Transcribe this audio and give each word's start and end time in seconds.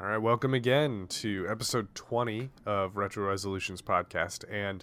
All 0.00 0.06
right, 0.06 0.16
welcome 0.16 0.54
again 0.54 1.08
to 1.08 1.46
episode 1.46 1.94
20 1.94 2.48
of 2.64 2.96
Retro 2.96 3.28
Resolutions 3.28 3.82
podcast. 3.82 4.50
And 4.50 4.82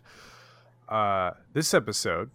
uh, 0.88 1.32
this 1.54 1.74
episode, 1.74 2.30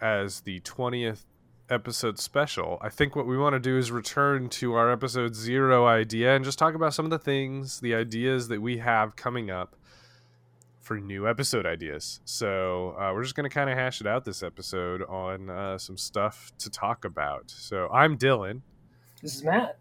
as 0.00 0.42
the 0.42 0.60
20th 0.60 1.24
episode 1.68 2.20
special, 2.20 2.78
I 2.80 2.90
think 2.90 3.16
what 3.16 3.26
we 3.26 3.36
want 3.36 3.54
to 3.54 3.58
do 3.58 3.76
is 3.76 3.90
return 3.90 4.48
to 4.50 4.74
our 4.74 4.92
episode 4.92 5.34
zero 5.34 5.84
idea 5.84 6.36
and 6.36 6.44
just 6.44 6.60
talk 6.60 6.76
about 6.76 6.94
some 6.94 7.06
of 7.06 7.10
the 7.10 7.18
things, 7.18 7.80
the 7.80 7.96
ideas 7.96 8.46
that 8.48 8.62
we 8.62 8.78
have 8.78 9.16
coming 9.16 9.50
up 9.50 9.74
for 10.80 11.00
new 11.00 11.28
episode 11.28 11.66
ideas. 11.66 12.20
So 12.24 12.94
uh, 13.00 13.10
we're 13.12 13.24
just 13.24 13.34
going 13.34 13.50
to 13.50 13.52
kind 13.52 13.68
of 13.68 13.76
hash 13.76 14.00
it 14.00 14.06
out 14.06 14.24
this 14.24 14.44
episode 14.44 15.02
on 15.02 15.50
uh, 15.50 15.78
some 15.78 15.96
stuff 15.96 16.52
to 16.60 16.70
talk 16.70 17.04
about. 17.04 17.50
So 17.50 17.88
I'm 17.88 18.16
Dylan. 18.16 18.60
This 19.20 19.34
is 19.34 19.42
Matt. 19.42 19.76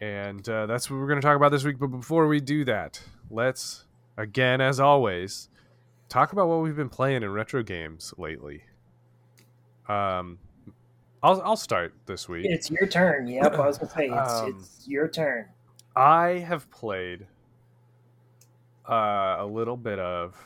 And 0.00 0.46
uh, 0.48 0.66
that's 0.66 0.90
what 0.90 0.98
we're 0.98 1.06
going 1.06 1.20
to 1.20 1.26
talk 1.26 1.36
about 1.36 1.50
this 1.50 1.64
week. 1.64 1.78
But 1.78 1.88
before 1.88 2.26
we 2.26 2.40
do 2.40 2.64
that, 2.64 3.00
let's, 3.30 3.84
again, 4.16 4.60
as 4.60 4.80
always, 4.80 5.48
talk 6.08 6.32
about 6.32 6.48
what 6.48 6.60
we've 6.62 6.76
been 6.76 6.88
playing 6.88 7.22
in 7.22 7.30
retro 7.30 7.62
games 7.62 8.12
lately. 8.18 8.64
Um, 9.88 10.38
I'll, 11.22 11.40
I'll 11.42 11.56
start 11.56 11.94
this 12.06 12.28
week. 12.28 12.44
It's 12.46 12.70
your 12.70 12.86
turn. 12.86 13.26
Yep, 13.26 13.54
I 13.54 13.66
was 13.66 13.78
going 13.78 13.88
to 13.88 13.94
say, 13.94 14.06
it's, 14.08 14.32
Um, 14.32 14.56
it's 14.58 14.88
your 14.88 15.08
turn. 15.08 15.46
I 15.96 16.44
have 16.46 16.70
played 16.70 17.26
uh, 18.88 19.36
a 19.38 19.46
little 19.46 19.76
bit 19.76 19.98
of 19.98 20.36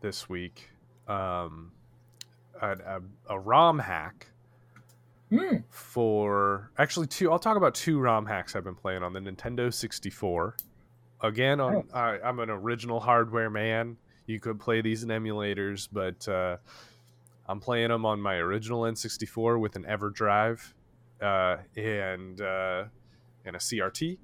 this 0.00 0.28
week 0.28 0.70
um, 1.06 1.70
a, 2.60 2.70
a, 2.70 3.02
a 3.28 3.38
ROM 3.38 3.78
hack 3.78 4.26
Hmm. 5.32 5.56
for 5.70 6.70
actually 6.76 7.06
two. 7.06 7.32
I'll 7.32 7.38
talk 7.38 7.56
about 7.56 7.74
two 7.74 7.98
ROM 7.98 8.26
hacks 8.26 8.54
I've 8.54 8.64
been 8.64 8.74
playing 8.74 9.02
on 9.02 9.14
the 9.14 9.20
Nintendo 9.20 9.72
64. 9.72 10.56
Again, 11.22 11.58
on 11.58 11.72
Nice. 11.72 11.84
I, 11.94 12.18
I'm 12.22 12.38
an 12.40 12.50
original 12.50 13.00
hardware 13.00 13.48
man. 13.48 13.96
You 14.26 14.40
could 14.40 14.60
play 14.60 14.82
these 14.82 15.02
in 15.04 15.08
emulators, 15.08 15.88
but 15.90 16.28
uh, 16.28 16.58
I'm 17.46 17.60
playing 17.60 17.88
them 17.88 18.04
on 18.04 18.20
my 18.20 18.34
original 18.34 18.82
N64 18.82 19.58
with 19.58 19.74
an 19.76 19.84
EverDrive 19.84 20.60
uh, 21.22 21.56
and 21.76 22.40
uh, 22.40 22.84
and 23.46 23.56
a 23.56 23.58
CRT. 23.58 24.18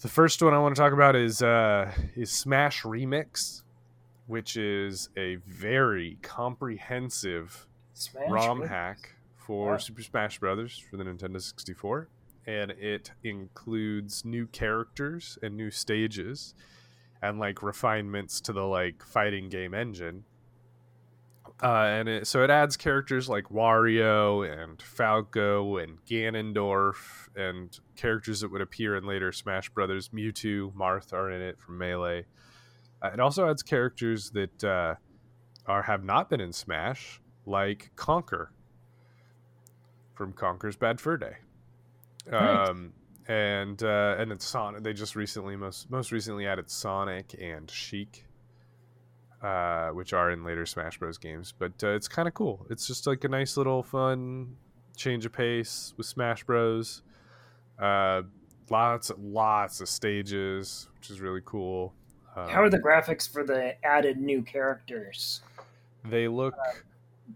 The 0.00 0.08
first 0.08 0.40
one 0.42 0.54
I 0.54 0.58
want 0.60 0.76
to 0.76 0.80
talk 0.80 0.92
about 0.92 1.16
is 1.16 1.42
uh, 1.42 1.90
is 2.14 2.30
Smash 2.30 2.82
Remix, 2.82 3.62
which 4.28 4.56
is 4.56 5.08
a 5.16 5.36
very 5.46 6.18
comprehensive 6.22 7.66
Smash. 7.94 8.30
ROM 8.30 8.60
me. 8.60 8.68
hack 8.68 9.16
for 9.50 9.72
Wow. 9.72 9.78
Super 9.78 10.00
Smash 10.00 10.38
Brothers 10.38 10.78
for 10.78 10.96
the 10.96 11.02
Nintendo 11.02 11.42
64, 11.42 12.06
and 12.46 12.70
it 12.70 13.10
includes 13.24 14.24
new 14.24 14.46
characters 14.46 15.40
and 15.42 15.56
new 15.56 15.72
stages, 15.72 16.54
and 17.20 17.40
like 17.40 17.60
refinements 17.60 18.40
to 18.42 18.52
the 18.52 18.62
like 18.62 19.04
fighting 19.04 19.48
game 19.48 19.74
engine. 19.74 20.22
Uh, 21.60 21.82
and 21.82 22.08
it, 22.08 22.28
so 22.28 22.44
it 22.44 22.48
adds 22.50 22.76
characters 22.76 23.28
like 23.28 23.46
Wario 23.46 24.48
and 24.48 24.80
Falco 24.80 25.78
and 25.78 25.98
Ganondorf 26.04 27.26
and 27.34 27.76
characters 27.96 28.42
that 28.42 28.52
would 28.52 28.62
appear 28.62 28.94
in 28.94 29.04
later 29.04 29.32
Smash 29.32 29.68
Brothers. 29.70 30.10
Mewtwo, 30.10 30.72
Marth 30.74 31.12
are 31.12 31.28
in 31.28 31.42
it 31.42 31.58
from 31.58 31.76
Melee. 31.76 32.24
Uh, 33.02 33.10
it 33.12 33.18
also 33.18 33.50
adds 33.50 33.64
characters 33.64 34.30
that 34.30 34.62
uh, 34.62 34.94
are 35.66 35.82
have 35.82 36.04
not 36.04 36.30
been 36.30 36.40
in 36.40 36.52
Smash, 36.52 37.20
like 37.46 37.90
Conker 37.96 38.50
from 40.20 40.34
Conker's 40.34 40.76
Bad 40.76 41.00
Fur 41.00 41.16
Day. 41.16 41.36
Um, 42.30 42.92
and 43.26 43.82
uh, 43.82 44.16
and 44.18 44.30
it's 44.30 44.44
Sonic. 44.44 44.82
They 44.82 44.92
just 44.92 45.16
recently 45.16 45.56
most 45.56 45.90
most 45.90 46.12
recently 46.12 46.46
added 46.46 46.70
Sonic 46.70 47.34
and 47.40 47.70
Sheik, 47.70 48.26
uh, 49.42 49.88
which 49.92 50.12
are 50.12 50.30
in 50.30 50.44
later 50.44 50.66
Smash 50.66 50.98
Bros. 50.98 51.16
games. 51.16 51.54
But 51.58 51.72
uh, 51.82 51.92
it's 51.92 52.06
kind 52.06 52.28
of 52.28 52.34
cool. 52.34 52.66
It's 52.68 52.86
just 52.86 53.06
like 53.06 53.24
a 53.24 53.28
nice 53.28 53.56
little 53.56 53.82
fun 53.82 54.56
change 54.94 55.24
of 55.24 55.32
pace 55.32 55.94
with 55.96 56.04
Smash 56.04 56.44
Bros. 56.44 57.00
Uh, 57.78 58.20
lots 58.68 59.10
lots 59.18 59.80
of 59.80 59.88
stages, 59.88 60.90
which 60.98 61.08
is 61.08 61.22
really 61.22 61.40
cool. 61.46 61.94
Um, 62.36 62.46
How 62.50 62.62
are 62.62 62.68
the 62.68 62.78
graphics 62.78 63.26
for 63.26 63.42
the 63.42 63.74
added 63.82 64.18
new 64.18 64.42
characters? 64.42 65.40
They 66.04 66.28
look 66.28 66.56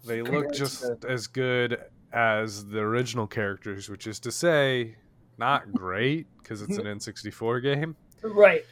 they 0.04 0.20
look 0.20 0.32
compared 0.32 0.52
to 0.52 0.58
just 0.58 0.84
as 1.08 1.26
good 1.26 1.80
as 2.14 2.64
the 2.66 2.78
original 2.78 3.26
characters, 3.26 3.88
which 3.90 4.06
is 4.06 4.18
to 4.20 4.30
say, 4.32 4.94
not 5.36 5.72
great 5.72 6.26
because 6.38 6.62
it's 6.62 6.78
an 6.78 6.84
N64 6.84 7.60
game. 7.62 7.96
Right. 8.22 8.64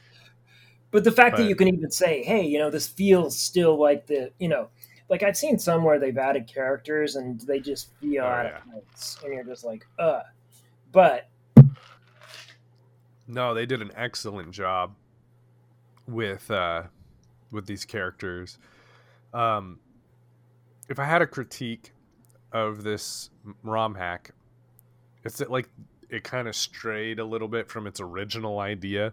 But 0.92 1.02
the 1.04 1.10
fact 1.10 1.32
But- 1.36 1.42
that 1.42 1.48
you 1.48 1.56
can 1.56 1.68
even 1.68 1.90
say, 1.90 2.22
hey, 2.22 2.42
you 2.46 2.58
know, 2.58 2.70
this 2.70 2.86
feels 2.86 3.36
still 3.36 3.78
like 3.78 4.06
the, 4.06 4.30
you 4.38 4.48
know, 4.48 4.68
like 5.08 5.22
I've 5.22 5.36
seen 5.36 5.58
some 5.58 5.82
where 5.82 5.98
they've 5.98 6.16
added 6.16 6.46
characters 6.46 7.16
and 7.16 7.40
they 7.40 7.58
just 7.60 7.90
feel 8.00 8.22
Oh, 8.22 8.26
out 8.28 8.44
yeah. 8.46 8.56
of 8.58 8.64
place. 8.70 9.18
And 9.24 9.34
you're 9.34 9.44
just 9.44 9.64
like, 9.64 9.86
uh. 9.98 10.20
But, 10.92 11.28
No, 13.26 13.54
they 13.54 13.66
did 13.66 13.82
an 13.82 13.90
excellent 13.96 14.52
job 14.52 14.94
with 16.06 16.50
uh 16.50 16.82
with 17.50 17.66
these 17.66 17.84
characters. 17.84 18.58
Um 19.32 19.78
if 20.88 20.98
I 20.98 21.04
had 21.04 21.22
a 21.22 21.26
critique 21.26 21.92
of 22.52 22.82
this 22.82 23.30
ROM 23.62 23.94
hack, 23.94 24.30
it's 25.24 25.40
like 25.40 25.68
it 26.08 26.24
kind 26.24 26.48
of 26.48 26.54
strayed 26.54 27.18
a 27.18 27.24
little 27.24 27.48
bit 27.48 27.70
from 27.70 27.86
its 27.86 28.00
original 28.00 28.58
idea 28.58 29.12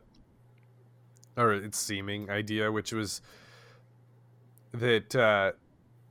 or 1.37 1.53
its 1.53 1.77
seeming 1.77 2.29
idea, 2.29 2.71
which 2.71 2.91
was 2.91 3.21
that 4.73 5.15
uh 5.15 5.51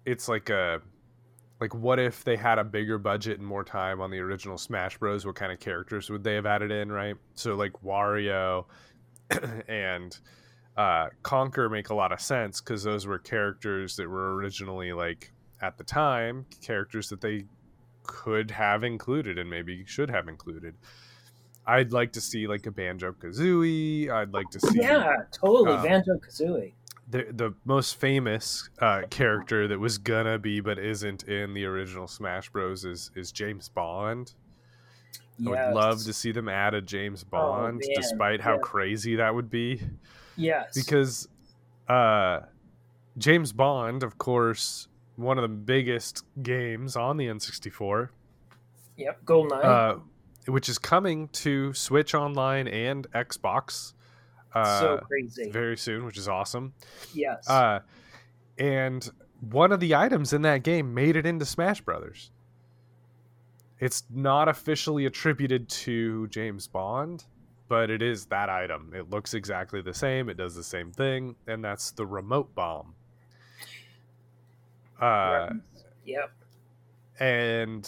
it's 0.04 0.28
like 0.28 0.50
a 0.50 0.80
like 1.60 1.74
what 1.74 1.98
if 1.98 2.24
they 2.24 2.36
had 2.36 2.58
a 2.58 2.64
bigger 2.64 2.98
budget 2.98 3.38
and 3.38 3.46
more 3.46 3.64
time 3.64 4.00
on 4.00 4.10
the 4.10 4.18
original 4.18 4.56
Smash 4.56 4.96
Bros? 4.98 5.26
What 5.26 5.34
kind 5.34 5.52
of 5.52 5.60
characters 5.60 6.08
would 6.08 6.22
they 6.22 6.34
have 6.34 6.46
added 6.46 6.70
in, 6.70 6.90
right? 6.90 7.16
So 7.34 7.54
like 7.54 7.72
Wario 7.84 8.64
and 9.68 10.16
uh, 10.76 11.08
Conker 11.22 11.70
make 11.70 11.90
a 11.90 11.94
lot 11.94 12.12
of 12.12 12.20
sense 12.20 12.60
because 12.60 12.84
those 12.84 13.06
were 13.06 13.18
characters 13.18 13.96
that 13.96 14.08
were 14.08 14.36
originally 14.36 14.92
like 14.92 15.32
at 15.60 15.76
the 15.76 15.84
time 15.84 16.46
characters 16.62 17.08
that 17.08 17.20
they 17.20 17.44
could 18.08 18.50
have 18.50 18.82
included 18.82 19.38
and 19.38 19.48
maybe 19.48 19.84
should 19.86 20.10
have 20.10 20.26
included. 20.26 20.74
I'd 21.66 21.92
like 21.92 22.12
to 22.14 22.20
see 22.20 22.48
like 22.48 22.66
a 22.66 22.70
Banjo 22.72 23.12
Kazooie. 23.12 24.10
I'd 24.10 24.32
like 24.32 24.48
to 24.50 24.58
see 24.60 24.80
yeah, 24.80 25.14
totally. 25.30 25.76
um, 25.76 25.84
Banjo 25.84 26.14
Kazooie. 26.16 26.72
the 27.10 27.26
the 27.30 27.54
most 27.64 28.00
famous 28.00 28.70
uh, 28.80 29.02
character 29.10 29.68
that 29.68 29.78
was 29.78 29.98
gonna 29.98 30.38
be 30.38 30.60
but 30.60 30.78
isn't 30.78 31.24
in 31.24 31.52
the 31.54 31.64
original 31.66 32.08
Smash 32.08 32.48
Bros 32.50 32.84
is 32.84 33.10
is 33.14 33.30
James 33.30 33.68
Bond. 33.68 34.32
I 35.46 35.50
would 35.50 35.74
love 35.74 36.02
to 36.02 36.12
see 36.12 36.32
them 36.32 36.48
add 36.48 36.74
a 36.74 36.80
James 36.82 37.22
Bond, 37.22 37.80
Oh, 37.84 37.92
despite 37.94 38.40
how 38.40 38.54
yeah. 38.54 38.60
crazy 38.60 39.14
that 39.16 39.32
would 39.32 39.48
be. 39.48 39.80
Yes. 40.36 40.74
Because 40.74 41.28
uh, 41.88 42.40
James 43.18 43.52
Bond, 43.52 44.02
of 44.02 44.18
course, 44.18 44.88
one 45.18 45.36
of 45.36 45.42
the 45.42 45.48
biggest 45.48 46.24
games 46.42 46.96
on 46.96 47.16
the 47.16 47.26
N64, 47.26 48.08
Yep, 48.96 49.24
GoldenEye. 49.24 49.64
uh, 49.64 49.96
which 50.46 50.68
is 50.68 50.78
coming 50.78 51.28
to 51.28 51.72
Switch 51.74 52.14
Online 52.14 52.66
and 52.68 53.06
Xbox 53.12 53.92
uh, 54.54 54.80
so 54.80 54.98
crazy. 55.06 55.50
very 55.50 55.76
soon, 55.76 56.04
which 56.06 56.16
is 56.16 56.28
awesome. 56.28 56.72
yes. 57.12 57.48
Uh, 57.50 57.80
and 58.58 59.10
one 59.50 59.70
of 59.72 59.80
the 59.80 59.94
items 59.94 60.32
in 60.32 60.42
that 60.42 60.62
game 60.62 60.94
made 60.94 61.16
it 61.16 61.26
into 61.26 61.44
Smash 61.44 61.80
Brothers. 61.80 62.30
It's 63.78 64.02
not 64.10 64.48
officially 64.48 65.06
attributed 65.06 65.68
to 65.68 66.26
James 66.28 66.66
Bond, 66.66 67.24
but 67.68 67.90
it 67.90 68.02
is 68.02 68.24
that 68.26 68.48
item. 68.48 68.92
It 68.96 69.10
looks 69.10 69.34
exactly 69.34 69.80
the 69.82 69.94
same. 69.94 70.28
It 70.28 70.36
does 70.36 70.56
the 70.56 70.64
same 70.64 70.90
thing, 70.90 71.36
and 71.46 71.62
that's 71.62 71.92
the 71.92 72.04
remote 72.06 72.52
bomb. 72.56 72.94
Uh, 75.00 75.50
yep. 76.04 76.30
and 77.20 77.82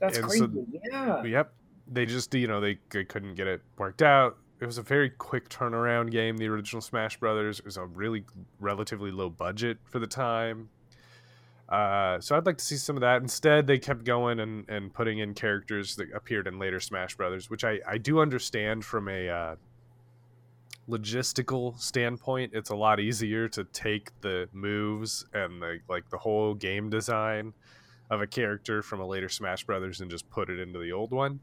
That's 0.00 0.18
and 0.18 0.26
crazy. 0.26 0.38
so- 0.40 0.66
yeah. 0.90 1.22
Yep. 1.24 1.52
They 1.88 2.04
just, 2.06 2.34
you 2.34 2.48
know, 2.48 2.60
they, 2.60 2.78
they 2.90 3.04
couldn't 3.04 3.34
get 3.36 3.46
it 3.46 3.62
worked 3.78 4.02
out. 4.02 4.36
It 4.58 4.66
was 4.66 4.78
a 4.78 4.82
very 4.82 5.10
quick 5.10 5.48
turnaround 5.48 6.10
game, 6.10 6.36
the 6.38 6.48
original 6.48 6.80
Smash 6.80 7.18
Brothers. 7.18 7.58
It 7.60 7.64
was 7.64 7.76
a 7.76 7.84
really 7.84 8.24
relatively 8.58 9.10
low 9.10 9.30
budget 9.30 9.78
for 9.84 9.98
the 9.98 10.06
time. 10.06 10.70
Uh, 11.68 12.20
so 12.20 12.36
I'd 12.36 12.46
like 12.46 12.58
to 12.58 12.64
see 12.64 12.76
some 12.76 12.96
of 12.96 13.00
that. 13.02 13.22
Instead, 13.22 13.66
they 13.66 13.78
kept 13.78 14.04
going 14.04 14.40
and, 14.40 14.68
and 14.68 14.92
putting 14.94 15.18
in 15.18 15.34
characters 15.34 15.96
that 15.96 16.12
appeared 16.14 16.46
in 16.46 16.58
later 16.58 16.80
Smash 16.80 17.16
Brothers, 17.16 17.50
which 17.50 17.64
I, 17.64 17.80
I 17.86 17.98
do 17.98 18.20
understand 18.20 18.84
from 18.84 19.08
a 19.08 19.28
uh, 19.28 19.56
logistical 20.88 21.78
standpoint. 21.78 22.52
It's 22.54 22.70
a 22.70 22.76
lot 22.76 23.00
easier 23.00 23.48
to 23.48 23.64
take 23.64 24.10
the 24.20 24.48
moves 24.52 25.24
and 25.32 25.60
the 25.60 25.80
like 25.88 26.08
the 26.10 26.18
whole 26.18 26.54
game 26.54 26.90
design 26.90 27.52
of 28.10 28.20
a 28.20 28.26
character 28.26 28.82
from 28.82 29.00
a 29.00 29.06
later 29.06 29.28
Smash 29.28 29.64
Brothers 29.64 30.00
and 30.00 30.10
just 30.10 30.28
put 30.30 30.48
it 30.48 30.60
into 30.60 30.78
the 30.78 30.92
old 30.92 31.10
one. 31.10 31.40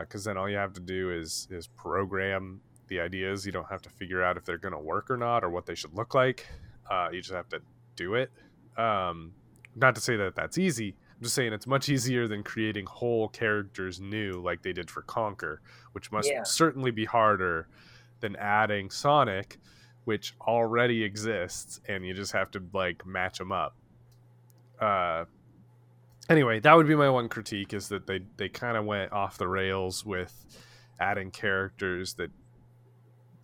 because 0.00 0.26
uh, 0.26 0.30
then 0.30 0.38
all 0.38 0.48
you 0.48 0.56
have 0.56 0.72
to 0.74 0.80
do 0.80 1.10
is 1.10 1.48
is 1.50 1.66
program 1.66 2.60
the 2.88 3.00
ideas. 3.00 3.44
You 3.44 3.52
don't 3.52 3.68
have 3.68 3.82
to 3.82 3.90
figure 3.90 4.22
out 4.22 4.36
if 4.36 4.44
they're 4.44 4.58
going 4.58 4.74
to 4.74 4.80
work 4.80 5.10
or 5.10 5.16
not 5.16 5.42
or 5.42 5.50
what 5.50 5.66
they 5.66 5.74
should 5.74 5.94
look 5.94 6.14
like. 6.14 6.46
Uh, 6.90 7.08
you 7.12 7.20
just 7.20 7.34
have 7.34 7.48
to 7.48 7.60
do 7.96 8.14
it. 8.14 8.30
Um, 8.76 9.32
not 9.74 9.94
to 9.94 10.00
say 10.00 10.16
that 10.16 10.34
that's 10.34 10.58
easy. 10.58 10.94
I'm 11.16 11.22
just 11.22 11.34
saying 11.34 11.52
it's 11.52 11.66
much 11.66 11.88
easier 11.88 12.28
than 12.28 12.42
creating 12.42 12.86
whole 12.86 13.28
characters 13.28 14.00
new 14.00 14.40
like 14.42 14.62
they 14.62 14.72
did 14.72 14.90
for 14.90 15.02
Conker, 15.02 15.58
which 15.92 16.12
must 16.12 16.28
yeah. 16.28 16.42
certainly 16.42 16.90
be 16.90 17.04
harder 17.04 17.68
than 18.22 18.36
adding 18.36 18.88
Sonic, 18.88 19.58
which 20.04 20.34
already 20.40 21.04
exists, 21.04 21.80
and 21.86 22.06
you 22.06 22.14
just 22.14 22.32
have 22.32 22.50
to 22.52 22.62
like 22.72 23.04
match 23.04 23.36
them 23.36 23.52
up. 23.52 23.76
Uh, 24.80 25.26
anyway, 26.30 26.58
that 26.60 26.74
would 26.74 26.88
be 26.88 26.94
my 26.94 27.10
one 27.10 27.28
critique 27.28 27.74
is 27.74 27.88
that 27.88 28.06
they 28.06 28.20
they 28.38 28.48
kind 28.48 28.78
of 28.78 28.86
went 28.86 29.12
off 29.12 29.36
the 29.36 29.48
rails 29.48 30.06
with 30.06 30.46
adding 30.98 31.30
characters 31.30 32.14
that 32.14 32.30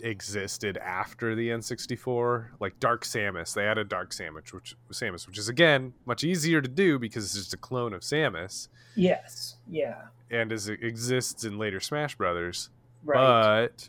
existed 0.01 0.77
after 0.79 1.35
the 1.35 1.49
N64, 1.49 2.49
like 2.61 2.79
Dark 2.81 3.05
Samus. 3.05 3.55
They 3.55 3.67
added 3.67 3.89
Dark 3.89 4.11
Samus, 4.11 4.53
which 4.53 4.77
Samus, 4.93 5.27
which 5.27 5.39
is 5.39 5.49
again 5.49 5.93
much 6.07 6.25
easier 6.25 6.61
to 6.61 6.69
do 6.69 6.99
because 6.99 7.25
it's 7.25 7.35
just 7.35 7.55
a 7.55 7.59
clone 7.59 7.93
of 7.93 8.03
Samus. 8.03 8.69
Yes. 8.95 9.57
Yeah. 9.69 10.03
And 10.31 10.53
as 10.53 10.69
it 10.69 10.83
exists 10.83 11.45
in 11.45 11.59
later 11.59 11.81
Smash 11.81 12.17
Brothers, 12.17 12.71
right. 13.05 13.71
but 13.71 13.89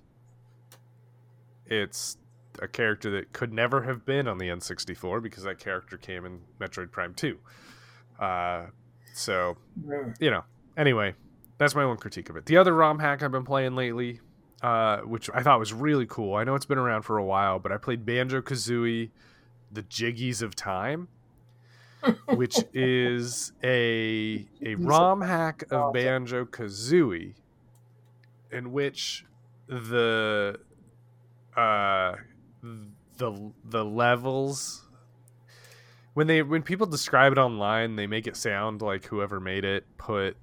it's 1.69 2.17
a 2.61 2.67
character 2.67 3.09
that 3.11 3.31
could 3.31 3.53
never 3.53 3.83
have 3.83 4.05
been 4.05 4.27
on 4.27 4.37
the 4.37 4.47
N64 4.47 5.23
because 5.23 5.43
that 5.43 5.59
character 5.59 5.97
came 5.97 6.25
in 6.25 6.41
Metroid 6.59 6.91
Prime 6.91 7.13
2. 7.13 7.37
Uh, 8.19 8.65
so, 9.13 9.57
you 10.19 10.29
know, 10.29 10.43
anyway, 10.75 11.13
that's 11.57 11.75
my 11.75 11.85
one 11.85 11.97
critique 11.97 12.29
of 12.29 12.35
it. 12.35 12.45
The 12.45 12.57
other 12.57 12.73
ROM 12.73 12.99
hack 12.99 13.23
I've 13.23 13.31
been 13.31 13.45
playing 13.45 13.75
lately 13.75 14.19
uh, 14.61 14.99
which 15.01 15.29
I 15.33 15.41
thought 15.41 15.59
was 15.59 15.73
really 15.73 16.05
cool. 16.05 16.35
I 16.35 16.43
know 16.43 16.55
it's 16.55 16.65
been 16.65 16.77
around 16.77 17.03
for 17.03 17.17
a 17.17 17.23
while, 17.23 17.59
but 17.59 17.71
I 17.71 17.77
played 17.77 18.05
Banjo 18.05 18.41
Kazooie, 18.41 19.09
The 19.71 19.83
Jiggies 19.83 20.41
of 20.41 20.55
Time, 20.55 21.07
which 22.35 22.57
is 22.73 23.53
a 23.63 24.45
a 24.65 24.75
ROM 24.75 25.21
hack 25.21 25.63
of 25.71 25.93
Banjo 25.93 26.45
Kazooie, 26.45 27.35
in 28.51 28.71
which 28.71 29.25
the 29.67 30.59
uh 31.59 32.15
the 33.17 33.51
the 33.65 33.83
levels 33.83 34.87
when 36.13 36.27
they 36.27 36.41
when 36.41 36.63
people 36.63 36.87
describe 36.87 37.31
it 37.31 37.37
online 37.37 37.95
they 37.95 38.07
make 38.07 38.27
it 38.27 38.35
sound 38.35 38.81
like 38.81 39.05
whoever 39.05 39.39
made 39.39 39.65
it 39.65 39.85
put 39.97 40.37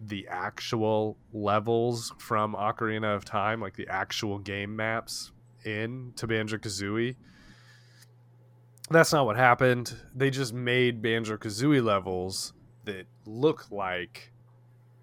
the 0.00 0.26
actual 0.28 1.16
levels 1.32 2.12
from 2.18 2.54
Ocarina 2.54 3.14
of 3.14 3.24
Time, 3.24 3.60
like 3.60 3.76
the 3.76 3.88
actual 3.88 4.38
game 4.38 4.76
maps 4.76 5.32
in 5.64 6.12
to 6.16 6.26
Banjo 6.26 6.58
Kazooie. 6.58 7.16
That's 8.90 9.12
not 9.12 9.24
what 9.24 9.36
happened. 9.36 9.94
They 10.14 10.30
just 10.30 10.52
made 10.52 11.00
Banjo 11.00 11.36
Kazooie 11.36 11.82
levels 11.82 12.52
that 12.84 13.06
look 13.26 13.70
like 13.70 14.32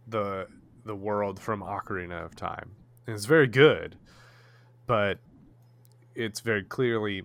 the 0.08 0.48
the 0.86 0.96
world 0.96 1.40
from 1.40 1.62
Ocarina 1.62 2.24
of 2.24 2.36
Time. 2.36 2.72
And 3.08 3.16
it's 3.16 3.26
very 3.26 3.48
good, 3.48 3.98
but 4.86 5.20
it's 6.16 6.40
very 6.40 6.64
clearly 6.64 7.24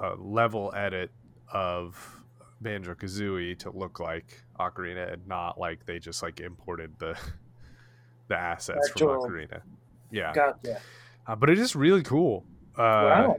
a 0.00 0.14
level 0.16 0.72
edit 0.74 1.10
of 1.52 2.22
Banjo 2.60 2.94
Kazooie 2.94 3.58
to 3.60 3.70
look 3.70 4.00
like 4.00 4.42
Ocarina 4.58 5.12
and 5.12 5.26
not 5.26 5.58
like 5.58 5.86
they 5.86 5.98
just 5.98 6.22
like 6.22 6.40
imported 6.40 6.98
the 6.98 7.16
the 8.28 8.36
assets 8.36 8.90
Actual, 8.90 9.22
from 9.22 9.32
Ocarina. 9.32 9.60
Yeah. 10.10 10.32
Gotcha. 10.32 10.80
Uh, 11.26 11.36
but 11.36 11.50
it 11.50 11.58
is 11.58 11.76
really 11.76 12.02
cool. 12.02 12.44
Uh, 12.76 12.80
wow. 12.82 13.36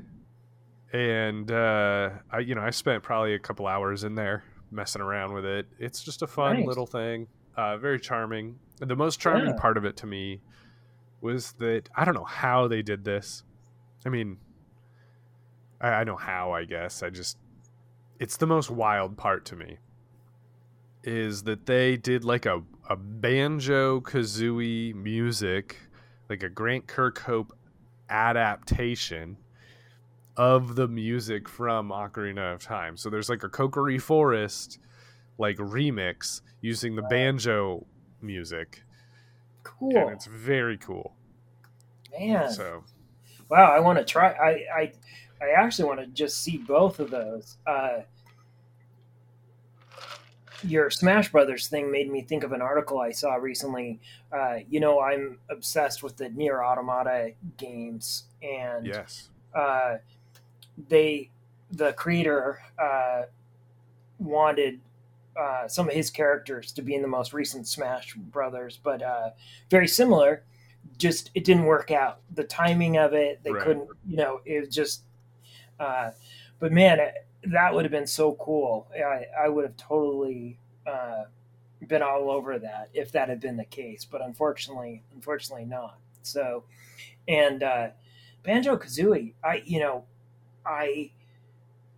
And 0.94 1.51
uh, 1.51 2.09
I, 2.31 2.39
you 2.39 2.56
know, 2.56 2.62
I 2.62 2.69
spent 2.69 3.03
probably 3.03 3.33
a 3.33 3.39
couple 3.39 3.68
hours 3.68 4.03
in 4.03 4.15
there 4.15 4.44
messing 4.71 5.01
around 5.01 5.33
with 5.33 5.45
it. 5.45 5.68
It's 5.80 6.03
just 6.03 6.21
a 6.21 6.27
fun 6.27 6.57
nice. 6.57 6.68
little 6.68 6.86
thing. 6.86 7.27
Uh, 7.56 7.77
very 7.77 8.00
charming. 8.00 8.59
The 8.80 8.95
most 8.95 9.19
charming 9.19 9.47
yeah. 9.47 9.59
part 9.59 9.77
of 9.77 9.86
it 9.86 9.97
to 9.97 10.07
me 10.07 10.42
was 11.21 11.53
that 11.53 11.89
I 11.95 12.06
don't 12.06 12.13
know 12.13 12.24
how 12.24 12.68
they 12.68 12.81
did 12.81 13.03
this. 13.03 13.44
I 14.06 14.09
mean, 14.09 14.38
I, 15.81 15.89
I 15.89 16.04
know 16.04 16.16
how. 16.16 16.51
I 16.51 16.66
guess 16.66 17.04
I 17.04 17.10
just 17.10 17.38
it's 18.19 18.38
the 18.38 18.48
most 18.48 18.69
wild 18.69 19.18
part 19.18 19.45
to 19.45 19.56
me 19.56 19.77
is 21.04 21.44
that 21.44 21.66
they 21.66 21.98
did 21.98 22.24
like 22.24 22.45
a, 22.45 22.62
a 22.89 22.95
banjo 22.95 24.01
kazooie 24.01 24.95
music, 24.95 25.77
like 26.30 26.42
a 26.42 26.50
Grant 26.50 26.88
Kirkhope 26.88 27.51
adaptation 28.10 29.38
of 30.38 30.75
the 30.75 30.88
music 30.88 31.48
from 31.48 31.89
Ocarina 31.89 32.54
of 32.54 32.62
Time. 32.62 32.98
So 32.98 33.10
there's 33.10 33.30
like 33.30 33.44
a 33.44 33.50
Kokiri 33.50 34.01
Forest 34.01 34.80
like 35.38 35.57
remix 35.57 36.42
using 36.62 36.95
the 36.95 37.04
banjo 37.04 37.86
music. 38.21 38.83
Cool. 39.63 39.95
And 39.95 40.12
it's 40.12 40.25
very 40.25 40.78
cool. 40.78 41.16
Man. 42.18 42.51
So 42.51 42.83
Wow, 43.50 43.71
I 43.71 43.80
want 43.80 44.00
to 44.00 44.06
try 44.06 44.31
I 44.31 44.81
I 44.81 44.92
I 45.42 45.50
actually 45.50 45.86
want 45.86 46.00
to 46.00 46.08
just 46.08 46.42
see 46.42 46.58
both 46.58 47.00
of 47.00 47.12
those. 47.12 47.58
Uh, 47.66 48.02
your 50.64 50.90
Smash 50.90 51.32
Brothers 51.32 51.68
thing 51.68 51.92
made 51.92 52.12
me 52.12 52.22
think 52.22 52.44
of 52.44 52.52
an 52.52 52.62
article 52.62 53.00
I 53.00 53.12
saw 53.12 53.36
recently. 53.36 54.00
Uh, 54.32 54.60
you 54.70 54.80
know, 54.80 55.00
I'm 55.00 55.40
obsessed 55.50 56.02
with 56.04 56.18
the 56.18 56.30
Nier 56.30 56.64
Automata 56.64 57.34
games, 57.58 58.26
and 58.42 58.88
yes, 58.88 59.30
uh, 59.54 59.98
they 60.90 61.30
the 61.72 61.94
creator 61.94 62.62
uh, 62.81 63.24
wanted 64.20 64.80
uh, 65.40 65.68
some 65.68 65.90
of 65.90 65.94
his 65.94 66.10
characters 66.10 66.72
to 66.72 66.81
be 66.81 66.96
in 66.96 67.02
the 67.02 67.08
most 67.08 67.34
recent 67.34 67.68
Smash 67.68 68.14
Brothers, 68.16 68.80
but 68.81 69.02
uh, 69.02 69.31
very 69.70 69.88
similar. 69.88 70.44
Just 70.98 71.31
it 71.34 71.44
didn't 71.44 71.66
work 71.66 71.92
out. 71.92 72.20
The 72.34 72.44
timing 72.44 72.98
of 72.98 73.14
it, 73.14 73.42
they 73.44 73.52
right. 73.52 73.64
couldn't. 73.64 73.90
You 74.08 74.18
know, 74.18 74.42
it 74.46 74.62
was 74.62 74.70
just. 74.74 75.04
Uh, 75.80 76.12
but 76.60 76.72
man, 76.72 77.00
that 77.44 77.74
would 77.74 77.86
have 77.86 77.92
been 77.92 78.07
so 78.07 78.33
cool. 78.36 78.88
I, 78.95 79.25
I 79.45 79.50
would 79.50 79.66
have 79.66 79.77
totally 79.77 80.57
uh, 80.88 81.24
been 81.88 82.01
all 82.01 82.31
over 82.31 82.57
that 82.60 82.89
if 82.94 83.12
that 83.12 83.30
had 83.30 83.39
been 83.39 83.57
the 83.57 83.66
case, 83.66 84.06
but 84.06 84.22
unfortunately, 84.22 85.04
unfortunately 85.13 85.66
not. 85.66 85.98
So, 86.22 86.63
and 87.27 87.62
uh, 87.62 87.88
Banjo 88.44 88.78
Kazooie, 88.78 89.33
I 89.44 89.61
you 89.66 89.80
know, 89.80 90.06
I 90.66 91.11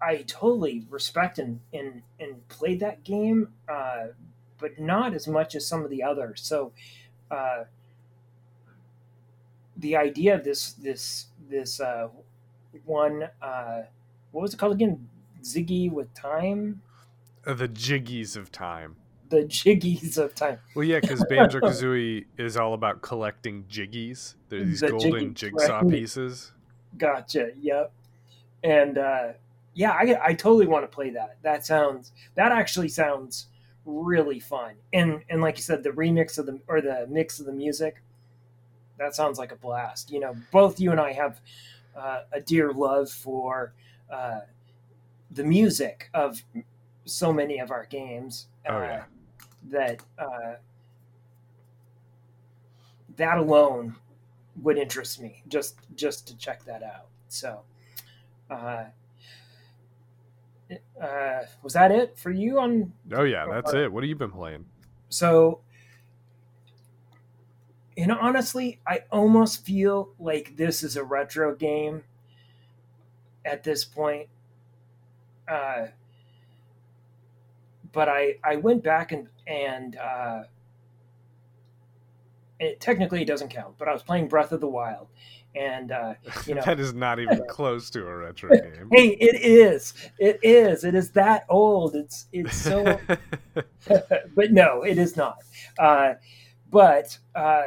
I 0.02 0.24
totally 0.28 0.86
respect 0.90 1.40
and 1.40 1.62
and, 1.74 2.02
and 2.20 2.48
played 2.50 2.80
that 2.82 3.04
game, 3.04 3.50
uh, 3.70 4.08
but 4.58 4.80
not 4.80 5.14
as 5.14 5.28
much 5.28 5.56
as 5.56 5.66
some 5.66 5.84
of 5.84 5.90
the 5.90 6.04
others. 6.04 6.42
So, 6.44 6.74
uh, 7.32 7.66
the 9.78 9.96
idea 9.96 10.36
of 10.36 10.44
this 10.44 10.74
this 10.74 11.28
this 11.50 11.80
uh, 11.80 12.10
one 12.86 13.30
uh, 13.42 13.84
what 14.32 14.42
was 14.42 14.54
it 14.54 14.58
called 14.58 14.74
again? 14.74 15.08
Ziggy 15.42 15.92
with 15.92 16.14
time. 16.14 16.82
Uh, 17.46 17.54
the 17.54 17.68
jiggies 17.68 18.36
of 18.36 18.52
time. 18.52 18.96
The 19.30 19.38
jiggies 19.46 20.18
of 20.18 20.36
time. 20.36 20.60
Well, 20.76 20.86
yeah, 20.86 21.00
because 21.00 21.24
Banjo 21.30 21.60
Kazooie 21.60 22.26
is 22.38 22.58
all 22.58 22.74
about 22.74 23.02
collecting 23.02 23.64
jiggies. 23.64 24.36
They're 24.50 24.64
these 24.64 24.82
the 24.82 24.90
golden 24.90 25.34
jigsaw 25.34 25.80
right? 25.80 25.90
pieces. 25.90 26.52
Gotcha. 26.98 27.52
Yep. 27.60 27.92
And 28.64 28.98
uh, 28.98 29.28
yeah, 29.74 29.92
I, 29.92 30.20
I 30.24 30.34
totally 30.34 30.68
want 30.68 30.84
to 30.84 30.94
play 30.94 31.12
that. 31.12 31.38
That 31.44 31.66
sounds. 31.66 32.12
That 32.36 32.52
actually 32.52 32.90
sounds 32.90 33.48
really 33.86 34.40
fun. 34.40 34.76
And 34.94 35.24
and 35.30 35.42
like 35.42 35.58
you 35.58 35.64
said, 35.64 35.84
the 35.84 35.92
remix 35.92 36.38
of 36.38 36.46
the 36.46 36.60
or 36.68 36.82
the 36.82 37.08
mix 37.10 37.40
of 37.40 37.46
the 37.46 37.54
music. 37.54 38.02
That 38.98 39.16
sounds 39.16 39.38
like 39.38 39.52
a 39.52 39.56
blast. 39.56 40.12
You 40.12 40.20
know, 40.20 40.36
both 40.52 40.80
you 40.80 40.92
and 40.92 41.00
I 41.00 41.14
have 41.14 41.40
uh, 41.98 42.22
a 42.32 42.40
dear 42.40 42.72
love 42.72 43.10
for 43.10 43.74
uh, 44.10 44.42
the 45.32 45.44
music 45.44 46.10
of 46.14 46.44
so 47.06 47.34
many 47.34 47.60
of 47.60 47.72
our 47.72 47.86
games. 47.86 48.48
Oh, 48.68 48.76
uh, 48.76 48.82
yeah. 48.82 49.04
That 49.70 50.02
uh, 50.18 50.56
that 53.18 53.38
alone 53.38 53.96
would 54.62 54.78
interest 54.78 55.20
me 55.22 55.44
just 55.48 55.78
just 55.96 56.28
to 56.28 56.38
check 56.38 56.64
that 56.66 56.84
out. 56.84 57.08
So, 57.28 57.62
uh, 58.50 58.86
uh, 61.02 61.40
was 61.64 61.74
that 61.74 61.92
it 61.92 62.18
for 62.18 62.32
you 62.32 62.60
on? 62.60 62.94
Oh 63.12 63.24
yeah, 63.24 63.46
that's 63.46 63.74
it. 63.74 63.92
What 63.92 64.04
have 64.04 64.10
you 64.10 64.16
been 64.16 64.32
playing? 64.32 64.66
So, 65.10 65.62
and 67.98 68.12
honestly, 68.12 68.80
I 68.86 69.04
almost 69.12 69.66
feel 69.66 70.14
like 70.20 70.56
this 70.56 70.84
is 70.84 70.96
a 70.96 71.04
retro 71.04 71.56
game 71.56 72.04
at 73.44 73.64
this 73.64 73.84
point 73.84 74.30
uh, 75.48 75.88
but 77.94 78.10
I 78.10 78.36
I 78.44 78.58
went 78.58 78.84
back 78.84 79.12
and 79.12 79.28
and 79.46 79.96
uh, 79.96 80.44
it, 82.60 82.80
technically 82.80 83.22
it 83.22 83.26
doesn't 83.26 83.50
count, 83.50 83.76
but 83.78 83.88
I 83.88 83.94
was 83.94 84.04
playing 84.04 84.28
Breath 84.28 84.52
of 84.52 84.60
the 84.60 84.68
Wild, 84.68 85.08
and 85.56 85.92
uh, 85.92 86.16
you 86.46 86.56
know 86.56 86.62
that 86.66 86.80
is 86.80 86.94
not 86.94 87.20
even 87.20 87.46
close 87.50 87.90
to 87.92 88.06
a 88.06 88.16
retro 88.16 88.50
game. 88.50 88.90
hey, 88.92 89.10
it 89.10 89.42
is, 89.42 89.94
it 90.20 90.40
is, 90.44 90.84
it 90.84 90.96
is 90.96 91.12
that 91.12 91.46
old. 91.50 91.96
It's 91.96 92.28
it's 92.34 92.56
so, 92.56 93.00
but 93.88 94.52
no, 94.52 94.84
it 94.84 94.98
is 94.98 95.16
not. 95.16 95.38
Uh, 95.80 96.16
but 96.70 97.18
uh, 97.36 97.64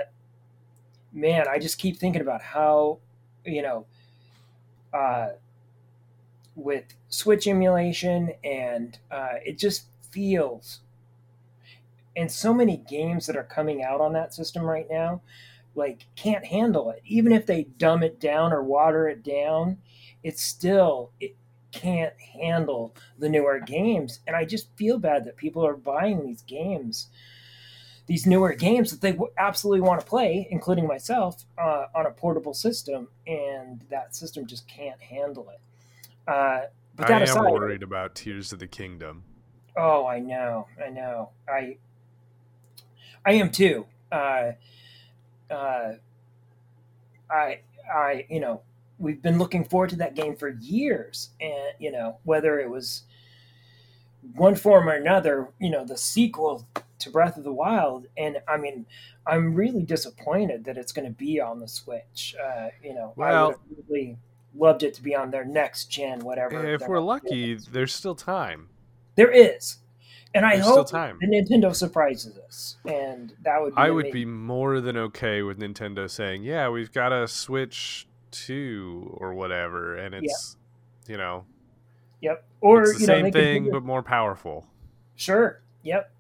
man, 1.12 1.46
I 1.48 1.58
just 1.58 1.78
keep 1.78 1.98
thinking 1.98 2.22
about 2.22 2.42
how 2.42 2.98
you 3.44 3.62
know. 3.62 3.86
Uh, 4.92 5.30
with 6.56 6.84
Switch 7.08 7.46
emulation, 7.46 8.32
and 8.44 8.98
uh, 9.10 9.34
it 9.44 9.56
just 9.56 9.86
feels 10.10 10.80
and 12.16 12.30
so 12.30 12.52
many 12.52 12.76
games 12.76 13.26
that 13.26 13.36
are 13.36 13.44
coming 13.44 13.82
out 13.82 14.00
on 14.00 14.12
that 14.12 14.34
system 14.34 14.64
right 14.64 14.86
now 14.90 15.20
like 15.74 16.06
can't 16.16 16.44
handle 16.44 16.90
it 16.90 17.00
even 17.04 17.32
if 17.32 17.46
they 17.46 17.64
dumb 17.78 18.02
it 18.02 18.18
down 18.18 18.52
or 18.52 18.62
water 18.62 19.08
it 19.08 19.22
down 19.22 19.78
it's 20.22 20.42
still 20.42 21.12
it 21.20 21.36
can't 21.72 22.14
handle 22.20 22.94
the 23.18 23.28
newer 23.28 23.60
games 23.60 24.20
and 24.26 24.34
i 24.34 24.44
just 24.44 24.68
feel 24.76 24.98
bad 24.98 25.24
that 25.24 25.36
people 25.36 25.64
are 25.64 25.76
buying 25.76 26.24
these 26.24 26.42
games 26.42 27.08
these 28.10 28.26
newer 28.26 28.52
games 28.52 28.90
that 28.90 29.00
they 29.00 29.16
absolutely 29.38 29.80
want 29.80 30.00
to 30.00 30.06
play 30.06 30.46
including 30.50 30.86
myself 30.86 31.44
uh, 31.58 31.86
on 31.94 32.06
a 32.06 32.10
portable 32.10 32.54
system 32.54 33.08
and 33.26 33.82
that 33.88 34.14
system 34.14 34.46
just 34.46 34.66
can't 34.66 35.00
handle 35.00 35.48
it 35.50 35.60
uh, 36.30 36.62
but 36.96 37.08
that 37.08 37.14
I 37.14 37.16
am 37.16 37.22
aside, 37.22 37.52
worried 37.52 37.82
about 37.82 38.14
Tears 38.14 38.52
of 38.52 38.58
the 38.58 38.66
Kingdom. 38.66 39.24
Oh, 39.76 40.06
I 40.06 40.18
know, 40.20 40.66
I 40.84 40.90
know. 40.90 41.30
I 41.48 41.78
I 43.24 43.32
am 43.32 43.50
too. 43.50 43.86
Uh, 44.12 44.52
uh, 45.50 45.92
I, 47.30 47.60
I, 47.92 48.26
you 48.28 48.40
know, 48.40 48.62
we've 48.98 49.22
been 49.22 49.38
looking 49.38 49.64
forward 49.64 49.90
to 49.90 49.96
that 49.96 50.14
game 50.14 50.36
for 50.36 50.48
years, 50.48 51.30
and 51.40 51.74
you 51.78 51.90
know, 51.90 52.18
whether 52.24 52.60
it 52.60 52.68
was 52.68 53.04
one 54.34 54.54
form 54.54 54.88
or 54.88 54.92
another, 54.92 55.48
you 55.58 55.70
know, 55.70 55.84
the 55.84 55.96
sequel 55.96 56.66
to 57.00 57.10
Breath 57.10 57.36
of 57.36 57.44
the 57.44 57.52
Wild, 57.52 58.06
and 58.16 58.38
I 58.48 58.56
mean, 58.56 58.86
I'm 59.26 59.54
really 59.54 59.82
disappointed 59.82 60.64
that 60.64 60.76
it's 60.76 60.92
going 60.92 61.06
to 61.06 61.12
be 61.12 61.40
on 61.40 61.60
the 61.60 61.68
Switch. 61.68 62.34
Uh, 62.42 62.68
you 62.82 62.94
know, 62.94 63.12
well, 63.16 63.44
I 63.44 63.48
would 63.48 63.56
really 63.88 64.18
loved 64.54 64.82
it 64.82 64.94
to 64.94 65.02
be 65.02 65.14
on 65.14 65.30
their 65.30 65.44
next 65.44 65.86
gen, 65.86 66.20
whatever. 66.20 66.74
If 66.74 66.86
we're 66.86 67.00
lucky, 67.00 67.54
there's 67.54 67.94
still 67.94 68.14
time. 68.14 68.68
There 69.16 69.30
is, 69.30 69.78
and 70.34 70.46
I 70.46 70.56
There's 70.56 70.66
hope 70.66 70.88
time. 70.88 71.18
the 71.20 71.26
Nintendo 71.26 71.74
surprises 71.74 72.38
us, 72.38 72.76
and 72.84 73.34
that 73.42 73.60
would. 73.60 73.74
I 73.76 73.88
amazing. 73.88 73.94
would 73.96 74.12
be 74.12 74.24
more 74.24 74.80
than 74.80 74.96
okay 74.96 75.42
with 75.42 75.58
Nintendo 75.58 76.08
saying, 76.08 76.44
"Yeah, 76.44 76.68
we've 76.68 76.92
got 76.92 77.12
a 77.12 77.26
Switch 77.26 78.06
two 78.30 79.16
or 79.18 79.34
whatever," 79.34 79.96
and 79.96 80.14
it's, 80.14 80.56
you 81.08 81.16
know, 81.16 81.44
yep, 82.20 82.44
or 82.60 82.86
the 82.86 82.94
same 82.94 83.26
know, 83.26 83.30
thing 83.32 83.70
but 83.70 83.82
more 83.82 84.02
powerful. 84.02 84.66
Sure. 85.16 85.60
Yep. 85.82 86.12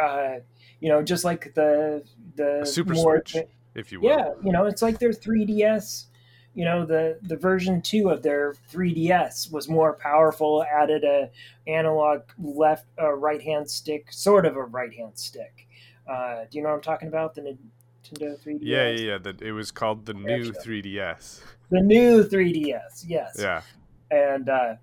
Uh, 0.00 0.40
you 0.80 0.88
know, 0.88 1.02
just 1.02 1.24
like 1.24 1.54
the 1.54 2.02
the 2.36 2.62
a 2.62 2.66
Super 2.66 2.94
more, 2.94 3.22
Switch, 3.24 3.44
if 3.74 3.92
you 3.92 4.00
will. 4.00 4.08
Yeah, 4.08 4.30
you 4.42 4.52
know, 4.52 4.66
it's 4.66 4.82
like 4.82 4.98
their 4.98 5.10
3DS 5.10 6.06
you 6.54 6.64
know 6.64 6.84
the 6.84 7.18
the 7.22 7.36
version 7.36 7.80
2 7.80 8.10
of 8.10 8.22
their 8.22 8.54
3ds 8.72 9.52
was 9.52 9.68
more 9.68 9.92
powerful 9.94 10.64
added 10.64 11.04
a 11.04 11.30
analog 11.66 12.22
left 12.38 12.86
uh, 13.00 13.12
right 13.12 13.42
hand 13.42 13.70
stick 13.70 14.12
sort 14.12 14.44
of 14.46 14.56
a 14.56 14.62
right 14.62 14.92
hand 14.92 15.18
stick. 15.18 15.66
Uh, 16.08 16.44
do 16.50 16.58
you 16.58 16.62
know 16.62 16.70
what 16.70 16.76
i'm 16.76 16.82
talking 16.82 17.08
about? 17.08 17.34
The 17.34 17.42
nintendo 17.42 18.38
3ds 18.44 18.58
yeah 18.62 18.90
yeah 18.90 19.00
yeah 19.00 19.18
the, 19.18 19.36
it 19.40 19.52
was 19.52 19.70
called 19.70 20.06
the 20.06 20.14
new 20.14 20.52
3ds 20.52 21.40
the 21.70 21.80
new 21.80 22.24
3ds 22.24 23.04
yes. 23.06 23.36
Yeah. 23.38 23.62
And 24.10 24.48
uh 24.48 24.74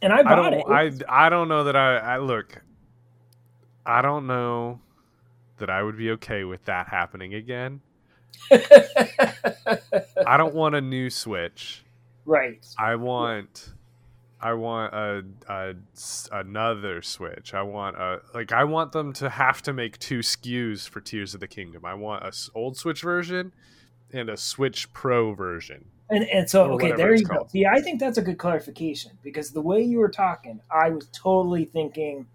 and 0.00 0.12
i 0.12 0.22
bought 0.22 0.54
I 0.54 0.84
it. 0.84 1.02
I 1.08 1.26
i 1.26 1.28
don't 1.28 1.48
know 1.48 1.64
that 1.64 1.76
i 1.76 1.96
i 1.96 2.18
look 2.18 2.62
i 3.86 4.02
don't 4.02 4.26
know 4.26 4.80
that 5.58 5.70
i 5.70 5.82
would 5.82 5.96
be 5.96 6.10
okay 6.10 6.44
with 6.44 6.64
that 6.64 6.88
happening 6.88 7.34
again 7.34 7.80
I 8.50 10.36
don't 10.36 10.54
want 10.54 10.74
a 10.74 10.80
new 10.80 11.10
Switch. 11.10 11.84
Right. 12.24 12.64
I 12.78 12.94
want 12.96 13.72
I 14.40 14.54
want 14.54 14.94
a, 14.94 15.24
a 15.48 15.74
another 16.32 17.02
Switch. 17.02 17.54
I 17.54 17.62
want 17.62 17.96
a 17.96 18.20
like 18.34 18.52
I 18.52 18.64
want 18.64 18.92
them 18.92 19.12
to 19.14 19.28
have 19.28 19.62
to 19.62 19.72
make 19.72 19.98
two 19.98 20.20
SKUs 20.20 20.88
for 20.88 21.00
Tears 21.00 21.34
of 21.34 21.40
the 21.40 21.48
Kingdom. 21.48 21.84
I 21.84 21.94
want 21.94 22.24
a 22.24 22.32
old 22.54 22.76
Switch 22.76 23.02
version 23.02 23.52
and 24.12 24.28
a 24.28 24.36
Switch 24.36 24.92
Pro 24.92 25.34
version. 25.34 25.86
And 26.08 26.24
and 26.24 26.50
so 26.50 26.72
okay, 26.72 26.92
there 26.92 27.14
you 27.14 27.24
called. 27.24 27.48
go. 27.48 27.52
See, 27.52 27.66
I 27.66 27.80
think 27.80 28.00
that's 28.00 28.18
a 28.18 28.22
good 28.22 28.38
clarification 28.38 29.12
because 29.22 29.50
the 29.50 29.60
way 29.60 29.82
you 29.82 29.98
were 29.98 30.08
talking, 30.08 30.60
I 30.70 30.90
was 30.90 31.08
totally 31.12 31.64
thinking 31.64 32.26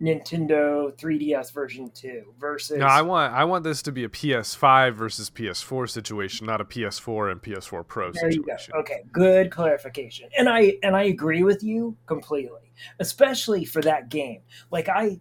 Nintendo 0.00 0.90
3DS 0.96 1.52
version 1.52 1.90
2 1.94 2.34
versus 2.38 2.78
No, 2.78 2.86
I 2.86 3.02
want 3.02 3.34
I 3.34 3.44
want 3.44 3.64
this 3.64 3.82
to 3.82 3.92
be 3.92 4.04
a 4.04 4.08
PS5 4.08 4.94
versus 4.94 5.28
PS4 5.28 5.90
situation, 5.90 6.46
not 6.46 6.60
a 6.60 6.64
PS4 6.64 7.32
and 7.32 7.42
PS4 7.42 7.86
Pro 7.86 8.10
there 8.10 8.32
situation. 8.32 8.72
Go. 8.72 8.80
Okay, 8.80 9.02
good 9.12 9.50
clarification. 9.50 10.30
And 10.38 10.48
I 10.48 10.74
and 10.82 10.96
I 10.96 11.04
agree 11.04 11.42
with 11.42 11.62
you 11.62 11.96
completely, 12.06 12.72
especially 12.98 13.64
for 13.66 13.82
that 13.82 14.08
game. 14.08 14.40
Like 14.70 14.88
I 14.88 15.20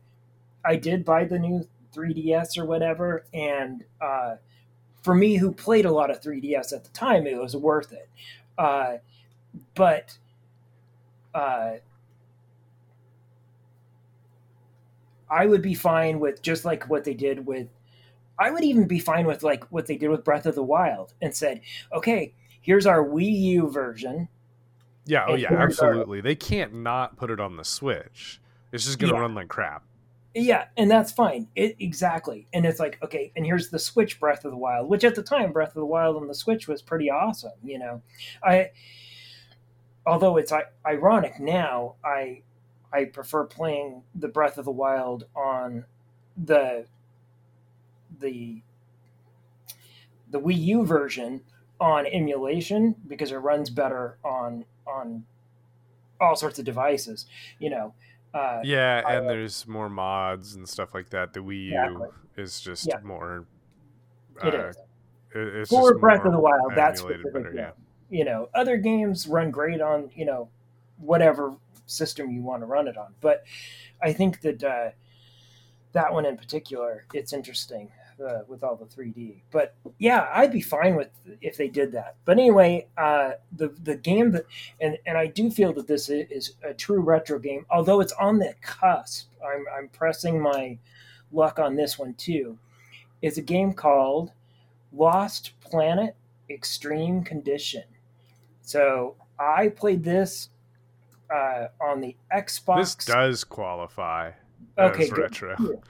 I 0.64 0.78
did 0.78 1.04
buy 1.04 1.26
the 1.26 1.40
new 1.40 1.68
3DS 1.94 2.58
or 2.58 2.66
whatever 2.66 3.26
and 3.34 3.84
uh 4.00 4.36
for 5.02 5.16
me 5.16 5.36
who 5.38 5.52
played 5.52 5.86
a 5.86 5.92
lot 5.92 6.12
of 6.12 6.22
3DS 6.22 6.72
at 6.72 6.84
the 6.84 6.90
time, 6.92 7.28
it 7.28 7.38
was 7.38 7.56
worth 7.56 7.92
it. 7.92 8.10
Uh 8.58 8.98
but 9.76 10.18
uh 11.34 11.74
I 15.30 15.46
would 15.46 15.62
be 15.62 15.74
fine 15.74 16.20
with 16.20 16.42
just 16.42 16.66
like 16.66 16.90
what 16.90 17.04
they 17.04 17.14
did 17.14 17.46
with. 17.46 17.68
I 18.38 18.52
would 18.52 18.64
even 18.64 18.88
be 18.88 19.00
fine 19.00 19.26
with 19.26 19.44
like 19.44 19.66
what 19.72 19.86
they 19.86 19.98
did 19.98 20.10
with 20.10 20.24
Breath 20.24 20.46
of 20.46 20.56
the 20.56 20.64
Wild 20.64 21.14
and 21.22 21.36
said, 21.36 21.62
okay, 21.94 22.34
here's 22.62 22.86
our 22.86 23.04
Wii 23.04 23.40
U 23.42 23.70
version. 23.70 24.30
Yeah, 25.06 25.26
oh 25.28 25.36
yeah, 25.36 25.54
absolutely. 25.54 26.20
Our... 26.20 26.24
They 26.24 26.36
can't 26.36 26.74
not 26.74 27.18
put 27.18 27.32
it 27.32 27.40
on 27.40 27.58
the 27.58 27.66
Switch. 27.66 28.40
It's 28.72 28.86
just 28.86 29.00
gonna 29.00 29.14
yeah. 29.14 29.20
run 29.20 29.36
like 29.36 29.48
crap. 29.48 29.84
Yeah, 30.36 30.66
and 30.78 30.90
that's 30.90 31.12
fine. 31.12 31.48
It 31.56 31.76
exactly. 31.80 32.48
And 32.54 32.66
it's 32.66 32.80
like, 32.80 33.00
okay, 33.04 33.32
and 33.36 33.46
here's 33.46 33.70
the 33.70 33.80
Switch 33.80 34.20
Breath 34.20 34.46
of 34.46 34.52
the 34.52 34.58
Wild, 34.58 34.88
which 34.88 35.04
at 35.04 35.16
the 35.16 35.24
time 35.24 35.52
Breath 35.52 35.70
of 35.70 35.76
the 35.76 35.86
Wild 35.86 36.16
on 36.16 36.28
the 36.28 36.36
Switch 36.36 36.68
was 36.68 36.82
pretty 36.82 37.10
awesome, 37.10 37.52
you 37.64 37.80
know. 37.80 38.02
I 38.44 38.70
although 40.06 40.38
it's 40.38 40.54
ironic 40.86 41.40
now, 41.40 41.96
I 42.04 42.44
I 42.92 43.06
prefer 43.06 43.46
playing 43.46 44.04
the 44.16 44.28
Breath 44.28 44.58
of 44.58 44.66
the 44.66 44.72
Wild 44.72 45.26
on 45.36 45.86
the 46.38 46.86
the 48.20 48.62
the 50.32 50.40
Wii 50.40 50.60
U 50.60 50.86
version 50.86 51.42
on 51.80 52.06
emulation 52.06 52.96
because 53.08 53.32
it 53.32 53.38
runs 53.38 53.70
better 53.70 54.18
on 54.24 54.66
on 54.88 55.26
all 56.20 56.36
sorts 56.36 56.60
of 56.60 56.66
devices. 56.66 57.26
You 57.60 57.70
know. 57.70 57.94
Uh, 58.32 58.60
yeah, 58.64 59.02
and 59.10 59.26
uh, 59.26 59.30
there's 59.30 59.68
more 59.68 59.90
mods 59.90 60.54
and 60.54 60.70
stuff 60.70 60.94
like 60.94 61.10
that. 61.10 61.34
The 61.34 61.40
Wii 61.40 61.66
U 61.66 61.84
exactly. 61.84 62.08
is 62.38 62.62
just 62.62 62.88
yeah. 62.88 63.00
more. 63.04 63.46
Uh, 64.44 64.48
it 64.48 64.54
is. 64.54 64.78
It's 65.34 65.70
For 65.70 65.98
Breath 65.98 66.26
of 66.26 66.32
the 66.32 66.40
Wild, 66.40 66.74
that's 66.76 67.02
better, 67.02 67.54
yeah. 67.56 67.72
You 68.10 68.26
know, 68.26 68.50
other 68.54 68.78
games 68.78 69.28
run 69.28 69.52
great 69.52 69.82
on 69.82 70.10
you 70.16 70.26
know 70.26 70.50
whatever 70.98 71.56
system 71.90 72.32
you 72.32 72.42
want 72.42 72.62
to 72.62 72.68
run 72.68 72.88
it 72.88 72.98
on. 72.98 73.14
But 73.22 73.44
I 74.02 74.14
think 74.14 74.42
that 74.42 74.64
uh, 74.64 74.90
that 75.94 76.14
one 76.14 76.26
in 76.26 76.38
particular, 76.38 77.06
it's 77.14 77.34
interesting 77.34 77.92
uh, 78.26 78.40
with 78.48 78.64
all 78.64 78.76
the 78.76 78.86
3D. 78.86 79.42
But 79.52 79.76
yeah, 79.98 80.30
I'd 80.34 80.52
be 80.52 80.62
fine 80.62 80.96
with 80.96 81.10
if 81.42 81.58
they 81.58 81.68
did 81.68 81.92
that. 81.94 82.16
But 82.26 82.38
anyway, 82.38 82.88
uh, 82.98 83.32
the 83.56 83.70
the 83.84 83.96
game 83.96 84.32
that 84.32 84.46
and 84.80 84.98
and 85.06 85.18
I 85.18 85.28
do 85.28 85.50
feel 85.50 85.74
that 85.74 85.88
this 85.88 86.10
is 86.10 86.54
a 86.64 86.74
true 86.74 87.02
retro 87.02 87.40
game, 87.40 87.66
although 87.70 88.02
it's 88.02 88.14
on 88.14 88.40
the 88.40 88.54
cusp. 88.62 89.30
I'm 89.44 89.66
I'm 89.76 89.90
pressing 89.90 90.42
my 90.42 90.78
luck 91.32 91.60
on 91.60 91.76
this 91.76 91.98
one 91.98 92.14
too. 92.16 92.58
Is 93.22 93.38
a 93.38 93.42
game 93.42 93.74
called 93.74 94.32
Lost 94.94 95.52
Planet 95.60 96.16
Extreme 96.50 97.24
Condition. 97.24 97.84
So 98.62 99.16
I 99.40 99.70
played 99.70 100.04
this 100.04 100.50
uh, 101.34 101.68
on 101.82 102.02
the 102.02 102.16
Xbox. 102.34 102.78
This 102.78 102.96
does 103.06 103.44
qualify 103.44 104.32
okay, 104.78 105.04
as 105.04 105.10
good. 105.10 105.20
retro. 105.20 105.56
Phew. 105.58 105.82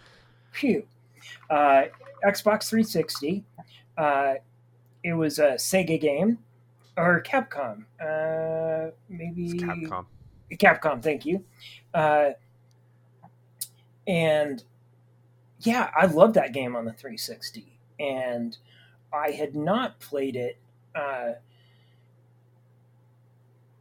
Phew. 0.51 0.87
Uh, 1.49 1.83
Xbox 2.25 2.69
360. 2.69 3.43
Uh, 3.97 4.33
it 5.03 5.13
was 5.13 5.39
a 5.39 5.51
Sega 5.53 5.99
game 5.99 6.37
or 6.97 7.21
Capcom. 7.21 7.85
Uh, 8.01 8.91
maybe 9.09 9.45
it's 9.45 9.63
Capcom. 9.63 10.05
Capcom. 10.53 11.01
Thank 11.01 11.25
you. 11.25 11.43
Uh, 11.93 12.31
and 14.07 14.63
yeah, 15.59 15.91
I 15.95 16.05
love 16.05 16.33
that 16.33 16.53
game 16.53 16.75
on 16.75 16.85
the 16.85 16.93
360. 16.93 17.77
and 17.99 18.57
I 19.11 19.31
had 19.31 19.55
not 19.55 19.99
played 19.99 20.35
it 20.35 20.57
uh, 20.95 21.33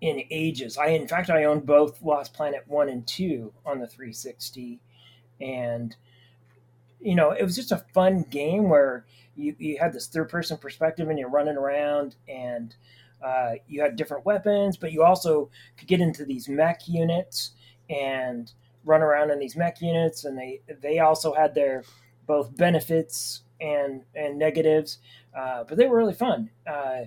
in 0.01 0.23
ages. 0.31 0.79
I, 0.79 0.89
in 0.89 1.09
fact, 1.09 1.31
I 1.31 1.45
owned 1.45 1.67
both 1.67 2.03
Lost 2.03 2.35
Planet 2.35 2.65
one 2.67 2.89
and 2.89 3.07
two 3.07 3.53
on 3.67 3.81
the 3.81 3.87
360, 3.87 4.81
and 5.41 5.97
you 7.01 7.15
know, 7.15 7.31
it 7.31 7.43
was 7.45 7.57
just 7.57 7.73
a 7.73 7.85
fun 7.95 8.23
game 8.31 8.69
where 8.69 9.07
you, 9.37 9.55
you 9.59 9.79
had 9.79 9.93
this 9.93 10.09
third 10.09 10.29
person 10.29 10.59
perspective 10.59 11.09
and 11.09 11.19
you're 11.19 11.29
running 11.29 11.57
around 11.57 12.17
and 12.29 12.75
uh, 13.23 13.53
you 13.69 13.81
had 13.81 13.97
different 13.97 14.25
weapons, 14.25 14.77
but 14.77 14.93
you 14.93 15.03
also 15.03 15.51
could 15.77 15.89
get 15.89 16.01
into 16.01 16.25
these 16.25 16.49
mech 16.49 16.89
units 16.89 17.53
and 17.89 18.53
run 18.85 19.03
around 19.03 19.31
in 19.31 19.39
these 19.39 19.57
mech 19.57 19.81
units, 19.81 20.25
and 20.25 20.39
they 20.39 20.61
they 20.81 21.01
also 21.01 21.35
had 21.35 21.55
their 21.55 21.83
both 22.27 22.57
benefits 22.57 23.43
and 23.61 24.03
and 24.15 24.39
negatives, 24.39 24.99
uh, 25.37 25.65
but 25.65 25.77
they 25.77 25.87
were 25.87 25.97
really 25.97 26.15
fun. 26.15 26.51
Uh, 26.67 27.03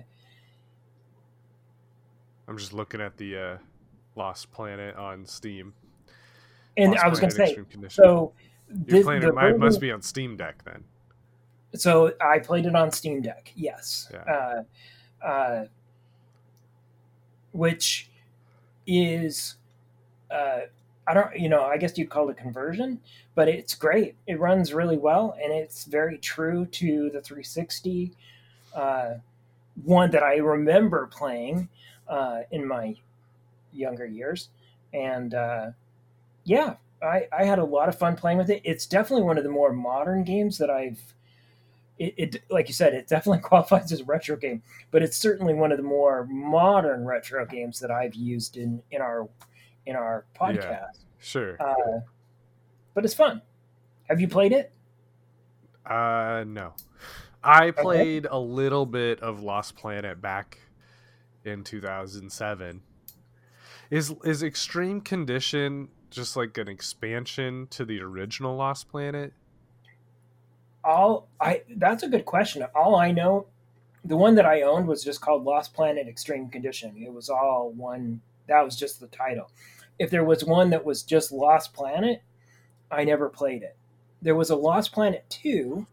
I'm 2.48 2.58
just 2.58 2.72
looking 2.72 3.00
at 3.00 3.16
the 3.16 3.36
uh, 3.36 3.56
Lost 4.16 4.50
Planet 4.52 4.96
on 4.96 5.24
Steam. 5.26 5.72
And 6.76 6.92
Lost 6.92 7.04
I 7.04 7.08
was 7.08 7.20
going 7.20 7.30
to 7.30 7.36
say, 7.36 7.56
so 7.88 8.32
You're 8.86 9.02
playing 9.02 9.22
the 9.22 9.28
it, 9.28 9.34
might, 9.34 9.58
must 9.58 9.80
be 9.80 9.92
on 9.92 10.02
Steam 10.02 10.36
Deck 10.36 10.62
then. 10.64 10.84
So 11.74 12.12
I 12.20 12.38
played 12.38 12.66
it 12.66 12.74
on 12.74 12.90
Steam 12.90 13.22
Deck, 13.22 13.52
yes. 13.54 14.10
Yeah. 14.12 14.62
Uh, 15.22 15.24
uh, 15.24 15.64
which 17.52 18.10
is, 18.86 19.56
uh, 20.30 20.60
I 21.06 21.14
don't, 21.14 21.38
you 21.38 21.48
know, 21.48 21.64
I 21.64 21.76
guess 21.76 21.96
you'd 21.96 22.10
call 22.10 22.28
it 22.28 22.32
a 22.32 22.40
conversion, 22.42 23.00
but 23.34 23.48
it's 23.48 23.74
great. 23.74 24.16
It 24.26 24.38
runs 24.40 24.72
really 24.72 24.96
well, 24.96 25.36
and 25.42 25.52
it's 25.52 25.84
very 25.84 26.18
true 26.18 26.66
to 26.66 27.10
the 27.10 27.20
360 27.20 28.12
uh, 28.74 29.14
one 29.84 30.10
that 30.10 30.22
I 30.22 30.36
remember 30.36 31.06
playing 31.06 31.68
uh, 32.08 32.40
in 32.50 32.66
my 32.66 32.96
younger 33.72 34.06
years, 34.06 34.48
and 34.92 35.34
uh, 35.34 35.70
yeah, 36.44 36.74
I, 37.02 37.26
I 37.36 37.44
had 37.44 37.58
a 37.58 37.64
lot 37.64 37.88
of 37.88 37.98
fun 37.98 38.16
playing 38.16 38.38
with 38.38 38.50
it. 38.50 38.60
It's 38.64 38.86
definitely 38.86 39.24
one 39.24 39.38
of 39.38 39.44
the 39.44 39.50
more 39.50 39.72
modern 39.72 40.24
games 40.24 40.58
that 40.58 40.70
I've 40.70 41.00
it, 41.98 42.14
it 42.16 42.42
like 42.50 42.68
you 42.68 42.74
said, 42.74 42.94
it 42.94 43.06
definitely 43.08 43.40
qualifies 43.48 43.92
as 43.92 44.00
a 44.00 44.04
retro 44.04 44.36
game, 44.36 44.62
but 44.90 45.02
it's 45.02 45.16
certainly 45.16 45.54
one 45.54 45.72
of 45.72 45.78
the 45.78 45.84
more 45.84 46.26
modern 46.26 47.04
retro 47.04 47.44
games 47.46 47.80
that 47.80 47.90
I've 47.90 48.14
used 48.14 48.56
in 48.56 48.82
in 48.90 49.00
our 49.00 49.28
in 49.86 49.96
our 49.96 50.24
podcast. 50.38 51.04
Sure. 51.18 51.56
Uh, 51.60 52.00
but 52.94 53.04
it's 53.04 53.14
fun. 53.14 53.42
Have 54.08 54.20
you 54.20 54.28
played 54.28 54.52
it? 54.52 54.72
Uh, 55.86 56.44
no. 56.46 56.74
I 57.44 57.70
played 57.72 58.26
a 58.30 58.38
little 58.38 58.86
bit 58.86 59.20
of 59.20 59.42
Lost 59.42 59.76
Planet 59.76 60.20
back 60.20 60.58
in 61.44 61.64
2007 61.64 62.82
is 63.92 64.14
is 64.24 64.42
extreme 64.42 65.02
condition 65.02 65.88
just 66.10 66.34
like 66.34 66.56
an 66.56 66.68
expansion 66.68 67.66
to 67.68 67.84
the 67.84 68.00
original 68.00 68.56
lost 68.56 68.88
planet? 68.88 69.34
All 70.82 71.28
i 71.40 71.62
that's 71.76 72.02
a 72.02 72.08
good 72.08 72.24
question. 72.24 72.64
All 72.74 72.96
i 72.96 73.10
know 73.10 73.46
the 74.04 74.16
one 74.16 74.34
that 74.34 74.46
i 74.46 74.62
owned 74.62 74.88
was 74.88 75.04
just 75.04 75.20
called 75.20 75.44
lost 75.44 75.74
planet 75.74 76.08
extreme 76.08 76.48
condition. 76.48 76.94
It 76.96 77.12
was 77.12 77.28
all 77.28 77.70
one 77.70 78.22
that 78.48 78.64
was 78.64 78.76
just 78.76 78.98
the 78.98 79.08
title. 79.08 79.50
If 79.98 80.10
there 80.10 80.24
was 80.24 80.42
one 80.42 80.70
that 80.70 80.86
was 80.86 81.02
just 81.02 81.30
lost 81.30 81.74
planet 81.74 82.22
i 82.90 83.04
never 83.04 83.28
played 83.28 83.62
it. 83.62 83.76
There 84.22 84.34
was 84.34 84.48
a 84.48 84.56
lost 84.56 84.92
planet 84.92 85.26
2 85.28 85.86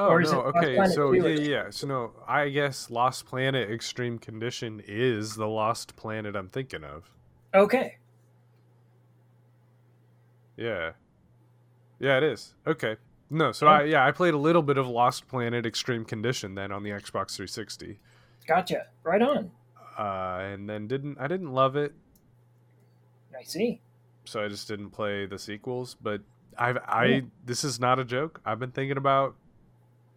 Oh 0.00 0.06
Or 0.08 0.20
is 0.22 0.30
it 0.30 0.34
no, 0.34 0.40
okay. 0.42 0.86
So 0.86 1.12
2 1.12 1.18
yeah, 1.18 1.28
yeah, 1.28 1.40
yeah. 1.64 1.70
So 1.70 1.86
no, 1.86 2.12
I 2.26 2.48
guess 2.48 2.88
Lost 2.90 3.26
Planet 3.26 3.70
Extreme 3.70 4.18
Condition 4.20 4.82
is 4.86 5.34
the 5.36 5.46
Lost 5.46 5.94
Planet 5.96 6.34
I'm 6.34 6.48
thinking 6.48 6.84
of. 6.84 7.10
okay, 7.54 7.98
Yeah. 10.56 10.92
Yeah, 11.98 12.16
it 12.16 12.22
is. 12.22 12.54
Okay. 12.66 12.96
No, 13.28 13.52
so 13.52 13.66
Yeah. 13.66 13.72
I 13.72 13.82
yeah, 13.84 14.06
I 14.06 14.10
played 14.12 14.32
a 14.34 14.38
little 14.38 14.62
bit 14.62 14.78
of 14.78 14.88
Lost 14.88 15.28
Planet 15.28 15.66
Extreme 15.66 16.06
Condition 16.06 16.54
then 16.54 16.72
on 16.72 16.82
the 16.82 16.90
Xbox 16.90 17.36
360. 17.36 17.98
gotcha. 18.46 18.86
Right 19.02 19.20
on. 19.22 19.50
Uh 19.98 20.38
and 20.52 20.68
then 20.68 20.86
didn't 20.88 21.18
I 21.20 21.26
didn't 21.26 21.52
love 21.52 21.76
it, 21.76 21.92
I 23.38 23.42
see. 23.42 23.80
so 24.24 24.42
I 24.42 24.48
just 24.48 24.66
didn't 24.66 24.90
play 24.90 25.26
the 25.26 25.38
sequels, 25.38 25.94
but 26.00 26.22
I've 26.56 26.78
I 26.86 27.04
Yeah. 27.04 27.20
this 27.44 27.64
is 27.64 27.78
not 27.78 27.98
a 27.98 28.04
joke. 28.04 28.40
I've 28.46 28.58
been 28.58 28.72
thinking 28.72 28.96
about 28.96 29.36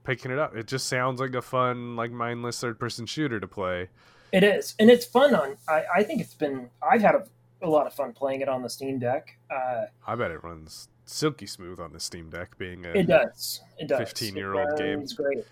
picking 0.04 0.32
it 0.32 0.40
up. 0.40 0.56
It 0.56 0.68
just 0.68 0.88
sounds 0.88 1.20
like 1.20 1.34
a 1.36 1.42
fun 1.42 1.96
like 1.96 2.12
mindless 2.12 2.60
third 2.60 2.80
person 2.80 3.06
shooter 3.06 3.40
to 3.40 3.48
play. 3.48 3.90
It 4.32 4.44
is, 4.44 4.74
and 4.80 4.90
it's 4.90 5.06
fun 5.06 5.36
on. 5.36 5.58
I, 5.68 5.84
I 5.98 6.04
think 6.04 6.22
it's 6.22 6.34
been. 6.34 6.70
I've 6.82 7.02
had 7.02 7.16
a, 7.16 7.26
a 7.62 7.70
lot 7.70 7.86
of 7.88 7.94
fun 7.94 8.14
playing 8.14 8.42
it 8.42 8.50
on 8.50 8.64
the 8.64 8.70
Steam 8.70 8.98
Deck. 9.00 9.38
Uh, 9.52 9.86
I 10.08 10.16
bet 10.16 10.32
it 10.32 10.44
runs 10.44 10.88
silky 11.06 11.46
smooth 11.46 11.80
on 11.80 11.94
the 11.94 12.00
Steam 12.00 12.30
Deck 12.30 12.58
being 12.58 12.86
a 12.86 12.90
It 12.90 13.08
does. 13.08 13.62
It 13.78 13.88
does. 13.88 14.00
15-year-old 14.10 14.78
game. 14.78 15.02
It's 15.02 15.14
great. 15.14 15.46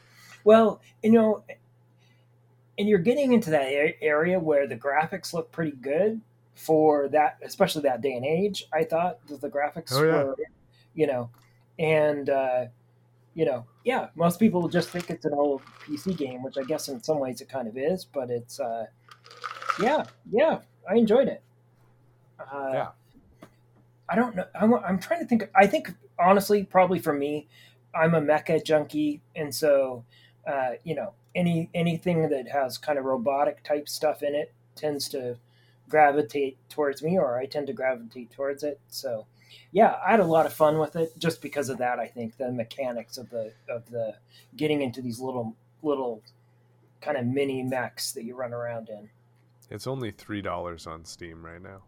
Well, 0.44 0.82
you 1.04 1.12
know, 1.12 1.44
and 2.80 2.88
you're 2.90 3.00
getting 3.00 3.34
into 3.34 3.52
that 3.52 3.68
area 4.02 4.40
where 4.40 4.66
the 4.66 4.78
graphics 4.78 5.34
look 5.34 5.52
pretty 5.52 5.76
good 5.78 6.20
for 6.56 7.08
that, 7.10 7.38
especially 7.44 7.84
that 7.84 8.02
day 8.02 8.14
and 8.14 8.26
age. 8.26 8.66
I 8.74 8.84
thought 8.84 9.20
that 9.28 9.42
the 9.42 9.50
graphics 9.50 9.92
Oh, 9.94 10.04
yeah. 10.04 10.24
were, 10.24 10.36
you 10.96 11.06
know, 11.06 11.30
and 11.78 12.30
uh, 12.30 12.66
you 13.34 13.46
know, 13.46 13.66
yeah, 13.86 14.08
most 14.16 14.40
people 14.40 14.68
just 14.68 14.90
think 14.90 15.10
it's 15.10 15.26
an 15.26 15.34
old 15.34 15.62
PC 15.86 16.18
game, 16.18 16.44
which 16.44 16.58
I 16.58 16.64
guess 16.64 16.90
in 16.90 17.02
some 17.02 17.20
ways 17.20 17.42
it 17.42 17.50
kind 17.50 17.68
of 17.68 17.78
is, 17.78 18.06
but 18.06 18.30
it's, 18.30 18.60
uh, 18.60 18.86
yeah, 19.82 20.04
yeah, 20.32 20.60
I 20.90 20.96
enjoyed 20.96 21.28
it. 21.28 21.42
Uh, 22.40 22.72
Yeah. 22.74 22.88
I 24.10 24.16
don't 24.16 24.36
know. 24.36 24.46
I'm, 24.54 24.74
I'm 24.74 25.00
trying 25.00 25.22
to 25.22 25.26
think. 25.26 25.50
I 25.56 25.68
think 25.68 25.94
honestly, 26.20 26.66
probably 26.66 27.00
for 27.00 27.14
me, 27.14 27.48
I'm 27.96 28.14
a 28.14 28.22
mecha 28.22 28.62
junkie, 28.62 29.22
and 29.38 29.56
so 29.56 30.04
uh, 30.46 30.72
you 30.84 30.96
know, 30.96 31.14
any 31.36 31.70
anything 31.74 32.30
that 32.30 32.50
has 32.50 32.78
kind 32.78 33.00
of 33.00 33.06
robotic 33.06 33.64
type 33.64 33.88
stuff 33.88 34.24
in 34.24 34.36
it 34.36 34.52
tends 34.76 35.08
to 35.10 35.38
gravitate 35.90 36.58
towards 36.70 37.02
me, 37.02 37.18
or 37.18 37.38
I 37.38 37.46
tend 37.46 37.68
to 37.68 37.74
gravitate 37.74 38.32
towards 38.32 38.64
it. 38.64 38.80
So, 38.90 39.28
yeah, 39.72 39.98
I 40.06 40.12
had 40.12 40.20
a 40.20 40.26
lot 40.26 40.46
of 40.46 40.54
fun 40.54 40.78
with 40.80 40.96
it 40.96 41.18
just 41.18 41.42
because 41.42 41.70
of 41.70 41.78
that. 41.80 42.00
I 42.00 42.08
think 42.08 42.38
the 42.38 42.52
mechanics 42.52 43.18
of 43.18 43.30
the 43.30 43.54
of 43.70 43.90
the 43.90 44.16
getting 44.56 44.82
into 44.82 45.02
these 45.02 45.20
little 45.20 45.56
little 45.82 46.22
kind 47.02 47.18
of 47.18 47.26
mini 47.26 47.64
mechs 47.64 48.12
that 48.14 48.24
you 48.24 48.36
run 48.36 48.54
around 48.54 48.90
in. 48.90 49.10
It's 49.70 49.88
only 49.88 50.12
three 50.12 50.42
dollars 50.42 50.88
on 50.88 51.06
Steam 51.06 51.44
right 51.46 51.62
now. 51.62 51.82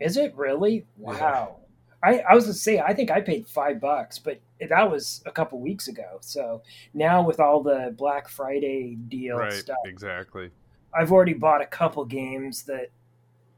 Is 0.00 0.16
it 0.16 0.34
really? 0.36 0.86
Yeah. 1.00 1.06
Wow. 1.06 1.56
I, 2.04 2.18
I 2.28 2.34
was 2.34 2.46
to 2.46 2.54
say 2.54 2.80
I 2.80 2.92
think 2.94 3.10
I 3.12 3.20
paid 3.20 3.46
five 3.46 3.80
bucks, 3.80 4.18
but 4.18 4.40
that 4.68 4.90
was 4.90 5.22
a 5.24 5.30
couple 5.30 5.60
weeks 5.60 5.86
ago. 5.86 6.18
So 6.20 6.62
now 6.94 7.22
with 7.24 7.38
all 7.38 7.62
the 7.62 7.94
Black 7.96 8.28
Friday 8.28 8.96
deal 9.08 9.36
right, 9.36 9.52
stuff, 9.52 9.78
exactly. 9.84 10.50
I've 10.92 11.12
already 11.12 11.34
bought 11.34 11.62
a 11.62 11.66
couple 11.66 12.04
games 12.04 12.64
that 12.64 12.88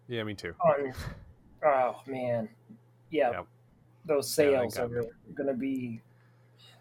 Yeah, 0.09 0.23
me 0.25 0.35
too. 0.35 0.55
on. 0.61 0.93
Oh 1.67 2.03
man, 2.07 2.51
yeah, 3.15 3.31
Yep. 3.31 3.47
those 4.07 4.33
sales 4.35 4.75
got 4.77 4.91
are 4.93 5.05
going 5.35 5.47
to 5.47 5.55
be, 5.55 6.01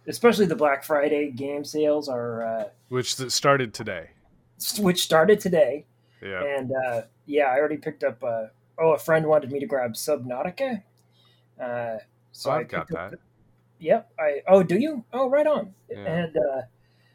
especially 0.08 0.46
the 0.48 0.56
Black 0.56 0.84
Friday 0.84 1.32
game 1.32 1.64
sales 1.64 2.10
are, 2.10 2.44
uh, 2.44 2.64
Which 2.90 3.16
started 3.16 3.74
today. 3.74 4.10
which 4.80 5.02
started 5.04 5.40
today, 5.40 5.86
Yeah. 6.22 6.44
and 6.44 6.72
uh, 6.88 7.02
yeah, 7.26 7.46
I 7.46 7.58
already 7.60 7.78
picked 7.78 8.04
up. 8.04 8.24
Uh, 8.24 8.48
oh, 8.80 8.94
a 8.94 8.98
friend 8.98 9.26
wanted 9.28 9.52
me 9.52 9.60
to 9.60 9.66
grab 9.68 9.94
Subnautica, 9.94 10.82
uh, 11.62 11.98
so 12.32 12.50
Oh, 12.50 12.54
I 12.54 12.60
I've 12.60 12.68
got 12.68 12.88
that. 12.90 13.14
Yep. 13.80 14.12
I 14.20 14.42
oh, 14.48 14.64
do 14.64 14.78
you? 14.80 15.04
Oh, 15.14 15.30
right 15.30 15.46
on. 15.46 15.74
Yeah. 15.90 15.98
And 16.00 16.38
uh, 16.38 16.62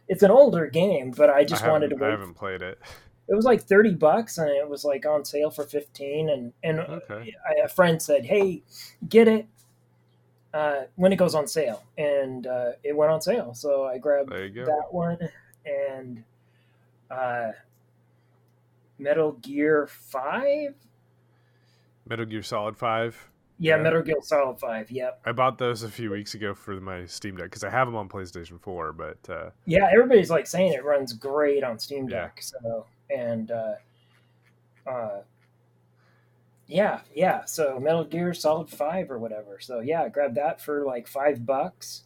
it's 0.06 0.22
an 0.22 0.30
older 0.30 0.66
game, 0.68 1.10
but 1.10 1.30
I 1.30 1.42
just 1.44 1.64
I 1.64 1.70
wanted 1.70 1.88
to 1.90 1.96
haven't- 1.96 2.08
I 2.08 2.10
haven't 2.12 2.34
played 2.34 2.62
it. 2.62 2.78
It 3.28 3.34
was 3.34 3.44
like 3.44 3.62
thirty 3.62 3.94
bucks, 3.94 4.38
and 4.38 4.48
it 4.48 4.68
was 4.68 4.84
like 4.84 5.04
on 5.06 5.24
sale 5.24 5.50
for 5.50 5.64
fifteen. 5.64 6.30
And 6.30 6.52
and 6.62 6.80
Okay. 6.80 7.34
I, 7.48 7.64
a 7.64 7.68
friend 7.68 8.00
said, 8.00 8.24
"Hey, 8.24 8.62
get 9.08 9.28
it 9.28 9.46
uh, 10.54 10.82
when 10.96 11.12
it 11.12 11.16
goes 11.16 11.34
on 11.34 11.46
sale," 11.46 11.82
and 11.98 12.46
uh, 12.46 12.72
it 12.82 12.96
went 12.96 13.12
on 13.12 13.20
sale. 13.20 13.52
So 13.54 13.84
I 13.84 13.98
grabbed 13.98 14.30
There 14.30 14.46
you 14.46 14.54
go. 14.54 14.64
that 14.64 14.86
one 14.92 15.18
and 15.66 16.24
uh, 17.10 17.52
Metal 18.98 19.32
Gear 19.32 19.86
Five. 19.86 20.74
Metal 22.08 22.24
Gear 22.24 22.42
Solid 22.42 22.76
Five. 22.76 23.28
Yeah, 23.58 23.76
Yeah. 23.76 23.82
Metal 23.82 24.00
Gear 24.02 24.16
Solid 24.22 24.58
Five. 24.58 24.90
Yep. 24.90 25.20
I 25.26 25.32
bought 25.32 25.58
those 25.58 25.82
a 25.82 25.88
few 25.90 26.10
weeks 26.10 26.34
ago 26.34 26.54
for 26.54 26.80
my 26.80 27.04
Steam 27.04 27.36
Deck 27.36 27.46
because 27.46 27.64
I 27.64 27.68
have 27.70 27.86
them 27.86 27.96
on 27.96 28.08
PlayStation 28.08 28.58
Four. 28.60 28.92
But 28.94 29.18
uh, 29.28 29.50
Yeah, 29.66 29.88
everybody's 29.92 30.30
like 30.30 30.46
saying 30.46 30.72
it 30.72 30.84
runs 30.84 31.12
great 31.12 31.62
on 31.62 31.78
Steam 31.78 32.08
Yeah. 32.08 32.22
Deck. 32.22 32.40
So 32.42 32.86
and 33.10 33.50
uh, 33.50 33.74
uh, 34.86 35.20
Yeah, 36.66 37.00
yeah. 37.14 37.44
So 37.44 37.78
Metal 37.80 38.04
Gear 38.04 38.34
Solid 38.34 38.68
Five 38.68 39.10
or 39.10 39.18
whatever. 39.18 39.58
So 39.60 39.80
yeah, 39.80 40.08
grab 40.08 40.34
that 40.34 40.60
for 40.60 40.84
like 40.84 41.06
five 41.08 41.44
bucks. 41.46 42.04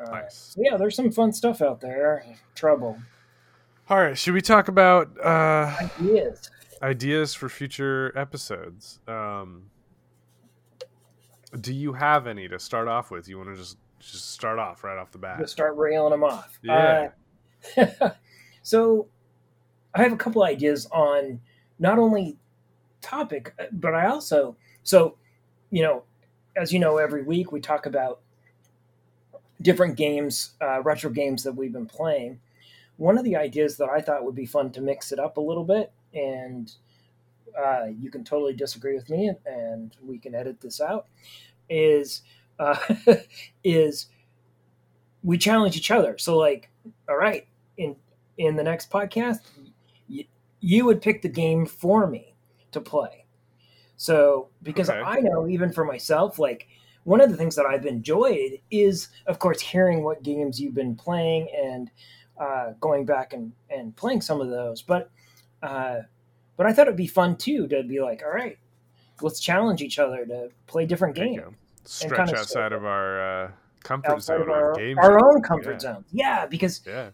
Uh, 0.00 0.10
Nice. 0.10 0.56
yeah, 0.58 0.76
there's 0.76 0.96
some 0.96 1.10
fun 1.10 1.32
stuff 1.32 1.60
out 1.60 1.80
there. 1.80 2.24
Trouble 2.54 2.98
All 3.88 3.98
right, 3.98 4.16
should 4.16 4.32
we 4.34 4.40
talk 4.40 4.68
about 4.68 5.10
uh, 5.22 5.76
ideas. 6.00 6.50
ideas 6.80 7.34
for 7.34 7.48
future 7.50 8.16
episodes? 8.16 8.98
Um, 9.06 9.64
do 11.60 11.74
you 11.74 11.92
have 11.92 12.26
any 12.26 12.48
to 12.48 12.58
start 12.58 12.88
off 12.88 13.10
with? 13.10 13.28
You 13.28 13.36
want 13.38 13.50
to 13.50 13.56
just 13.56 13.76
just 13.98 14.30
start 14.30 14.58
off 14.58 14.84
right 14.84 14.96
off 14.96 15.10
the 15.10 15.18
bat? 15.18 15.38
Just 15.40 15.52
start 15.52 15.76
railing 15.76 16.12
them 16.12 16.24
off. 16.24 16.58
Yeah. 16.62 17.10
Uh, 17.76 18.10
so 18.62 19.08
I 19.94 20.02
have 20.02 20.12
a 20.12 20.16
couple 20.16 20.42
ideas 20.42 20.86
on 20.92 21.40
not 21.78 21.98
only 21.98 22.36
topic, 23.00 23.54
but 23.72 23.94
I 23.94 24.06
also 24.06 24.56
so 24.82 25.16
you 25.70 25.82
know, 25.82 26.02
as 26.56 26.72
you 26.72 26.78
know, 26.78 26.98
every 26.98 27.22
week 27.22 27.52
we 27.52 27.60
talk 27.60 27.86
about 27.86 28.20
different 29.62 29.96
games, 29.96 30.52
uh, 30.60 30.82
retro 30.82 31.10
games 31.10 31.42
that 31.44 31.52
we've 31.52 31.72
been 31.72 31.86
playing. 31.86 32.40
One 32.96 33.16
of 33.16 33.24
the 33.24 33.36
ideas 33.36 33.76
that 33.78 33.88
I 33.88 34.00
thought 34.00 34.24
would 34.24 34.34
be 34.34 34.46
fun 34.46 34.72
to 34.72 34.80
mix 34.80 35.12
it 35.12 35.18
up 35.18 35.36
a 35.36 35.40
little 35.40 35.64
bit, 35.64 35.92
and 36.12 36.70
uh, 37.58 37.86
you 37.98 38.10
can 38.10 38.24
totally 38.24 38.52
disagree 38.52 38.94
with 38.94 39.08
me, 39.08 39.32
and 39.46 39.96
we 40.04 40.18
can 40.18 40.34
edit 40.34 40.60
this 40.60 40.80
out, 40.80 41.06
is 41.68 42.22
uh, 42.58 42.76
is 43.64 44.06
we 45.22 45.38
challenge 45.38 45.76
each 45.76 45.90
other. 45.90 46.18
So, 46.18 46.36
like, 46.36 46.68
all 47.08 47.16
right, 47.16 47.46
in 47.76 47.96
in 48.38 48.56
the 48.56 48.64
next 48.64 48.90
podcast, 48.90 49.40
you 50.60 50.84
would 50.84 51.02
pick 51.02 51.22
the 51.22 51.28
game 51.28 51.66
for 51.66 52.06
me 52.06 52.34
to 52.72 52.80
play. 52.80 53.26
So, 53.96 54.48
because 54.62 54.88
Okay. 54.88 55.00
I 55.00 55.20
know 55.20 55.46
even 55.48 55.72
for 55.72 55.84
myself, 55.84 56.38
like 56.38 56.68
one 57.04 57.20
of 57.20 57.30
the 57.30 57.36
things 57.36 57.56
that 57.56 57.66
I've 57.66 57.86
enjoyed 57.86 58.58
is, 58.70 59.08
of 59.26 59.38
course, 59.38 59.60
hearing 59.60 60.02
what 60.02 60.22
games 60.22 60.60
you've 60.60 60.74
been 60.74 60.94
playing 60.96 61.48
and 61.54 61.90
uh, 62.38 62.72
going 62.80 63.04
back 63.04 63.32
and, 63.32 63.52
and 63.68 63.94
playing 63.96 64.20
some 64.22 64.40
of 64.40 64.48
those. 64.48 64.80
But 64.82 65.10
uh, 65.62 66.00
but 66.56 66.66
I 66.66 66.72
thought 66.72 66.86
it'd 66.86 66.96
be 66.96 67.06
fun 67.06 67.36
too 67.36 67.66
to 67.68 67.82
be 67.82 68.00
like, 68.00 68.22
all 68.22 68.32
right, 68.32 68.58
let's 69.20 69.40
challenge 69.40 69.82
each 69.82 69.98
other 69.98 70.24
to 70.26 70.48
play 70.66 70.86
different 70.86 71.14
There 71.14 71.26
games. 71.26 71.56
Stretch 71.84 72.16
kinda 72.16 72.38
outside 72.38 72.72
of 72.72 72.84
our 72.84 73.44
uh, 73.46 73.50
comfort 73.82 74.12
outside 74.12 74.34
zone 74.34 74.42
of 74.42 74.48
on 74.50 74.54
our, 74.54 74.74
game 74.74 74.98
our 74.98 75.18
zone. 75.18 75.34
own 75.34 75.42
comfort 75.42 75.72
Yeah. 75.72 75.78
zone. 75.78 76.04
Yeah, 76.10 76.46
because 76.46 76.82
Yeah, 76.86 77.10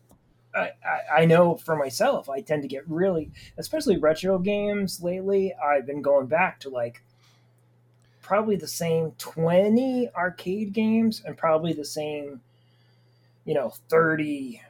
I, 0.56 0.72
I, 0.84 1.22
I 1.22 1.24
know 1.26 1.56
for 1.56 1.76
myself, 1.76 2.28
I 2.28 2.40
tend 2.40 2.62
to 2.62 2.68
get 2.68 2.88
really, 2.88 3.30
especially 3.58 3.98
retro 3.98 4.38
games 4.38 5.02
lately. 5.02 5.54
I've 5.54 5.86
been 5.86 6.02
going 6.02 6.26
back 6.26 6.60
to 6.60 6.70
like 6.70 7.02
probably 8.22 8.56
the 8.56 8.66
same 8.66 9.12
20 9.18 10.10
arcade 10.16 10.72
games 10.72 11.22
and 11.24 11.36
probably 11.36 11.72
the 11.72 11.84
same, 11.84 12.40
you 13.44 13.54
know, 13.54 13.72
30 13.88 14.62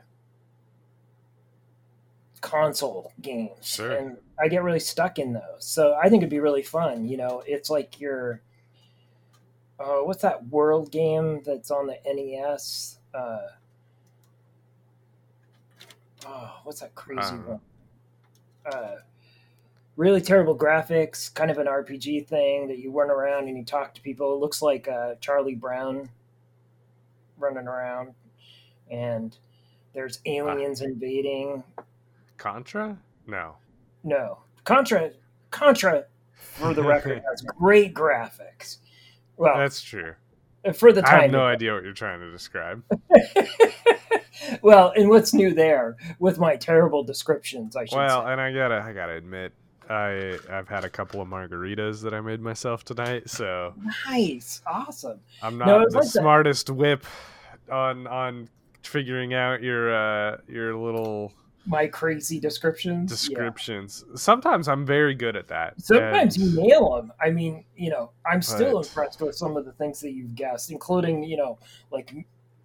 console 2.42 3.12
games. 3.22 3.66
Sure. 3.66 3.92
And 3.92 4.18
I 4.38 4.48
get 4.48 4.62
really 4.62 4.80
stuck 4.80 5.18
in 5.18 5.32
those. 5.32 5.42
So 5.60 5.94
I 5.94 6.08
think 6.08 6.22
it'd 6.22 6.30
be 6.30 6.40
really 6.40 6.62
fun. 6.62 7.08
You 7.08 7.16
know, 7.16 7.42
it's 7.46 7.70
like 7.70 7.98
your, 8.00 8.42
uh, 9.80 10.00
what's 10.00 10.22
that 10.22 10.48
world 10.48 10.92
game 10.92 11.42
that's 11.44 11.70
on 11.70 11.86
the 11.86 11.96
NES? 12.04 12.98
Uh, 13.14 13.38
oh, 16.26 16.60
what's 16.64 16.80
that 16.80 16.94
crazy 16.94 17.20
I 17.20 17.34
one? 17.34 17.60
Uh, 18.64 18.96
really 19.96 20.20
terrible 20.20 20.56
graphics, 20.56 21.32
kind 21.32 21.50
of 21.50 21.58
an 21.58 21.66
RPG 21.66 22.26
thing 22.26 22.68
that 22.68 22.78
you 22.78 22.90
run 22.90 23.10
around 23.10 23.48
and 23.48 23.56
you 23.56 23.64
talk 23.64 23.94
to 23.94 24.00
people. 24.00 24.34
It 24.34 24.40
looks 24.40 24.60
like 24.60 24.88
uh, 24.88 25.14
Charlie 25.20 25.54
Brown 25.54 26.08
running 27.38 27.66
around, 27.66 28.14
and 28.90 29.36
there's 29.94 30.20
aliens 30.26 30.80
invading. 30.82 31.62
Contra? 32.36 32.98
No. 33.26 33.56
No, 34.04 34.38
Contra, 34.64 35.10
Contra, 35.50 36.04
for 36.34 36.74
the 36.74 36.82
record, 36.82 37.22
has 37.30 37.42
great 37.42 37.94
graphics. 37.94 38.78
Well, 39.36 39.56
That's 39.56 39.82
true. 39.82 40.14
For 40.74 40.92
the 40.92 41.02
time. 41.02 41.18
I 41.18 41.22
have 41.22 41.30
no 41.30 41.44
idea 41.44 41.74
what 41.74 41.82
you're 41.84 41.92
trying 41.92 42.20
to 42.20 42.30
describe. 42.30 42.82
well, 44.62 44.92
and 44.96 45.08
what's 45.08 45.32
new 45.34 45.52
there 45.54 45.96
with 46.18 46.38
my 46.38 46.56
terrible 46.56 47.02
descriptions? 47.04 47.76
I 47.76 47.84
should 47.84 47.96
Well, 47.96 48.24
say. 48.24 48.32
and 48.32 48.40
I 48.40 48.52
gotta, 48.52 48.82
I 48.86 48.92
gotta 48.92 49.14
admit, 49.14 49.52
I 49.88 50.38
I've 50.50 50.68
had 50.68 50.84
a 50.84 50.90
couple 50.90 51.20
of 51.20 51.28
margaritas 51.28 52.02
that 52.02 52.12
I 52.14 52.20
made 52.20 52.40
myself 52.40 52.84
tonight, 52.84 53.28
so 53.30 53.74
Nice, 54.08 54.60
awesome. 54.66 55.20
I'm 55.42 55.58
not 55.58 55.82
it's 55.82 55.92
the 55.92 55.98
like 56.00 56.06
that. 56.12 56.20
smartest 56.20 56.70
whip 56.70 57.04
on 57.70 58.06
on 58.06 58.48
figuring 58.82 59.34
out 59.34 59.62
your 59.62 59.94
uh 59.94 60.38
your 60.48 60.74
little 60.76 61.32
My 61.66 61.86
crazy 61.88 62.38
descriptions. 62.38 63.10
Yeah. 63.10 63.36
descriptions. 63.36 64.04
Sometimes 64.14 64.68
I'm 64.68 64.86
very 64.86 65.14
good 65.14 65.34
at 65.36 65.48
that. 65.48 65.80
Sometimes 65.80 66.36
and- 66.36 66.46
you 66.52 66.62
nail 66.62 66.94
them. 66.94 67.12
I 67.20 67.30
mean, 67.30 67.64
you 67.76 67.90
know, 67.90 68.10
I'm 68.24 68.40
still 68.40 68.74
But- 68.80 68.86
impressed 68.88 69.20
with 69.20 69.34
some 69.34 69.56
of 69.56 69.64
the 69.64 69.72
things 69.72 70.00
that 70.00 70.12
you've 70.12 70.34
guessed, 70.34 70.70
including, 70.70 71.24
you 71.24 71.36
know, 71.36 71.58
like 71.90 72.14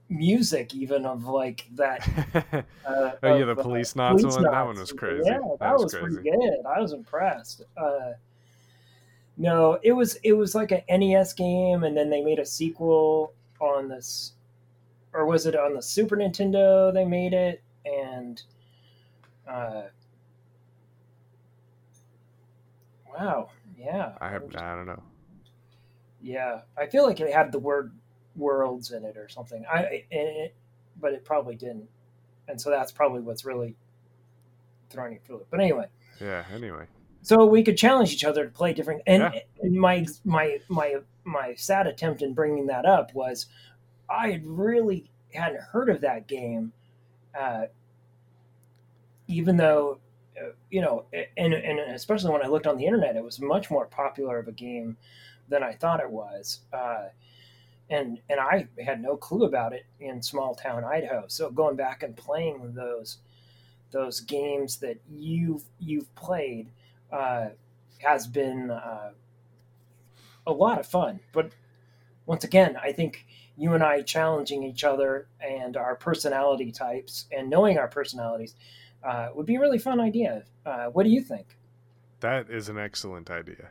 music, 0.10 0.76
even 0.76 1.06
of 1.06 1.26
like 1.26 1.66
that. 1.76 2.08
Uh, 2.84 3.12
oh 3.24 3.36
yeah, 3.38 3.46
the 3.46 3.52
uh, 3.52 3.56
Policenauts 3.56 4.20
Police 4.20 4.36
one. 4.36 4.44
That 4.44 4.66
one 4.66 4.78
was 4.78 4.92
crazy. 4.92 5.24
Yeah, 5.26 5.40
that, 5.60 5.78
was, 5.78 5.94
crazy. 5.94 6.16
pretty 6.16 6.30
good. 6.32 6.66
I 6.66 6.80
was 6.82 6.94
impressed. 6.94 7.62
Uh, 7.78 8.14
no, 9.38 9.80
it 9.84 9.94
was 9.94 10.16
it 10.24 10.34
was 10.34 10.56
like 10.56 10.72
an 10.72 10.82
NES 10.90 11.34
game, 11.34 11.84
and 11.84 11.96
then 11.96 12.10
they 12.10 12.22
made 12.22 12.40
a 12.40 12.46
sequel 12.46 13.34
on 13.60 13.88
this, 13.88 14.34
or 15.14 15.26
was 15.26 15.46
it 15.46 15.56
on 15.56 15.76
the 15.76 15.82
Super 15.82 16.18
Nintendo? 16.18 16.92
They 16.94 17.06
made 17.06 17.34
it, 17.34 17.62
and 17.86 18.42
uh, 19.52 19.84
wow, 23.14 23.50
yeah, 23.78 24.14
I 24.22 24.30
have, 24.30 24.44
I 24.56 24.76
don't 24.76 24.86
know. 24.88 25.04
yeah. 26.22 26.62
I 26.78 26.88
feel 26.88 27.06
like 27.06 27.20
it 27.20 27.34
had 27.34 27.52
the 27.52 27.60
word 27.60 27.94
worlds 28.36 28.92
in 28.92 29.04
it 29.04 29.18
or 29.18 29.28
something. 29.30 29.66
I 29.72 30.06
it, 30.10 30.56
but 31.00 31.14
it 31.14 31.26
probably 31.26 31.56
didn't, 31.56 31.90
and 32.48 32.60
so 32.60 32.70
that's 32.70 32.92
probably 32.92 33.22
what's 33.22 33.46
really 33.46 33.76
throwing 34.90 35.14
you 35.14 35.20
through 35.26 35.38
it. 35.38 35.48
But 35.50 35.60
anyway, 35.62 35.86
Yeah. 36.20 36.44
Anyway. 36.54 36.86
so 37.22 37.46
we 37.46 37.64
could 37.64 37.78
challenge 37.78 38.12
each 38.14 38.24
other 38.26 38.46
to 38.46 38.52
play 38.52 38.74
different. 38.74 39.02
And, 39.08 39.24
Yeah. 39.34 39.40
and 39.62 39.74
my 39.76 40.06
my 40.26 40.60
my 40.70 40.98
my 41.24 41.54
sad 41.56 41.88
attempt 41.88 42.22
in 42.22 42.34
bringing 42.34 42.68
that 42.68 42.86
up 42.86 43.14
was, 43.14 43.48
I 44.10 44.32
had 44.32 44.46
really 44.46 45.10
hadn't 45.34 45.62
heard 45.62 45.90
of 45.90 46.02
that 46.02 46.28
game, 46.28 46.74
uh, 47.40 47.66
even 49.32 49.58
though. 49.58 50.00
uh, 50.42 50.54
You 50.70 50.82
know, 50.82 51.06
and 51.38 51.54
and 51.54 51.80
especially 51.96 52.32
when 52.32 52.44
I 52.46 52.48
looked 52.48 52.68
on 52.68 52.78
the 52.78 52.86
internet, 52.86 53.16
it 53.16 53.24
was 53.24 53.40
much 53.40 53.70
more 53.70 53.86
popular 53.86 54.40
of 54.40 54.48
a 54.48 54.52
game 54.54 54.98
than 55.50 55.64
I 55.64 55.74
thought 55.74 56.00
it 56.00 56.10
was. 56.10 56.62
Uh, 56.72 57.10
and 57.90 58.20
and 58.30 58.40
I 58.40 58.68
had 58.84 59.02
no 59.02 59.18
clue 59.18 59.46
about 59.46 59.74
it 59.74 59.86
in 60.00 60.22
small 60.22 60.56
town 60.56 60.84
Idaho. 60.86 61.26
So 61.28 61.50
going 61.52 61.76
back 61.76 62.04
and 62.04 62.16
playing 62.16 62.74
those 62.74 63.18
those 63.92 64.22
games 64.22 64.78
that 64.78 64.98
you've 65.10 65.66
you've 65.80 66.14
played 66.16 66.70
uh, 67.12 67.50
has 68.00 68.28
been 68.28 68.72
uh, 68.72 69.12
a 70.48 70.52
lot 70.52 70.80
of 70.80 70.88
fun. 70.88 71.20
But 71.34 71.52
once 72.26 72.44
again, 72.44 72.78
I 72.82 72.94
think 72.94 73.26
you 73.58 73.74
and 73.74 73.84
I 73.84 74.02
challenging 74.02 74.64
each 74.64 74.84
other 74.84 75.28
and 75.40 75.78
our 75.78 75.96
personality 75.96 76.72
types 76.72 77.26
and 77.32 77.50
knowing 77.50 77.78
our 77.78 77.88
personalities 77.88 78.56
uh, 79.04 79.30
would 79.34 79.46
be 79.46 79.56
a 79.56 79.60
really 79.60 79.80
fun 79.80 80.00
idea. 80.00 80.44
Uh, 80.66 80.86
what 80.88 81.04
do 81.04 81.10
you 81.10 81.22
think? 81.22 81.58
That 82.20 82.50
is 82.50 82.70
an 82.70 82.78
excellent 82.78 83.30
idea. 83.32 83.70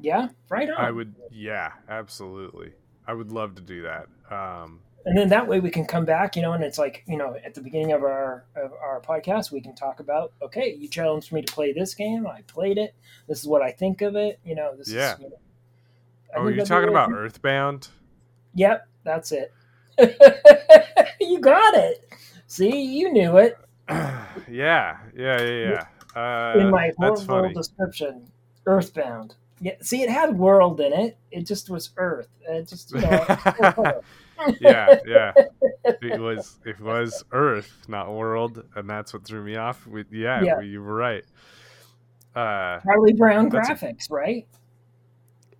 Yeah, 0.00 0.28
right 0.48 0.68
on. 0.68 0.76
I 0.76 0.90
would. 0.90 1.14
Yeah. 1.30 1.72
Absolutely. 1.88 2.72
I 3.06 3.14
would 3.14 3.30
love 3.30 3.54
to 3.56 3.62
do 3.62 3.82
that. 3.82 4.06
Um, 4.34 4.80
and 5.04 5.16
then 5.18 5.28
that 5.30 5.46
way 5.48 5.60
we 5.60 5.70
can 5.70 5.84
come 5.84 6.04
back, 6.04 6.36
you 6.36 6.42
know, 6.42 6.52
and 6.52 6.62
it's 6.62 6.78
like, 6.78 7.02
you 7.06 7.16
know, 7.16 7.36
at 7.44 7.54
the 7.54 7.60
beginning 7.60 7.92
of 7.92 8.02
our 8.02 8.44
of 8.56 8.72
our 8.72 9.00
podcast, 9.00 9.50
we 9.50 9.60
can 9.60 9.74
talk 9.74 10.00
about, 10.00 10.32
okay, 10.40 10.74
you 10.74 10.88
challenged 10.88 11.32
me 11.32 11.42
to 11.42 11.52
play 11.52 11.72
this 11.72 11.94
game, 11.94 12.26
I 12.26 12.42
played 12.42 12.78
it. 12.78 12.94
This 13.28 13.40
is 13.40 13.46
what 13.46 13.62
I 13.62 13.72
think 13.72 14.00
of 14.00 14.16
it. 14.16 14.38
You 14.44 14.54
know, 14.54 14.76
this 14.76 14.90
Yeah. 14.90 15.14
is. 15.14 15.20
You 15.20 15.28
know, 15.30 15.36
oh, 16.36 16.48
you're 16.48 16.64
talking 16.64 16.88
about. 16.88 17.12
Earthbound? 17.12 17.88
Yep, 18.54 18.86
that's 19.04 19.32
it. 19.32 19.52
you 21.20 21.40
got 21.40 21.74
it. 21.74 22.08
See, 22.46 22.82
you 22.82 23.12
knew 23.12 23.36
it 23.38 23.56
yeah. 24.50 24.98
Yeah. 25.16 25.40
Yeah. 25.42 25.70
Yeah. 25.70 25.84
Uh, 26.14 26.58
in 26.58 26.70
my 26.70 26.92
that's 26.98 27.24
horrible 27.26 27.54
description. 27.54 28.30
Earthbound. 28.66 29.34
Yeah, 29.60 29.74
see, 29.80 30.02
it 30.02 30.10
had 30.10 30.36
world 30.36 30.80
in 30.80 30.92
it. 30.92 31.16
It 31.30 31.46
just 31.46 31.70
was 31.70 31.90
Earth. 31.96 32.28
It 32.48 32.66
just, 32.68 32.92
you 32.92 33.00
know. 33.00 33.24
yeah, 34.60 34.96
yeah. 35.06 35.32
It 35.84 36.20
was 36.20 36.58
it 36.64 36.80
was 36.80 37.24
Earth, 37.30 37.84
not 37.86 38.12
world, 38.12 38.64
and 38.74 38.90
that's 38.90 39.14
what 39.14 39.24
threw 39.24 39.42
me 39.44 39.54
off. 39.56 39.86
With 39.86 40.12
yeah, 40.12 40.42
Yeah. 40.42 40.60
you 40.60 40.82
were 40.82 40.94
right. 40.94 41.24
Uh, 42.34 42.80
Charlie 42.80 43.12
Brown 43.12 43.48
That's 43.50 43.68
a- 43.68 43.74
graphics, 43.74 44.10
right? 44.10 44.46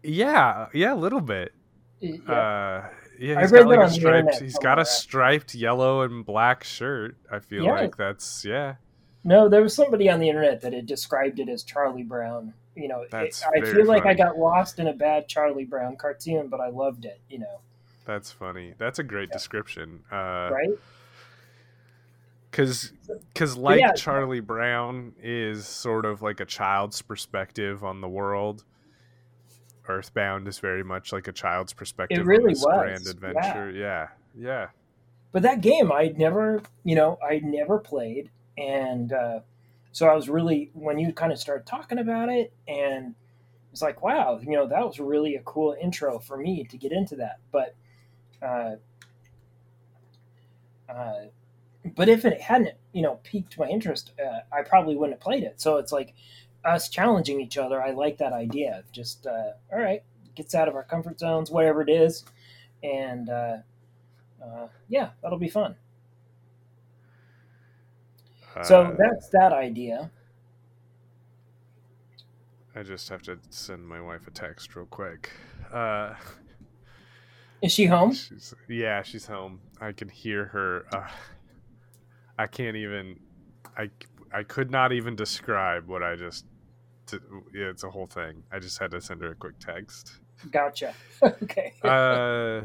Yeah, 0.02 0.66
yeah, 0.74 0.94
a 0.94 0.96
little 0.96 1.20
bit. 1.20 1.52
Yeah. 2.00 2.16
Uh, 2.32 2.88
yeah, 3.18 3.40
he's 3.40 3.52
got 3.52 3.66
like 3.66 3.80
a 3.80 3.90
striped. 3.90 4.62
got 4.62 4.78
a 4.78 4.84
striped 4.84 5.54
yellow 5.54 6.02
and 6.02 6.24
black 6.24 6.64
shirt. 6.64 7.16
I 7.30 7.38
feel 7.38 7.64
Yeah. 7.64 7.72
like 7.72 7.96
that's 7.96 8.44
yeah. 8.44 8.76
No, 9.24 9.48
there 9.48 9.62
was 9.62 9.74
somebody 9.74 10.10
on 10.10 10.18
the 10.20 10.28
internet 10.28 10.60
that 10.62 10.72
had 10.72 10.86
described 10.86 11.38
it 11.38 11.48
as 11.48 11.62
Charlie 11.62 12.02
Brown. 12.02 12.54
You 12.74 12.88
know, 12.88 13.02
it- 13.02 13.14
I 13.14 13.60
feel 13.60 13.86
like 13.86 14.06
I 14.06 14.14
got 14.14 14.36
lost 14.38 14.78
in 14.78 14.88
a 14.88 14.92
bad 14.94 15.28
Charlie 15.28 15.64
Brown 15.66 15.96
cartoon, 15.96 16.48
but 16.48 16.60
I 16.60 16.68
loved 16.68 17.04
it. 17.04 17.20
You 17.28 17.38
know, 17.40 17.60
That's 18.04 18.32
funny. 18.32 18.74
That's 18.78 18.98
a 18.98 19.04
great 19.04 19.30
description. 19.30 20.00
Uh, 20.10 20.50
right? 20.52 20.70
Because, 22.50 22.92
because 23.32 23.56
like 23.56 23.80
yeah. 23.80 23.92
Charlie 23.92 24.40
Brown 24.40 25.14
is 25.22 25.66
sort 25.66 26.04
of 26.04 26.20
like 26.20 26.40
a 26.40 26.44
child's 26.44 27.00
perspective 27.00 27.82
on 27.84 28.00
the 28.00 28.08
world. 28.08 28.64
Earthbound 29.88 30.46
is 30.48 30.58
very 30.58 30.84
much 30.84 31.12
like 31.12 31.28
a 31.28 31.32
child's 31.32 31.72
perspective 31.72 32.18
It 32.18 32.24
really 32.24 32.50
was, 32.50 32.64
grand 32.64 33.06
adventure. 33.06 33.70
Yeah, 33.70 34.08
yeah. 34.36 34.68
But 35.32 35.42
that 35.42 35.60
game, 35.60 35.90
I'd 35.90 36.18
never, 36.18 36.62
you 36.84 36.94
know, 36.94 37.18
I'd 37.22 37.44
never 37.44 37.78
played, 37.78 38.30
and 38.58 39.12
uh, 39.12 39.40
so 39.92 40.06
I 40.06 40.14
was 40.14 40.28
really 40.28 40.70
when 40.74 40.98
you 40.98 41.12
kind 41.12 41.32
of 41.32 41.38
started 41.38 41.66
talking 41.66 41.98
about 41.98 42.28
it, 42.28 42.52
and 42.68 43.14
it's 43.72 43.82
like, 43.82 44.02
wow, 44.02 44.38
you 44.42 44.52
know, 44.52 44.68
that 44.68 44.86
was 44.86 45.00
really 45.00 45.36
a 45.36 45.42
cool 45.42 45.74
intro 45.80 46.18
for 46.18 46.36
me 46.36 46.64
to 46.64 46.76
get 46.76 46.92
into 46.92 47.16
that. 47.16 47.38
But, 47.50 47.74
uh, 48.42 48.76
uh, 50.88 51.26
but 51.96 52.10
if 52.10 52.26
it 52.26 52.40
hadn't, 52.40 52.76
you 52.92 53.00
know, 53.00 53.18
piqued 53.22 53.58
my 53.58 53.66
interest, 53.66 54.12
uh, 54.22 54.40
I 54.54 54.62
probably 54.62 54.94
wouldn't 54.94 55.18
have 55.18 55.22
played 55.22 55.42
it. 55.42 55.58
So 55.60 55.78
it's 55.78 55.90
like 55.90 56.14
us 56.64 56.88
challenging 56.88 57.40
each 57.40 57.58
other. 57.58 57.82
I 57.82 57.90
like 57.90 58.18
that 58.18 58.32
idea 58.32 58.78
of 58.78 58.92
just, 58.92 59.26
uh, 59.26 59.52
all 59.72 59.78
right, 59.78 60.02
gets 60.34 60.54
out 60.54 60.68
of 60.68 60.74
our 60.74 60.84
comfort 60.84 61.18
zones, 61.18 61.50
whatever 61.50 61.82
it 61.82 61.88
is, 61.90 62.24
and 62.82 63.28
uh, 63.28 63.56
uh, 64.42 64.66
yeah, 64.88 65.10
that'll 65.22 65.38
be 65.38 65.48
fun. 65.48 65.76
So 68.64 68.82
Uh, 68.82 68.96
that's 68.98 69.28
that 69.30 69.52
idea. 69.52 70.10
I 72.74 72.82
just 72.82 73.08
have 73.10 73.22
to 73.22 73.38
send 73.50 73.86
my 73.86 74.00
wife 74.00 74.26
a 74.26 74.30
text 74.30 74.74
real 74.76 74.86
quick. 74.86 75.30
Uh, 75.72 76.14
Is 77.60 77.72
she 77.72 77.86
home? 77.86 78.12
she's, 78.12 78.54
yeah, 78.68 79.02
she's 79.02 79.26
home. 79.26 79.60
I 79.80 79.92
can 79.92 80.08
hear 80.08 80.46
her. 80.46 80.86
Uh, 80.92 81.08
I 82.38 82.46
can't 82.46 82.76
even. 82.76 83.20
I 83.76 83.90
I 84.32 84.42
could 84.42 84.70
not 84.70 84.92
even 84.92 85.16
describe 85.16 85.86
what 85.86 86.02
I 86.02 86.16
just. 86.16 86.44
Did. 87.12 87.22
Yeah, 87.54 87.66
it's 87.66 87.84
a 87.84 87.90
whole 87.90 88.06
thing. 88.06 88.42
I 88.50 88.58
just 88.58 88.78
had 88.78 88.90
to 88.92 89.00
send 89.00 89.20
her 89.22 89.30
a 89.32 89.34
quick 89.34 89.58
text. 89.58 90.20
Gotcha. 90.50 90.94
okay. 91.22 91.74
Uh, 91.82 92.62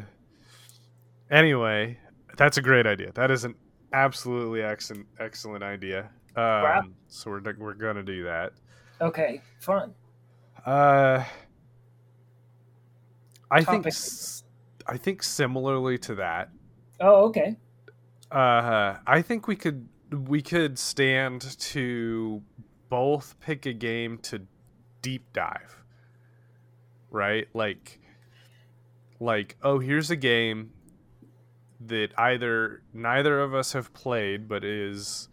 anyway, 1.29 1.99
that's 2.37 2.57
a 2.57 2.61
great 2.61 2.87
idea. 2.87 3.11
That 3.13 3.29
is 3.29 3.43
an 3.43 3.55
absolutely 3.93 4.61
excellent 4.61 5.05
excellent 5.19 5.63
idea. 5.63 6.09
Um, 6.35 6.95
So 7.07 7.29
we're 7.31 7.41
we're 7.57 7.73
gonna 7.73 8.03
do 8.03 8.23
that. 8.23 8.53
okay. 9.01 9.41
Fun. 9.59 9.93
Uh, 10.65 11.23
I 13.51 13.63
think 13.63 13.85
I 14.87 14.97
think 14.97 15.23
similarly 15.23 15.97
to 15.99 16.15
that. 16.15 16.49
Oh, 16.99 17.25
okay. 17.25 17.57
Uh, 18.31 18.97
I 19.05 19.21
think 19.21 19.47
we 19.47 19.55
could 19.55 19.87
we 20.11 20.41
could 20.41 20.79
stand 20.79 21.41
to 21.59 22.41
both 22.89 23.39
pick 23.39 23.65
a 23.65 23.73
game 23.73 24.17
to 24.19 24.41
deep 25.01 25.31
dive. 25.33 25.83
Right? 27.11 27.47
Like 27.53 27.99
like 29.19 29.57
oh, 29.63 29.79
here's 29.79 30.11
a 30.11 30.15
game 30.15 30.71
that 31.79 32.09
either 32.17 32.81
neither 32.93 33.39
of 33.41 33.53
us 33.53 33.73
have 33.73 33.93
played 33.93 34.47
but 34.47 34.63
is 34.63 35.29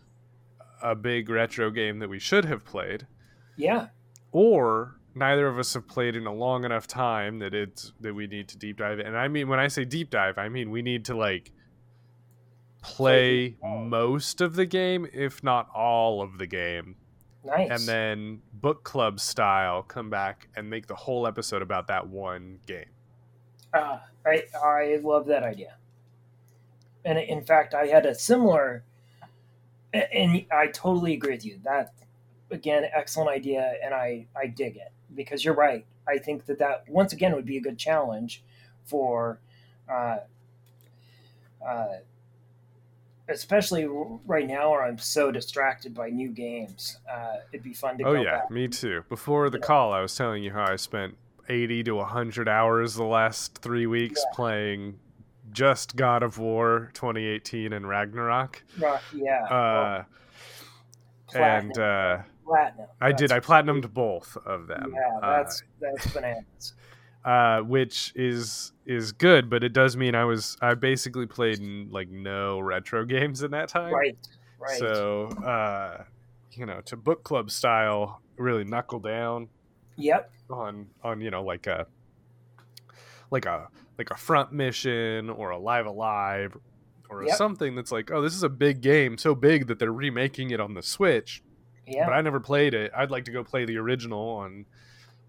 a 0.82 0.94
big 0.94 1.28
retro 1.30 1.70
game 1.70 1.98
that 2.00 2.08
we 2.08 2.18
should 2.18 2.44
have 2.44 2.64
played 2.64 3.06
Yeah. 3.56 3.88
or 4.32 4.96
neither 5.14 5.46
of 5.46 5.58
us 5.58 5.72
have 5.72 5.88
played 5.88 6.16
in 6.16 6.26
a 6.26 6.34
long 6.34 6.64
enough 6.64 6.86
time 6.86 7.38
that 7.38 7.54
it's 7.54 7.92
that 8.00 8.14
we 8.14 8.26
need 8.26 8.48
to 8.48 8.58
deep 8.58 8.76
dive 8.78 8.98
and 8.98 9.16
i 9.16 9.26
mean 9.28 9.48
when 9.48 9.58
i 9.58 9.68
say 9.68 9.84
deep 9.86 10.10
dive 10.10 10.36
i 10.36 10.48
mean 10.50 10.70
we 10.70 10.82
need 10.82 11.06
to 11.06 11.16
like 11.16 11.52
play 12.82 13.50
Play 13.60 13.78
most 13.86 14.40
of 14.42 14.54
the 14.56 14.66
game 14.66 15.06
if 15.14 15.42
not 15.42 15.68
all 15.74 16.20
of 16.20 16.36
the 16.36 16.46
game 16.46 16.96
Nice. 17.44 17.70
and 17.70 17.80
then 17.88 18.42
book 18.54 18.84
club 18.84 19.20
style 19.20 19.82
come 19.82 20.08
back 20.08 20.48
and 20.56 20.70
make 20.70 20.86
the 20.86 20.94
whole 20.94 21.26
episode 21.26 21.60
about 21.60 21.88
that 21.88 22.08
one 22.08 22.60
game 22.66 22.86
Uh, 23.74 23.98
I 24.24 24.44
I 24.62 25.00
love 25.02 25.26
that 25.26 25.42
idea. 25.42 25.76
And 27.04 27.18
in 27.18 27.44
fact, 27.44 27.74
I 27.74 27.86
had 27.86 28.06
a 28.06 28.14
similar, 28.14 28.82
and 29.92 30.46
I 30.50 30.68
totally 30.68 31.12
agree 31.12 31.32
with 31.32 31.44
you. 31.44 31.58
That 31.64 31.92
again, 32.50 32.84
excellent 32.94 33.30
idea, 33.30 33.74
and 33.84 33.92
I 33.92 34.26
I 34.34 34.46
dig 34.46 34.76
it 34.76 34.92
because 35.14 35.44
you're 35.44 35.54
right. 35.54 35.84
I 36.08 36.18
think 36.18 36.46
that 36.46 36.58
that 36.60 36.88
once 36.88 37.12
again 37.12 37.34
would 37.34 37.44
be 37.44 37.56
a 37.58 37.60
good 37.60 37.78
challenge 37.78 38.42
for, 38.84 39.40
uh, 39.88 40.18
uh, 41.66 41.86
especially 43.28 43.86
right 44.26 44.46
now 44.46 44.70
where 44.70 44.82
I'm 44.84 44.98
so 44.98 45.30
distracted 45.30 45.94
by 45.94 46.10
new 46.10 46.28
games. 46.28 46.98
Uh, 47.10 47.36
it'd 47.52 47.64
be 47.64 47.72
fun 47.72 47.96
to 47.98 48.04
oh 48.04 48.12
yeah 48.14 48.40
back. 48.40 48.50
me 48.50 48.68
too 48.68 49.02
before 49.08 49.48
the 49.50 49.58
Yeah. 49.58 49.66
call 49.66 49.92
i 49.92 50.00
was 50.00 50.14
telling 50.14 50.42
you 50.42 50.50
how 50.52 50.64
i 50.70 50.76
spent 50.76 51.16
80 51.48 51.84
to 51.84 51.94
100 51.96 52.48
hours 52.48 52.94
the 52.94 53.04
last 53.04 53.58
three 53.58 53.86
weeks 53.86 54.20
Yeah. 54.26 54.34
playing 54.34 54.98
just 55.52 55.94
god 55.96 56.22
of 56.22 56.38
war 56.38 56.90
2018 56.94 57.72
and 57.72 57.86
ragnarok 57.88 58.62
Right, 58.78 59.00
yeah. 59.14 59.44
uh, 59.44 60.04
platinum, 61.28 61.70
and 61.70 61.78
uh, 61.78 62.18
platinum. 62.46 62.86
I 63.00 63.12
did. 63.12 63.32
I 63.32 63.40
platinumed 63.40 63.92
both 63.92 64.36
of 64.44 64.66
them. 64.66 64.92
Yeah, 64.94 65.18
uh, 65.22 65.36
that's 65.42 65.62
that's 65.80 66.06
bananas. 66.12 66.74
Uh, 67.24 67.60
which 67.60 68.12
is 68.14 68.72
is 68.84 69.12
good, 69.12 69.48
but 69.48 69.64
it 69.64 69.72
does 69.72 69.96
mean 69.96 70.14
I 70.14 70.24
was 70.24 70.58
I 70.60 70.74
basically 70.74 71.26
played 71.26 71.58
n- 71.58 71.88
like 71.90 72.10
no 72.10 72.60
retro 72.60 73.04
games 73.06 73.42
in 73.42 73.50
that 73.52 73.68
time. 73.70 73.94
Right, 73.94 74.16
right. 74.60 74.78
So 74.78 75.28
uh, 75.42 76.04
you 76.52 76.66
know, 76.66 76.82
to 76.84 76.96
book 76.96 77.24
club 77.24 77.50
style, 77.50 78.20
really 78.36 78.64
knuckle 78.64 79.00
down 79.00 79.48
yep. 79.96 80.30
on 80.50 80.86
on 81.02 81.22
you 81.22 81.30
know 81.30 81.42
like 81.42 81.66
a 81.66 81.86
like 83.30 83.46
a 83.46 83.68
like 83.98 84.10
a 84.10 84.16
front 84.16 84.52
mission 84.52 85.30
or 85.30 85.50
a 85.50 85.58
Live 85.58 85.86
A 85.86 85.90
Live 85.90 86.56
or 87.10 87.24
Yep. 87.24 87.36
something 87.36 87.74
that's 87.74 87.92
like 87.92 88.10
oh 88.10 88.20
this 88.20 88.34
is 88.34 88.42
a 88.42 88.48
big 88.48 88.80
game 88.80 89.16
so 89.18 89.34
big 89.34 89.66
that 89.68 89.78
they're 89.78 89.92
remaking 89.92 90.50
it 90.50 90.60
on 90.60 90.74
the 90.74 90.82
switch 90.82 91.42
Yeah. 91.86 92.04
but 92.06 92.12
I 92.12 92.20
never 92.20 92.40
played 92.40 92.74
it. 92.74 92.90
I'd 92.96 93.10
like 93.10 93.24
to 93.26 93.30
go 93.30 93.44
play 93.44 93.64
the 93.64 93.76
original 93.78 94.18
on 94.20 94.66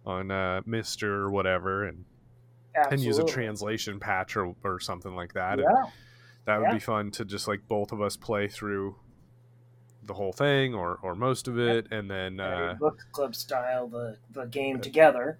on 0.06 0.32
uh, 0.32 0.62
MiSTer 0.68 1.04
or 1.04 1.30
whatever, 1.32 1.84
and 1.86 2.06
and 2.92 3.00
use 3.02 3.18
a 3.18 3.24
translation 3.24 4.00
patch 4.00 4.36
or, 4.36 4.54
or 4.64 4.80
something 4.80 5.16
like 5.16 5.34
that. 5.34 5.60
And 5.60 5.68
Yeah. 5.70 5.90
that 6.46 6.58
would 6.60 6.68
yeah. 6.68 6.74
be 6.74 6.80
fun 6.80 7.10
to 7.12 7.26
just 7.26 7.48
like 7.48 7.68
both 7.68 7.92
of 7.94 8.02
us 8.02 8.18
play 8.18 8.48
through 8.48 8.98
the 10.04 10.14
whole 10.14 10.34
thing 10.34 10.76
or 10.76 11.00
or 11.02 11.16
most 11.16 11.48
of 11.48 11.58
it, 11.58 11.88
and 11.92 12.12
then 12.12 12.40
uh, 12.40 12.76
book 12.80 13.00
club 13.12 13.34
style 13.36 13.88
the 13.88 14.18
the 14.32 14.46
game 14.46 14.80
together. 14.82 15.40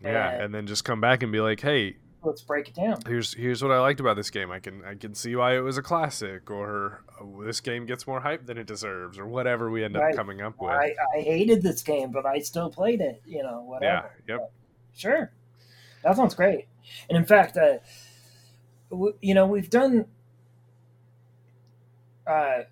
yeah, 0.00 0.30
and- 0.34 0.42
and 0.44 0.54
then 0.54 0.66
just 0.66 0.84
come 0.84 1.00
back 1.00 1.22
and 1.22 1.32
be 1.32 1.40
like, 1.40 1.60
hey, 1.60 1.96
Let's 2.24 2.40
break 2.42 2.68
it 2.68 2.74
down. 2.74 2.96
here's 3.06 3.34
here's 3.34 3.62
what 3.62 3.70
I 3.70 3.78
liked 3.80 4.00
about 4.00 4.16
this 4.16 4.30
game. 4.30 4.50
I 4.50 4.58
can 4.58 4.82
I 4.84 4.94
can 4.94 5.14
see 5.14 5.36
why 5.36 5.56
it 5.56 5.60
was 5.60 5.76
a 5.76 5.82
classic, 5.82 6.50
or 6.50 7.04
oh, 7.20 7.44
this 7.44 7.60
game 7.60 7.84
gets 7.86 8.06
more 8.06 8.20
hype 8.20 8.46
than 8.46 8.56
it 8.58 8.66
deserves, 8.66 9.18
or 9.18 9.26
whatever 9.26 9.70
we 9.70 9.84
end 9.84 9.96
up 9.96 10.02
Right. 10.02 10.16
coming 10.16 10.40
up 10.40 10.54
with. 10.60 10.70
I, 10.70 10.94
I 11.16 11.20
hated 11.20 11.62
this 11.62 11.82
game, 11.82 12.10
but 12.12 12.24
I 12.26 12.38
still 12.38 12.70
played 12.70 13.00
it. 13.02 13.22
You 13.26 13.42
know, 13.42 13.62
whatever. 13.62 14.10
yeah, 14.26 14.34
yep. 14.36 14.52
Sure, 14.94 15.30
that 16.02 16.16
sounds 16.16 16.34
great. 16.34 16.66
And 17.08 17.18
in 17.18 17.24
fact, 17.24 17.56
uh, 17.56 17.78
w- 18.90 19.14
you 19.20 19.34
know, 19.34 19.46
we've 19.46 19.68
done 19.70 20.06
uh, 22.26 22.62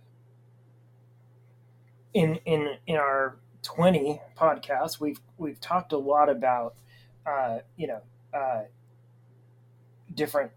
in 2.14 2.36
in 2.44 2.76
in 2.86 2.96
our 2.96 3.36
twenty 3.62 4.20
podcasts, 4.36 5.00
we've 5.00 5.20
we've 5.38 5.60
talked 5.60 5.92
a 5.92 5.98
lot 5.98 6.28
about 6.28 6.74
uh, 7.26 7.58
you 7.76 7.86
know 7.86 8.00
uh, 8.34 8.62
different 10.14 10.52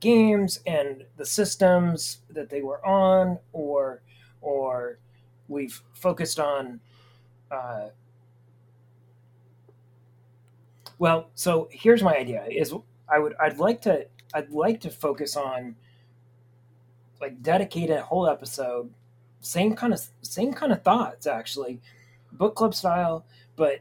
games 0.00 0.60
and 0.66 1.04
the 1.16 1.26
systems 1.26 2.18
that 2.30 2.50
they 2.50 2.62
were 2.62 2.84
on, 2.86 3.38
or 3.52 4.02
or 4.40 4.98
we've 5.48 5.82
focused 5.94 6.38
on. 6.38 6.80
Uh, 7.50 7.88
well, 10.98 11.30
so 11.34 11.68
here's 11.70 12.02
my 12.02 12.16
idea: 12.16 12.44
is 12.50 12.72
I 13.08 13.18
would 13.18 13.34
I'd 13.40 13.58
like 13.58 13.82
to 13.82 14.06
I'd 14.34 14.50
like 14.50 14.80
to 14.82 14.90
focus 14.90 15.36
on 15.36 15.76
like 17.20 17.42
dedicate 17.42 17.90
a 17.90 18.02
whole 18.02 18.28
episode, 18.28 18.90
same 19.40 19.74
kind 19.74 19.92
of 19.92 20.00
same 20.22 20.52
kind 20.52 20.72
of 20.72 20.82
thoughts 20.82 21.26
actually, 21.26 21.80
book 22.32 22.54
club 22.54 22.74
style, 22.74 23.24
but 23.56 23.80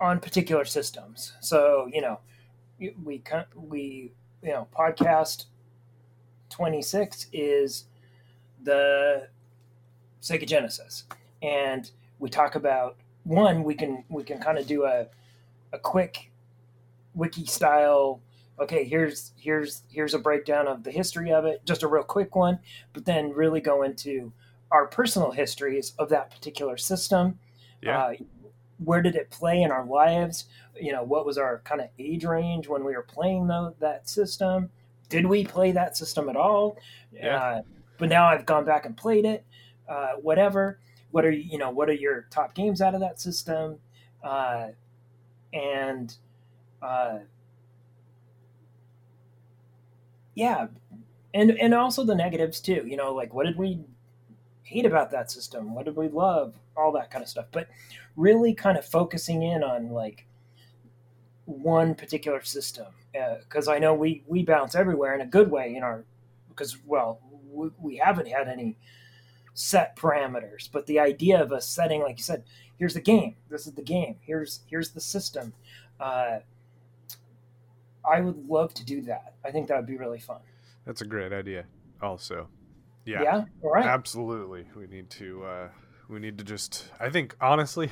on 0.00 0.20
particular 0.20 0.64
systems. 0.64 1.32
So 1.40 1.88
you 1.92 2.00
know, 2.00 2.20
we 3.04 3.22
we 3.54 4.12
you 4.42 4.50
know 4.50 4.66
podcast 4.76 5.46
twenty 6.48 6.82
six 6.82 7.26
is 7.32 7.84
the 8.62 9.28
Sega 10.20 10.46
Genesis, 10.46 11.04
and 11.42 11.90
we 12.18 12.28
talk 12.30 12.54
about 12.54 12.96
one. 13.24 13.62
We 13.64 13.74
can 13.74 14.04
we 14.08 14.22
can 14.24 14.38
kind 14.40 14.58
of 14.58 14.66
do 14.66 14.84
a 14.84 15.06
a 15.72 15.78
quick 15.78 16.30
wiki 17.14 17.44
style 17.46 18.20
okay 18.58 18.84
here's 18.84 19.32
here's 19.36 19.82
here's 19.90 20.14
a 20.14 20.18
breakdown 20.18 20.66
of 20.66 20.82
the 20.82 20.90
history 20.90 21.30
of 21.32 21.44
it 21.44 21.60
just 21.66 21.82
a 21.82 21.86
real 21.88 22.02
quick 22.02 22.34
one 22.34 22.58
but 22.94 23.04
then 23.04 23.30
really 23.32 23.60
go 23.60 23.82
into 23.82 24.32
our 24.70 24.86
personal 24.86 25.30
histories 25.30 25.92
of 25.98 26.08
that 26.08 26.30
particular 26.30 26.76
system 26.78 27.38
Yeah. 27.82 27.98
uh, 27.98 28.12
where 28.84 29.02
did 29.02 29.14
it 29.16 29.30
play 29.30 29.62
in 29.62 29.70
our 29.70 29.84
lives? 29.84 30.46
You 30.80 30.92
know 30.92 31.02
what 31.02 31.26
was 31.26 31.38
our 31.38 31.60
kind 31.64 31.80
of 31.80 31.88
age 31.98 32.24
range 32.24 32.68
when 32.68 32.84
we 32.84 32.94
were 32.94 33.02
playing 33.02 33.46
the, 33.46 33.74
that 33.80 34.08
system? 34.08 34.70
Did 35.08 35.26
we 35.26 35.44
play 35.44 35.72
that 35.72 35.96
system 35.96 36.28
at 36.28 36.36
all? 36.36 36.78
Yeah. 37.12 37.36
uh, 37.36 37.62
but 37.98 38.08
now 38.08 38.26
i've 38.26 38.46
gone 38.46 38.64
back 38.64 38.86
and 38.86 38.96
played 38.96 39.24
it 39.24 39.44
uh, 39.88 40.12
whatever. 40.20 40.78
What 41.10 41.24
are 41.24 41.30
you 41.30 41.42
you 41.52 41.58
know 41.58 41.70
what 41.70 41.88
are 41.88 41.94
your 41.94 42.26
top 42.30 42.54
games 42.54 42.80
out 42.80 42.94
of 42.94 43.00
that 43.00 43.20
system? 43.20 43.78
Uh, 44.22 44.68
and 45.52 46.14
uh, 46.80 47.18
yeah. 50.34 50.68
And 51.34 51.50
and 51.52 51.74
also 51.74 52.04
the 52.04 52.14
negatives 52.14 52.60
too 52.60 52.84
you 52.86 52.96
know 52.96 53.14
like 53.14 53.34
what 53.34 53.46
did 53.46 53.56
we 53.56 53.80
hate 54.62 54.86
about 54.86 55.10
that 55.10 55.30
system 55.30 55.74
what 55.74 55.84
did 55.84 55.96
we 55.96 56.08
love 56.08 56.54
all 56.76 56.92
that 56.92 57.10
kind 57.10 57.22
of 57.22 57.28
stuff 57.28 57.46
but 57.52 57.68
really 58.16 58.54
kind 58.54 58.78
of 58.78 58.84
focusing 58.84 59.42
in 59.42 59.62
on 59.62 59.90
like 59.90 60.26
one 61.44 61.94
particular 61.94 62.42
system 62.42 62.86
because 63.40 63.68
i 63.68 63.78
know 63.78 63.92
we 63.92 64.22
we 64.26 64.42
bounce 64.42 64.74
everywhere 64.74 65.14
in 65.14 65.20
a 65.20 65.26
good 65.26 65.50
way 65.50 65.74
in 65.74 65.82
our 65.82 66.04
because 66.48 66.78
well 66.86 67.20
we, 67.50 67.68
we 67.80 67.96
haven't 67.96 68.28
had 68.28 68.48
any 68.48 68.76
set 69.54 69.94
parameters 69.96 70.68
but 70.72 70.86
the 70.86 70.98
idea 70.98 71.42
of 71.42 71.52
us 71.52 71.68
setting 71.68 72.00
like 72.00 72.16
you 72.16 72.24
said 72.24 72.42
here's 72.78 72.94
the 72.94 73.00
game 73.00 73.34
this 73.50 73.66
is 73.66 73.72
the 73.74 73.82
game 73.82 74.16
here's 74.22 74.60
here's 74.66 74.90
the 74.90 75.00
system 75.00 75.52
uh, 76.00 76.38
i 78.08 78.20
would 78.20 78.48
love 78.48 78.72
to 78.72 78.84
do 78.84 79.02
that 79.02 79.34
i 79.44 79.50
think 79.50 79.68
that 79.68 79.76
would 79.76 79.86
be 79.86 79.96
really 79.96 80.20
fun 80.20 80.40
That's 80.84 81.00
a 81.00 81.06
great 81.06 81.32
idea. 81.32 81.64
Also, 82.00 82.48
yeah, 83.04 83.22
yeah, 83.22 83.44
all 83.62 83.72
right 83.72 83.84
absolutely. 83.84 84.66
We 84.76 84.86
need 84.86 85.10
to. 85.10 85.44
Uh, 85.44 85.68
we 86.08 86.18
need 86.20 86.38
to 86.38 86.44
just. 86.44 86.86
I 87.00 87.10
think 87.10 87.36
honestly, 87.40 87.90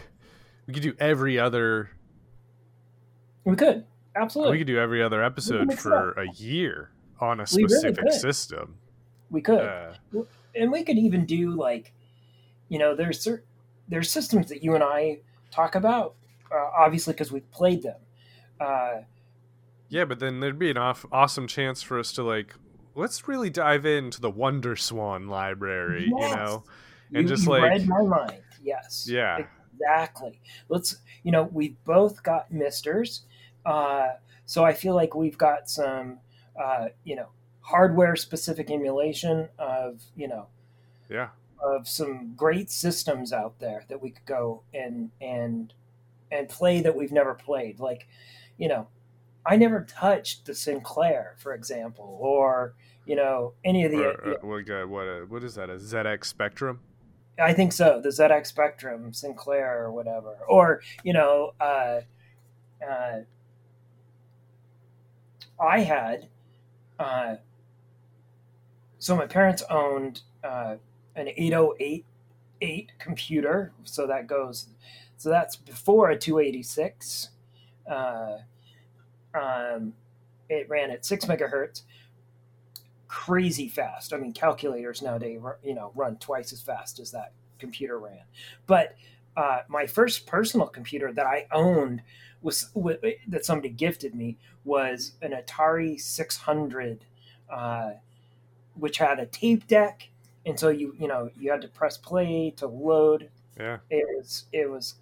we 0.66 0.74
could 0.74 0.82
do 0.82 0.94
every 0.98 1.38
other. 1.38 1.90
we 3.44 3.56
could 3.56 3.84
absolutely 4.16 4.52
We 4.52 4.58
could 4.58 4.66
do 4.66 4.78
every 4.78 5.02
other 5.02 5.22
episode 5.22 5.72
for 5.78 6.12
a 6.12 6.28
year 6.32 6.90
on 7.20 7.40
a 7.40 7.46
We 7.54 7.64
really 7.64 7.78
specific 7.78 8.12
system. 8.12 8.76
we 9.30 9.40
could 9.40 9.60
Uh, 9.60 9.92
and 10.54 10.72
we 10.72 10.82
could 10.82 10.98
even 10.98 11.24
do 11.26 11.50
like 11.52 11.92
you 12.68 12.78
know 12.78 12.94
there's 12.96 13.20
cer- 13.20 13.44
there's 13.88 14.10
systems 14.10 14.48
that 14.48 14.64
you 14.64 14.74
and 14.74 14.82
i 14.82 15.18
talk 15.50 15.74
about 15.76 16.14
uh, 16.52 16.70
obviously 16.76 17.12
because 17.12 17.30
we've 17.30 17.48
played 17.52 17.82
them 17.82 18.00
uh, 18.60 19.02
yeah, 19.88 20.04
but 20.04 20.18
then 20.20 20.38
there'd 20.40 20.58
be 20.58 20.70
an 20.70 20.76
off- 20.76 21.06
awesome 21.10 21.46
chance 21.48 21.82
for 21.82 21.98
us 21.98 22.12
to 22.12 22.22
like. 22.22 22.54
Let's 22.94 23.28
really 23.28 23.50
dive 23.50 23.86
into 23.86 24.20
the 24.20 24.30
Wonder 24.30 24.76
Swan 24.76 25.28
library, 25.28 26.04
you 26.04 26.16
know, 26.16 26.64
and 27.14 27.22
you, 27.22 27.28
just 27.28 27.44
you 27.44 27.50
like 27.50 27.62
read 27.62 27.88
my 27.88 28.02
mind. 28.02 28.42
Yes. 28.62 29.06
Yeah, 29.08 29.46
exactly. 29.72 30.40
Let's 30.68 30.96
you 31.22 31.32
know 31.32 31.48
we've 31.52 31.76
both 31.84 32.22
got 32.22 32.52
MiSTers 32.52 33.20
uh, 33.66 34.08
so 34.46 34.64
i 34.64 34.72
feel 34.72 34.94
like 34.94 35.14
we've 35.14 35.38
got 35.38 35.68
some 35.68 36.18
uh, 36.60 36.88
you 37.04 37.16
know 37.16 37.28
hardware 37.60 38.16
specific 38.16 38.70
emulation 38.70 39.48
of 39.58 40.02
you 40.16 40.26
know 40.26 40.46
yeah, 41.08 41.28
of 41.62 41.88
some 41.88 42.34
great 42.36 42.70
systems 42.70 43.32
out 43.32 43.58
there 43.58 43.84
that 43.88 44.00
we 44.00 44.10
could 44.10 44.24
go 44.26 44.62
and 44.72 45.10
and 45.20 45.72
and 46.30 46.48
play 46.48 46.80
that 46.80 46.94
we've 46.94 47.12
never 47.12 47.34
played. 47.34 47.80
Like 47.80 48.06
you 48.58 48.68
know 48.68 48.86
i 49.46 49.56
never 49.56 49.84
touched 49.84 50.46
the 50.46 50.54
sinclair 50.54 51.34
for 51.38 51.54
example 51.54 52.18
or 52.20 52.74
you 53.06 53.16
know 53.16 53.52
any 53.64 53.84
of 53.84 53.90
the 53.90 54.04
or, 54.04 54.34
uh, 54.34 54.46
what, 54.46 54.70
uh, 54.70 54.86
what, 54.86 55.08
uh, 55.08 55.20
what 55.28 55.44
is 55.44 55.54
that? 55.54 55.70
A 55.70 55.74
ZX 55.74 56.24
Spectrum? 56.24 56.80
i 57.40 57.52
think 57.52 57.72
so 57.72 58.00
the 58.02 58.08
zx 58.08 58.48
spectrum 58.48 59.12
sinclair 59.12 59.82
or 59.82 59.92
whatever 59.92 60.36
or 60.48 60.80
you 61.02 61.12
know 61.12 61.52
uh, 61.60 62.00
uh, 62.86 63.20
i 65.60 65.80
had 65.80 66.28
uh, 66.98 67.36
so 68.98 69.16
my 69.16 69.26
parents 69.26 69.62
owned 69.70 70.20
uh, 70.44 70.76
an 71.16 71.28
8088 71.28 72.92
computer 72.98 73.72
so 73.84 74.06
that 74.06 74.26
goes 74.26 74.68
so 75.16 75.30
that's 75.30 75.56
before 75.56 76.10
a 76.10 76.18
286 76.18 77.30
uh, 77.90 78.36
um, 79.34 79.92
it 80.48 80.68
ran 80.68 80.90
at 80.90 81.04
six 81.04 81.24
megahertz. 81.24 81.82
Crazy 83.08 83.68
fast. 83.68 84.12
I 84.12 84.16
mean 84.16 84.32
calculators 84.32 85.02
nowadays 85.02 85.40
you 85.62 85.74
know 85.74 85.92
run 85.94 86.16
twice 86.16 86.52
as 86.52 86.60
fast 86.60 87.00
as 87.00 87.10
that 87.10 87.32
computer 87.58 87.98
ran. 87.98 88.22
But 88.66 88.96
uh, 89.36 89.60
my 89.68 89.86
first 89.86 90.26
personal 90.26 90.66
computer 90.66 91.12
that 91.12 91.24
i 91.24 91.46
owned 91.52 92.02
was 92.42 92.70
that 93.28 93.44
somebody 93.44 93.68
gifted 93.68 94.14
me 94.14 94.36
was 94.64 95.12
an 95.22 95.32
atari 95.32 96.00
600 96.00 97.04
uh, 97.50 97.90
which 98.74 98.98
had 98.98 99.18
a 99.18 99.26
tape 99.26 99.66
deck. 99.66 100.08
And 100.46 100.58
so 100.58 100.70
you 100.70 100.94
you 100.98 101.06
know 101.06 101.30
you 101.38 101.50
had 101.50 101.60
to 101.62 101.68
press 101.68 101.98
play 101.98 102.54
to 102.56 102.66
load. 102.66 103.28
Yeah, 103.58 103.78
it 103.90 104.06
was 104.16 104.46
it 104.52 104.70
was 104.70 104.94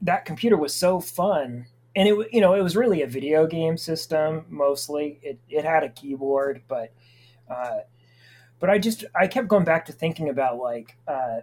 that 0.00 0.24
computer 0.24 0.56
was 0.56 0.74
so 0.74 0.98
fun 0.98 1.66
and 1.94 2.08
it 2.08 2.28
you 2.32 2.40
know 2.40 2.54
it 2.54 2.62
was 2.62 2.76
really 2.76 3.02
a 3.02 3.06
video 3.06 3.46
game 3.46 3.76
system 3.76 4.44
mostly. 4.48 5.18
It, 5.22 5.38
it 5.48 5.64
had 5.64 5.82
a 5.82 5.88
keyboard 5.88 6.62
but 6.68 6.92
uh, 7.50 7.80
but 8.60 8.70
i 8.70 8.78
just 8.78 9.04
i 9.14 9.26
kept 9.26 9.48
going 9.48 9.64
back 9.64 9.84
to 9.86 9.92
thinking 9.92 10.28
about 10.28 10.56
like 10.58 10.96
uh, 11.08 11.40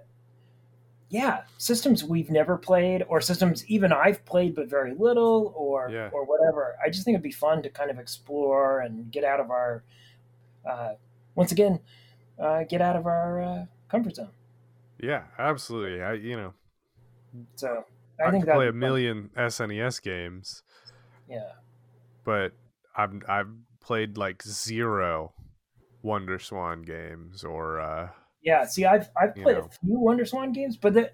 yeah 1.10 1.42
systems 1.58 2.04
we've 2.04 2.30
never 2.30 2.58
played 2.58 3.04
or 3.08 3.20
systems 3.22 3.66
even 3.68 3.92
i've 3.92 4.24
played 4.26 4.56
but 4.56 4.68
very 4.70 4.94
little 4.94 5.54
or 5.56 5.90
Yeah. 5.92 6.10
or 6.12 6.26
whatever. 6.26 6.78
I 6.84 6.90
just 6.90 7.04
think 7.06 7.16
it'd 7.16 7.24
be 7.24 7.32
fun 7.32 7.62
to 7.64 7.70
kind 7.70 7.90
of 7.92 8.00
explore 8.00 8.80
and 8.80 9.12
get 9.12 9.24
out 9.24 9.40
of 9.40 9.50
our 9.52 9.84
uh, 10.70 10.94
once 11.36 11.52
again 11.52 11.80
uh, 12.40 12.64
get 12.64 12.82
out 12.82 12.96
of 12.96 13.06
our 13.06 13.42
uh, 13.42 13.66
comfort 13.90 14.16
zone. 14.16 14.30
Yeah, 15.02 15.24
absolutely. 15.38 16.02
I 16.02 16.14
you 16.14 16.36
know. 16.38 16.54
So 17.56 17.86
I, 18.24 18.28
i, 18.28 18.32
think 18.32 18.46
play 18.46 18.68
a 18.68 18.74
million 18.74 19.30
SNES 19.38 20.02
games, 20.02 20.64
yeah 21.28 21.52
but 22.24 22.54
I've 22.96 23.14
I've 23.28 23.48
played 23.82 24.18
like 24.18 24.44
zero 24.44 25.34
Wonder 26.04 26.40
Swan 26.40 26.84
games 26.84 27.44
or 27.44 27.80
uh 27.80 28.10
Yeah, 28.44 28.66
see, 28.66 28.86
I've 28.86 29.10
I've 29.20 29.36
played 29.36 29.58
know. 29.58 29.66
a 29.66 29.86
few 29.86 30.00
Wonder 30.00 30.26
Swan 30.26 30.52
games, 30.52 30.78
but 30.78 30.94
the, 30.94 31.12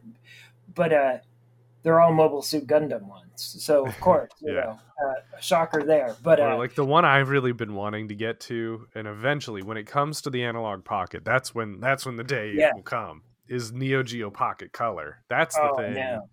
but 0.73 0.91
uh, 0.93 1.17
they're 1.83 2.01
all 2.01 2.13
Mobile 2.13 2.41
Suit 2.41 2.67
Gundam 2.67 3.07
ones. 3.07 3.57
So 3.63 3.85
of 3.85 3.99
course, 4.01 4.31
you 4.41 4.53
Yeah. 4.53 4.61
know, 4.61 4.79
uh, 5.05 5.37
a 5.37 5.41
shocker 5.41 5.83
there. 5.83 6.15
But 6.23 6.39
uh, 6.39 6.57
like 6.57 6.75
the 6.75 6.85
one 6.85 7.05
I've 7.05 7.29
really 7.29 7.51
been 7.51 7.75
wanting 7.75 8.07
to 8.09 8.15
get 8.15 8.39
to, 8.41 8.87
and 8.95 9.07
eventually 9.07 9.61
when 9.61 9.77
it 9.77 9.85
comes 9.87 10.21
to 10.21 10.29
the 10.29 10.43
analog 10.43 10.83
pocket, 10.83 11.23
that's 11.23 11.53
when 11.55 11.79
that's 11.79 12.05
when 12.05 12.15
the 12.15 12.23
day 12.23 12.53
Yeah. 12.55 12.73
will 12.73 12.83
come. 12.83 13.23
Is 13.47 13.71
Neo 13.71 14.01
Geo 14.01 14.31
Pocket 14.31 14.71
Color? 14.71 15.23
That's 15.29 15.55
the 15.55 15.69
oh 15.71 15.75
thing 15.77 15.93
no, 15.93 16.27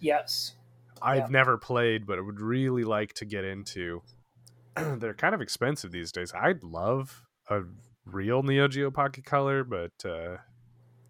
yes, 0.00 0.54
I've 1.02 1.18
yeah. 1.18 1.26
never 1.30 1.56
played, 1.56 2.06
but 2.06 2.18
I 2.18 2.22
would 2.22 2.40
really 2.40 2.84
like 2.84 3.14
to 3.14 3.24
get 3.24 3.44
into. 3.44 4.02
They're 4.76 5.14
kind 5.14 5.34
of 5.34 5.40
expensive 5.40 5.92
these 5.92 6.12
days. 6.12 6.32
I'd 6.34 6.62
love 6.62 7.22
a 7.48 7.62
real 8.04 8.42
Neo 8.42 8.68
Geo 8.68 8.90
Pocket 8.90 9.24
Color, 9.24 9.64
but 9.64 9.92
uh, 10.04 10.36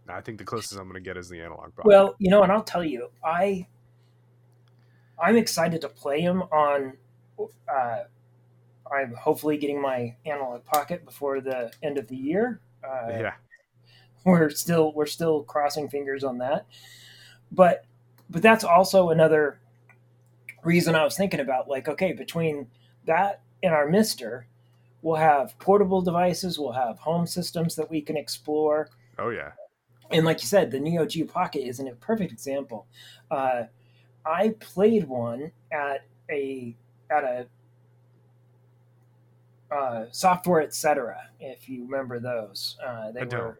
I 0.09 0.20
think 0.20 0.38
the 0.38 0.45
closest 0.45 0.78
I'm 0.78 0.88
going 0.88 0.95
to 0.95 1.01
get 1.01 1.16
is 1.16 1.28
the 1.28 1.41
analog 1.41 1.74
pocket. 1.74 1.86
well, 1.86 2.14
you 2.18 2.30
know, 2.30 2.43
and 2.43 2.53
I'll 2.53 2.62
tell 2.62 2.84
you, 2.84 3.11
I 3.24 3.66
I'm 5.22 5.36
excited 5.36 5.80
to 5.82 5.88
play 5.88 6.24
them 6.24 6.43
on. 6.43 6.95
Uh, 7.38 8.01
I'm 8.93 9.14
hopefully 9.14 9.57
getting 9.57 9.80
my 9.80 10.16
analog 10.26 10.64
pocket 10.64 11.05
before 11.05 11.41
the 11.41 11.72
end 11.82 11.99
of 11.99 12.09
the 12.09 12.16
year. 12.16 12.61
Uh, 12.82 13.09
yeah, 13.11 13.32
we're 14.24 14.51
still 14.51 14.93
we're 14.95 15.07
still 15.07 15.43
crossing 15.43 15.88
fingers 15.88 16.24
on 16.24 16.38
that 16.38 16.66
but 17.51 17.84
but 18.31 18.43
that's 18.43 18.64
also 18.64 19.11
another 19.11 19.61
reason 20.62 20.95
i 20.95 21.05
was 21.05 21.16
thinking 21.16 21.41
about 21.41 21.68
like 21.68 21.89
okay 21.89 22.12
between 22.12 22.66
that 23.07 23.43
and 23.62 23.74
our 23.74 23.89
MiSTer 23.89 24.45
we'll 25.03 25.16
have 25.16 25.59
portable 25.59 26.03
devices 26.03 26.59
we'll 26.59 26.72
have 26.72 26.99
home 26.99 27.26
systems 27.26 27.76
that 27.76 27.91
we 27.91 28.01
can 28.01 28.16
explore 28.16 28.89
oh 29.18 29.31
yeah, 29.31 29.53
and 30.11 30.24
like 30.24 30.41
you 30.41 30.47
said 30.47 30.70
the 30.70 30.81
neo 30.81 31.05
geo 31.07 31.26
pocket 31.26 31.66
is 31.66 31.81
a 31.81 31.85
perfect 31.93 32.33
example 32.33 32.87
uh, 33.31 33.64
I 34.24 34.55
played 34.61 35.09
one 35.09 35.53
at 35.72 36.07
a 36.31 36.76
at 37.11 37.24
a 37.24 37.47
uh, 39.74 40.07
software 40.11 40.62
etc. 40.62 41.16
If 41.39 41.68
you 41.68 41.85
remember 41.85 42.18
those, 42.18 42.76
uh, 42.85 43.12
they 43.12 43.20
I 43.20 43.24
were. 43.24 43.31
don't. 43.31 43.57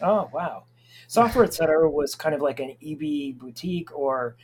Oh 0.00 0.30
wow, 0.32 0.64
software 1.06 1.44
etc. 1.44 1.88
was 1.88 2.14
kind 2.14 2.34
of 2.34 2.40
like 2.40 2.60
an 2.60 2.76
EB 2.84 3.38
boutique 3.38 3.96
or 3.96 4.36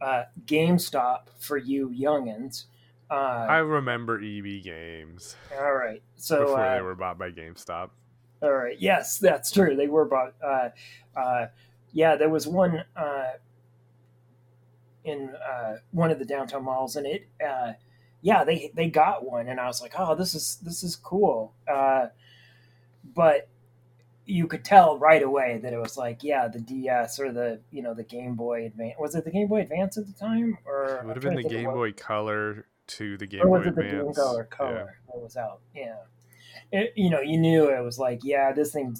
uh, 0.00 0.24
GameStop 0.46 1.28
for 1.38 1.56
you 1.56 1.88
youngins. 1.88 2.64
Uh, 3.10 3.46
I 3.48 3.58
remember 3.58 4.16
EB 4.18 4.62
games 4.64 5.36
all 5.58 5.74
right, 5.74 6.02
so 6.16 6.40
before 6.40 6.64
uh, 6.64 6.74
they 6.76 6.82
were 6.82 6.94
bought 6.94 7.18
by 7.18 7.30
GameStop. 7.30 7.90
All 8.44 8.52
right. 8.52 8.76
Yes, 8.78 9.18
that's 9.18 9.50
true. 9.50 9.74
They 9.74 9.86
were 9.86 10.04
bought. 10.04 10.34
Uh, 10.44 10.68
uh, 11.16 11.46
yeah, 11.92 12.16
there 12.16 12.28
was 12.28 12.46
one 12.46 12.84
uh, 12.94 13.32
in 15.04 15.30
uh, 15.30 15.76
one 15.92 16.10
of 16.10 16.18
the 16.18 16.26
downtown 16.26 16.64
malls, 16.64 16.96
and 16.96 17.06
it. 17.06 17.26
Uh, 17.44 17.72
yeah, 18.20 18.44
they 18.44 18.70
they 18.74 18.88
got 18.88 19.24
one, 19.24 19.48
and 19.48 19.58
I 19.58 19.66
was 19.66 19.80
like, 19.80 19.94
oh, 19.98 20.14
this 20.14 20.34
is 20.34 20.58
this 20.62 20.82
is 20.82 20.94
cool. 20.94 21.54
Uh, 21.66 22.08
but 23.14 23.48
you 24.26 24.46
could 24.46 24.64
tell 24.64 24.98
right 24.98 25.22
away 25.22 25.58
that 25.62 25.72
it 25.72 25.78
was 25.78 25.96
like, 25.96 26.22
yeah, 26.22 26.48
the 26.48 26.60
DS 26.60 27.18
or 27.18 27.32
the 27.32 27.60
you 27.70 27.82
know 27.82 27.94
the 27.94 28.02
Game 28.04 28.34
Boy 28.34 28.66
Advance. 28.66 28.94
Was 28.98 29.14
it 29.14 29.24
the 29.24 29.30
Game 29.30 29.48
Boy 29.48 29.60
Advance 29.60 29.98
at 29.98 30.06
the 30.06 30.12
time, 30.12 30.58
or 30.64 31.00
It 31.02 31.06
would 31.06 31.16
have 31.16 31.22
been 31.22 31.34
the 31.34 31.48
Game 31.48 31.70
Boy 31.70 31.92
Color 31.92 32.66
to 32.86 33.16
the 33.16 33.26
Game 33.26 33.42
or 33.42 33.46
Boy 33.46 33.58
was 33.58 33.66
it 33.66 33.74
the 33.76 33.82
Game 33.82 34.00
Advance. 34.00 34.16
Color 34.16 34.48
Yeah. 34.60 34.84
that 35.12 35.20
was 35.20 35.36
out? 35.36 35.60
Yeah, 35.74 35.96
it, 36.72 36.92
you 36.96 37.10
know, 37.10 37.20
you 37.20 37.38
knew 37.38 37.68
it 37.70 37.82
was 37.82 37.98
like, 37.98 38.20
yeah, 38.24 38.52
this 38.52 38.72
thing. 38.72 38.96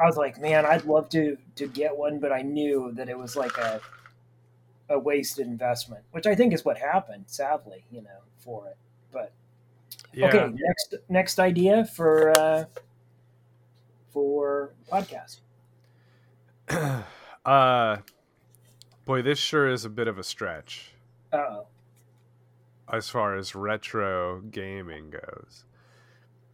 I 0.00 0.06
was 0.06 0.16
like, 0.16 0.40
man, 0.40 0.64
I'd 0.66 0.84
love 0.84 1.08
to 1.10 1.36
to 1.56 1.66
get 1.66 1.96
one, 1.96 2.18
but 2.18 2.32
I 2.32 2.42
knew 2.42 2.92
that 2.92 3.08
it 3.08 3.18
was 3.18 3.36
like 3.36 3.56
a 3.58 3.80
a 4.88 4.98
wasted 4.98 5.46
investment, 5.46 6.04
which 6.10 6.26
I 6.26 6.34
think 6.34 6.52
is 6.52 6.64
what 6.64 6.78
happened, 6.78 7.24
sadly, 7.28 7.84
you 7.90 8.02
know, 8.02 8.20
for 8.40 8.66
it. 8.66 8.76
But 9.12 9.32
Yeah. 10.12 10.28
okay, 10.28 10.52
next 10.54 10.94
next 11.08 11.38
idea 11.38 11.84
for 11.86 12.30
uh, 12.38 12.64
for 14.12 14.74
podcast. 14.90 15.40
uh, 17.44 17.96
boy, 19.04 19.22
this 19.22 19.38
sure 19.38 19.68
is 19.68 19.84
a 19.84 19.90
bit 19.90 20.08
of 20.08 20.18
a 20.18 20.22
stretch 20.22 20.92
Uh-oh. 21.32 21.66
as 22.92 23.08
far 23.08 23.36
as 23.36 23.54
retro 23.54 24.40
gaming 24.40 25.10
goes. 25.10 25.64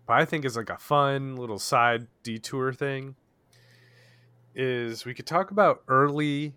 But 0.07 0.15
I 0.15 0.25
think 0.25 0.45
it's 0.45 0.57
like 0.57 0.71
a 0.71 0.79
fun 0.79 1.37
little 1.37 1.59
side 1.59 2.07
detour 2.23 2.73
thing. 2.73 3.17
Is 4.55 5.05
we 5.05 5.15
could 5.15 5.27
talk 5.27 5.51
about 5.51 5.83
early 5.87 6.55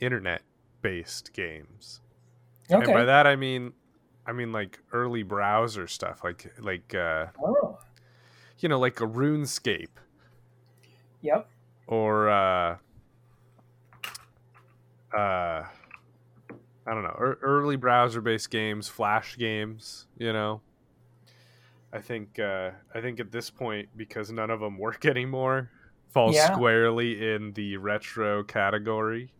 internet 0.00 0.42
based 0.82 1.32
games. 1.32 2.00
And 2.68 2.84
by 2.84 3.04
that 3.04 3.26
I 3.26 3.36
mean 3.36 3.72
I 4.26 4.32
mean 4.32 4.52
like 4.52 4.80
early 4.92 5.22
browser 5.22 5.86
stuff 5.86 6.24
like 6.24 6.52
like 6.60 6.94
uh 6.94 7.26
Oh, 7.42 7.78
you 8.58 8.68
know 8.68 8.78
like 8.78 9.00
a 9.00 9.06
RuneScape 9.06 9.96
yep. 11.26 11.48
or 11.86 12.28
uh 12.30 12.78
uh 15.12 15.64
I 16.88 16.94
don't 16.94 17.02
know, 17.02 17.16
ear 17.20 17.38
early 17.42 17.76
browser 17.76 18.20
based 18.20 18.50
games, 18.50 18.86
flash 18.88 19.36
games, 19.36 20.06
you 20.16 20.32
know. 20.32 20.62
I 21.92 22.00
think 22.00 22.38
uh 22.38 22.70
I 22.94 23.00
think 23.00 23.20
at 23.20 23.32
this 23.32 23.50
point 23.50 23.88
because 23.96 24.30
none 24.30 24.50
of 24.50 24.60
them 24.60 24.78
work 24.86 25.04
anymore 25.04 25.70
falls 26.08 26.34
Yeah. 26.36 26.54
squarely 26.54 27.34
in 27.34 27.52
the 27.54 27.76
retro 27.76 28.44
category. 28.44 29.32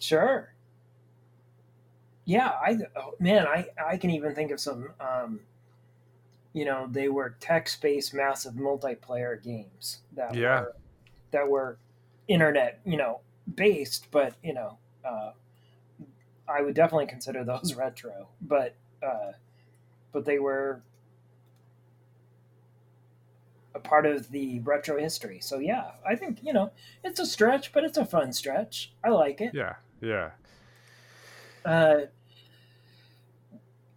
Sure. 0.00 0.54
Yeah, 2.26 2.50
I 2.62 2.76
oh, 2.96 3.14
man, 3.18 3.46
I 3.46 3.66
I 3.84 3.96
can 3.96 4.10
even 4.10 4.34
think 4.34 4.50
of 4.50 4.60
some. 4.60 4.92
Um, 5.00 5.40
you 6.52 6.64
know, 6.64 6.86
they 6.90 7.08
were 7.08 7.36
text-based, 7.40 8.12
massive 8.12 8.54
multiplayer 8.54 9.40
games 9.42 10.02
that 10.12 10.34
Yeah. 10.34 10.60
were 10.62 10.76
that 11.30 11.48
were 11.48 11.78
internet, 12.28 12.80
you 12.84 12.96
know, 12.96 13.20
based, 13.54 14.08
but 14.10 14.34
you 14.42 14.54
know, 14.54 14.78
uh, 15.04 15.32
I 16.48 16.62
would 16.62 16.74
definitely 16.74 17.06
consider 17.06 17.44
those 17.44 17.74
retro. 17.76 18.28
But 18.40 18.76
uh, 19.02 19.32
but 20.12 20.24
they 20.24 20.38
were 20.38 20.82
a 23.74 23.78
part 23.78 24.04
of 24.06 24.30
the 24.30 24.60
retro 24.60 24.98
history. 24.98 25.40
So 25.40 25.58
yeah, 25.58 25.92
I 26.08 26.16
think 26.16 26.38
you 26.42 26.52
know 26.52 26.72
it's 27.04 27.20
a 27.20 27.26
stretch, 27.26 27.72
but 27.72 27.84
it's 27.84 27.98
a 27.98 28.04
fun 28.04 28.32
stretch. 28.32 28.92
I 29.04 29.10
like 29.10 29.40
it 29.40 29.52
Yeah, 29.54 29.74
yeah. 30.00 30.30
uh, 31.64 32.06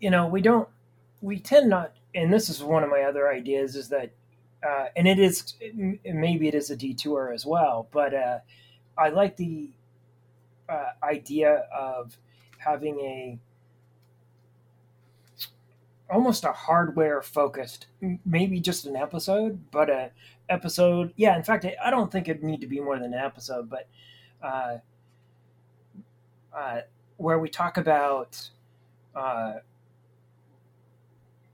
you 0.04 0.10
know, 0.10 0.28
we 0.28 0.42
don't, 0.42 0.68
we 1.22 1.40
tend 1.40 1.70
not, 1.70 1.94
and 2.14 2.32
this 2.32 2.50
is 2.50 2.62
one 2.62 2.84
of 2.84 2.90
my 2.90 3.04
other 3.04 3.30
ideas 3.30 3.78
is 3.78 3.88
that, 3.88 4.12
uh, 4.66 4.86
and 4.96 5.08
it 5.08 5.20
is, 5.20 5.56
maybe 6.04 6.48
it 6.48 6.56
is 6.56 6.70
a 6.70 6.76
detour 6.76 7.32
as 7.34 7.46
well, 7.46 7.88
but 7.92 8.14
uh, 8.14 8.40
I 8.98 9.10
like 9.10 9.36
the 9.38 9.70
uh, 10.70 10.92
idea 11.04 11.66
of 11.76 12.18
having 12.58 13.00
a 13.00 13.40
almost 16.10 16.44
a 16.44 16.52
hardware 16.52 17.22
focused, 17.22 17.88
maybe 18.26 18.60
just 18.60 18.86
an 18.86 18.96
episode, 18.96 19.60
but 19.72 19.90
a 19.90 20.12
episode. 20.48 21.12
Yeah, 21.16 21.36
in 21.36 21.44
fact, 21.44 21.66
I 21.84 21.90
don't 21.90 22.12
think 22.12 22.28
it 22.28 22.44
need 22.44 22.62
to 22.62 22.68
be 22.68 22.80
more 22.80 23.00
than 23.00 23.14
an 23.14 23.20
episode, 23.20 23.70
but 23.70 23.88
uh, 24.42 24.78
uh, 26.56 26.82
where 27.18 27.40
we 27.40 27.50
talk 27.50 27.78
about 27.78 28.50
uh, 29.16 29.56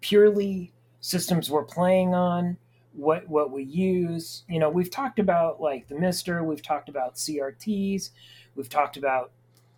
purely 0.02 0.74
systems 1.00 1.50
we're 1.50 1.64
playing 1.64 2.14
on, 2.14 2.58
what 3.00 3.28
what 3.28 3.52
we 3.52 3.64
use. 3.64 4.44
You 4.50 4.60
know, 4.60 4.70
we've 4.70 4.92
talked 4.92 5.20
about 5.20 5.62
like 5.62 5.88
the 5.88 5.96
MiSTer, 5.96 6.44
we've 6.46 6.62
talked 6.62 6.90
about 6.90 7.16
CRTs, 7.16 8.10
we've 8.56 8.70
talked 8.70 8.98
about 8.98 9.32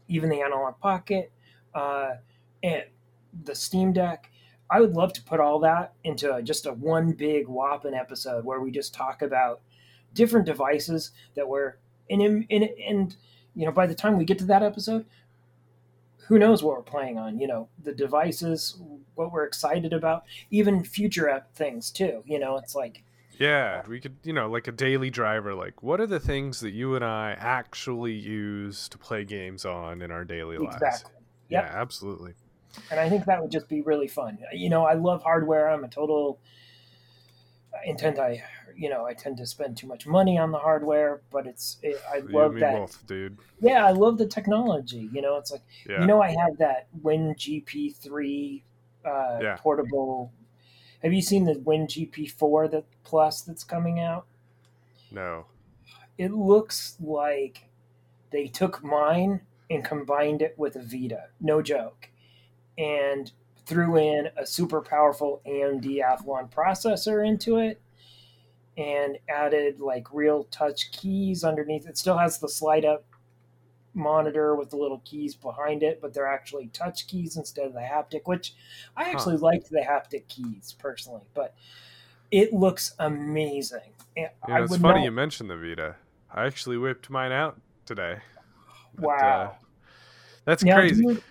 even 0.07 0.29
the 0.29 0.41
Analog 0.41 0.79
Pocket, 0.79 1.31
uh, 1.73 2.15
and 2.63 2.83
the 3.43 3.55
Steam 3.55 3.93
Deck. 3.93 4.31
I 4.69 4.79
would 4.79 4.93
love 4.93 5.13
to 5.13 5.23
put 5.23 5.39
all 5.39 5.59
that 5.59 5.93
into 6.03 6.41
just 6.43 6.65
a 6.65 6.73
one 6.73 7.11
big 7.11 7.47
whopping 7.47 7.93
episode 7.93 8.45
where 8.45 8.61
we 8.61 8.71
just 8.71 8.93
talk 8.93 9.21
about 9.21 9.61
different 10.13 10.45
devices 10.45 11.11
that 11.35 11.47
were 11.47 11.77
in, 12.09 12.21
in, 12.49 12.69
and 12.87 13.15
you 13.55 13.65
know 13.65 13.71
by 13.71 13.85
the 13.87 13.95
time 13.95 14.17
we 14.17 14.25
get 14.25 14.37
to 14.39 14.45
that 14.45 14.63
episode 14.63 15.05
who 16.27 16.39
knows 16.39 16.63
what 16.63 16.75
we're 16.75 16.83
playing 16.83 17.17
on 17.17 17.39
you 17.39 17.47
know 17.47 17.67
the 17.83 17.93
devices 17.93 18.81
what 19.15 19.31
we're 19.31 19.45
excited 19.45 19.93
about 19.93 20.23
even 20.49 20.83
future 20.83 21.43
things 21.55 21.91
too 21.91 22.23
you 22.25 22.39
know 22.39 22.57
it's 22.57 22.75
like 22.75 23.03
Yeah, 23.39 23.83
we 23.87 23.99
could, 23.99 24.17
you 24.23 24.33
know, 24.33 24.49
like 24.49 24.67
a 24.67 24.71
daily 24.71 25.09
driver. 25.09 25.53
Like, 25.55 25.81
what 25.81 25.99
are 25.99 26.07
the 26.07 26.19
things 26.19 26.59
that 26.59 26.71
you 26.71 26.95
and 26.95 27.03
I 27.03 27.31
actually 27.39 28.13
use 28.13 28.87
to 28.89 28.97
play 28.97 29.25
games 29.25 29.65
on 29.65 30.01
in 30.01 30.11
our 30.11 30.23
daily 30.25 30.57
lives? 30.57 30.75
exactly 30.75 31.11
Yeah, 31.49 31.61
absolutely. 31.73 32.33
and 32.89 32.99
i 32.99 33.09
think 33.09 33.25
that 33.25 33.41
would 33.41 33.51
just 33.51 33.67
be 33.67 33.81
really 33.81 34.07
fun 34.07 34.37
you 34.53 34.69
know 34.69 34.85
i 34.85 34.93
love 34.93 35.21
hardware 35.23 35.69
i'm 35.69 35.83
a 35.83 35.87
total 35.89 36.39
intent. 37.85 38.19
i 38.19 38.43
you 38.75 38.89
know 38.89 39.05
i 39.05 39.13
tend 39.13 39.37
to 39.37 39.45
spend 39.45 39.77
too 39.77 39.87
much 39.87 40.05
money 40.07 40.37
on 40.37 40.51
the 40.51 40.57
hardware 40.57 41.21
but 41.31 41.47
it's 41.47 41.77
it, 41.81 41.97
i 42.13 42.17
You 42.19 42.27
love 42.29 42.53
that 42.55 42.73
both, 42.73 43.05
dude. 43.07 43.37
yeah 43.61 43.85
i 43.85 43.91
love 43.91 44.17
the 44.17 44.25
technology 44.27 45.09
you 45.11 45.21
know 45.21 45.37
it's 45.37 45.51
like 45.51 45.61
Yeah. 45.89 46.01
You 46.01 46.07
know, 46.07 46.21
I 46.21 46.29
have 46.29 46.57
that 46.59 46.87
Win 47.01 47.33
GP3 47.35 48.63
uh, 49.03 49.39
Yeah. 49.41 49.57
portable. 49.57 50.31
Have 51.03 51.13
you 51.13 51.21
seen 51.21 51.45
the 51.45 51.59
Win 51.59 51.87
GP4 51.87 52.71
that 52.71 52.85
Plus 53.03 53.41
that's 53.41 53.63
coming 53.63 53.99
out? 53.99 54.25
no. 55.11 55.45
It 56.17 56.31
looks 56.33 56.97
like 56.99 57.69
they 58.31 58.45
took 58.45 58.83
mine 58.83 59.41
and 59.71 59.83
combined 59.83 60.43
it 60.43 60.53
with 60.55 60.75
a 60.75 60.83
Vita. 60.83 61.29
No 61.39 61.63
joke. 61.63 62.09
And 62.77 63.31
threw 63.65 63.97
in 63.97 64.29
a 64.37 64.45
super 64.45 64.81
powerful 64.81 65.41
AMD 65.47 65.85
Athlon 66.03 66.51
processor 66.51 67.25
into 67.25 67.57
it 67.57 67.81
and 68.77 69.17
added 69.29 69.79
like 69.79 70.13
real 70.13 70.43
touch 70.45 70.91
keys 70.91 71.43
underneath. 71.43 71.87
It 71.87 71.97
still 71.97 72.17
has 72.17 72.37
the 72.37 72.49
slide 72.49 72.85
up 72.85 73.05
monitor 73.93 74.55
with 74.55 74.69
the 74.69 74.77
little 74.77 75.01
keys 75.05 75.35
behind 75.35 75.83
it, 75.83 75.99
but 76.01 76.13
they're 76.13 76.27
actually 76.27 76.67
touch 76.67 77.07
keys 77.07 77.37
instead 77.37 77.65
of 77.65 77.73
the 77.73 77.79
haptic, 77.79 78.21
which 78.25 78.53
I 78.95 79.09
actually 79.09 79.37
liked 79.37 79.69
the 79.69 79.79
haptic 79.81 80.27
keys 80.27 80.75
personally, 80.79 81.23
but 81.33 81.55
it 82.31 82.53
looks 82.53 82.93
amazing. 82.99 83.93
And 84.15 84.29
Yeah, 84.47 84.55
I 84.55 84.63
it's 84.63 84.77
funny 84.77 84.99
not- 84.99 85.03
you 85.03 85.11
mentioned 85.11 85.49
the 85.49 85.57
Vita. 85.57 85.95
I 86.33 86.45
actually 86.45 86.77
whipped 86.77 87.09
mine 87.09 87.31
out 87.33 87.59
today. 87.85 88.19
But, 88.95 89.03
Wow. 89.07 89.41
uh, 89.41 89.65
that's 90.45 90.63
Now, 90.63 90.75
crazy. 90.77 91.03
Do 91.03 91.13
you, 91.13 91.23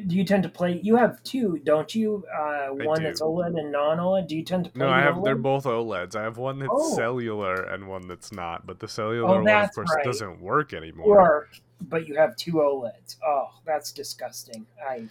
do 0.00 0.16
you 0.16 0.24
tend 0.24 0.42
to 0.42 0.48
play? 0.48 0.80
You 0.82 0.96
have 0.96 1.22
two, 1.22 1.60
don't 1.64 1.94
you? 1.94 2.24
Uh, 2.36 2.68
one 2.68 2.98
do. 2.98 3.04
that's 3.04 3.20
OLED 3.20 3.58
and 3.58 3.72
non-OLED. 3.72 4.26
Do 4.28 4.36
you 4.36 4.44
tend 4.44 4.64
to 4.64 4.70
play? 4.70 4.86
No, 4.86 4.92
I 4.92 5.00
have. 5.00 5.22
They're 5.22 5.34
both 5.36 5.64
OLEDs. 5.64 6.16
I 6.16 6.22
have 6.22 6.36
one 6.38 6.58
that's 6.58 6.70
Oh. 6.72 6.94
cellular 6.94 7.62
and 7.64 7.88
one 7.88 8.06
that's 8.08 8.32
not. 8.32 8.66
But 8.66 8.80
the 8.80 8.88
cellular 8.88 9.28
Oh, 9.28 9.42
one, 9.42 9.48
of 9.48 9.72
course, 9.74 9.90
right. 9.94 10.04
doesn't 10.04 10.40
work 10.40 10.72
anymore. 10.72 11.06
Or 11.06 11.48
but 11.82 12.06
you 12.06 12.14
have 12.16 12.36
two 12.36 12.54
OLEDs. 12.54 13.16
Oh, 13.26 13.48
that's 13.64 13.92
disgusting. 13.92 14.66
I 14.88 15.08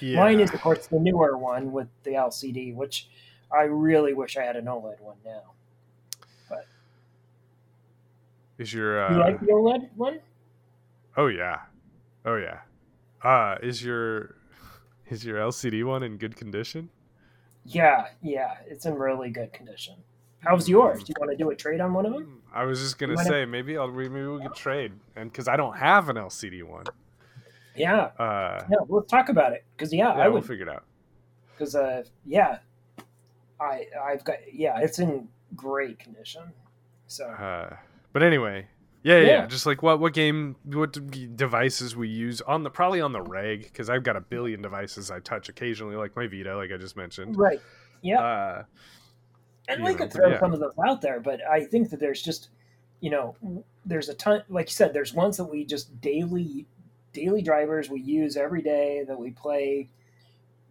Yeah. 0.00 0.16
mine 0.20 0.40
is 0.40 0.52
of 0.52 0.60
course 0.60 0.86
the 0.86 0.98
newer 0.98 1.36
one 1.38 1.72
with 1.72 1.88
the 2.02 2.10
LCD, 2.14 2.74
which 2.74 3.08
I 3.50 3.62
really 3.62 4.12
wish 4.12 4.36
I 4.36 4.42
had 4.42 4.56
an 4.56 4.66
OLED 4.66 5.00
one 5.00 5.16
now. 5.24 5.52
But 6.48 6.66
is 8.58 8.72
your 8.74 9.02
uh, 9.04 9.12
You 9.12 9.18
like 9.20 9.40
the 9.40 9.46
OLED 9.52 9.88
one? 9.96 10.20
Oh 11.16 11.28
yeah. 11.28 11.60
Oh 12.26 12.36
yeah. 12.36 12.58
Uh 13.22 13.56
is 13.62 13.82
your 13.84 14.36
is 15.08 15.24
your 15.24 15.38
LCD 15.38 15.84
one 15.84 16.02
in 16.02 16.16
good 16.18 16.36
condition? 16.36 16.90
Yeah, 17.64 18.06
yeah, 18.22 18.54
it's 18.66 18.86
in 18.86 18.94
really 18.94 19.30
good 19.30 19.52
condition. 19.52 19.94
How's 20.40 20.68
yours? 20.68 21.02
Do 21.02 21.10
you 21.10 21.14
want 21.20 21.32
to 21.32 21.36
do 21.36 21.50
a 21.50 21.56
trade 21.56 21.80
on 21.80 21.92
one 21.92 22.06
of 22.06 22.12
them? 22.12 22.42
I 22.54 22.64
was 22.64 22.80
just 22.80 22.98
gonna 22.98 23.16
say 23.24 23.44
maybe 23.44 23.76
I'll 23.76 23.88
maybe 23.90 24.24
we 24.26 24.40
could 24.42 24.54
trade, 24.54 24.92
and 25.16 25.30
because 25.30 25.48
I 25.48 25.56
don't 25.56 25.76
have 25.76 26.08
an 26.08 26.16
LCD 26.16 26.62
one, 26.62 26.84
Yeah, 27.74 28.10
uh, 28.18 28.64
yeah. 28.70 28.76
Let's 28.88 29.10
talk 29.10 29.28
about 29.28 29.52
it 29.52 29.64
because 29.76 29.92
yeah, 29.92 30.16
yeah, 30.16 30.24
I 30.24 30.28
we'll 30.28 30.42
figure 30.42 30.66
it 30.66 30.72
out. 30.72 30.84
because 31.52 31.74
uh 31.74 32.04
yeah, 32.24 32.58
I 33.60 33.86
I've 34.02 34.24
got 34.24 34.36
yeah, 34.52 34.78
it's 34.80 34.98
in 34.98 35.28
great 35.56 35.98
condition. 35.98 36.42
So 37.06 37.26
Uh, 37.26 37.76
but 38.12 38.22
anyway, 38.22 38.68
yeah, 39.02 39.18
yeah, 39.18 39.26
yeah, 39.26 39.46
just 39.46 39.66
like 39.66 39.82
what 39.82 40.00
what 40.00 40.12
game, 40.12 40.56
what 40.64 40.92
devices 41.36 41.94
we 41.94 42.08
use 42.08 42.40
on 42.42 42.62
the 42.62 42.70
probably 42.70 43.00
on 43.00 43.12
the 43.12 43.22
reg 43.22 43.62
because 43.62 43.88
I've 43.88 44.02
got 44.02 44.16
a 44.16 44.20
billion 44.20 44.60
devices 44.60 45.10
I 45.10 45.20
touch 45.20 45.48
occasionally, 45.48 45.96
like 45.96 46.16
my 46.16 46.26
Vita, 46.26 46.56
like 46.56 46.72
I 46.72 46.76
just 46.76 46.96
mentioned. 46.96 47.36
right, 47.36 47.60
yeah. 48.02 48.20
Uh, 48.20 48.64
and 49.68 49.84
we 49.84 49.90
know, 49.90 49.96
could 49.98 50.12
throw 50.12 50.30
yeah. 50.30 50.40
some 50.40 50.52
of 50.52 50.60
those 50.60 50.72
out 50.86 51.00
there, 51.02 51.20
but 51.20 51.40
I 51.46 51.64
think 51.64 51.90
that 51.90 52.00
there's 52.00 52.22
just, 52.22 52.48
you 53.00 53.10
know, 53.10 53.36
there's 53.84 54.08
a 54.08 54.14
ton. 54.14 54.42
Like 54.48 54.68
you 54.68 54.74
said, 54.74 54.94
there's 54.94 55.12
ones 55.12 55.36
that 55.36 55.44
we 55.44 55.64
just 55.64 56.00
daily, 56.00 56.66
daily 57.12 57.42
drivers 57.42 57.90
we 57.90 58.00
use 58.00 58.36
every 58.36 58.62
day 58.62 59.04
that 59.06 59.18
we 59.18 59.30
play 59.30 59.90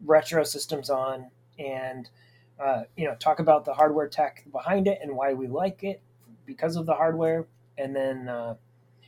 retro 0.04 0.44
systems 0.44 0.90
on, 0.90 1.30
and 1.60 2.10
uh, 2.60 2.84
you 2.96 3.06
know, 3.06 3.16
talk 3.16 3.40
about 3.40 3.66
the 3.66 3.74
hardware 3.74 4.08
tech 4.08 4.46
behind 4.52 4.88
it 4.88 5.00
and 5.02 5.16
why 5.16 5.34
we 5.34 5.48
like 5.48 5.84
it 5.84 6.02
because 6.46 6.76
of 6.76 6.86
the 6.86 6.94
hardware, 6.94 7.46
and 7.78 7.96
then, 7.96 8.28
uh, 8.30 8.56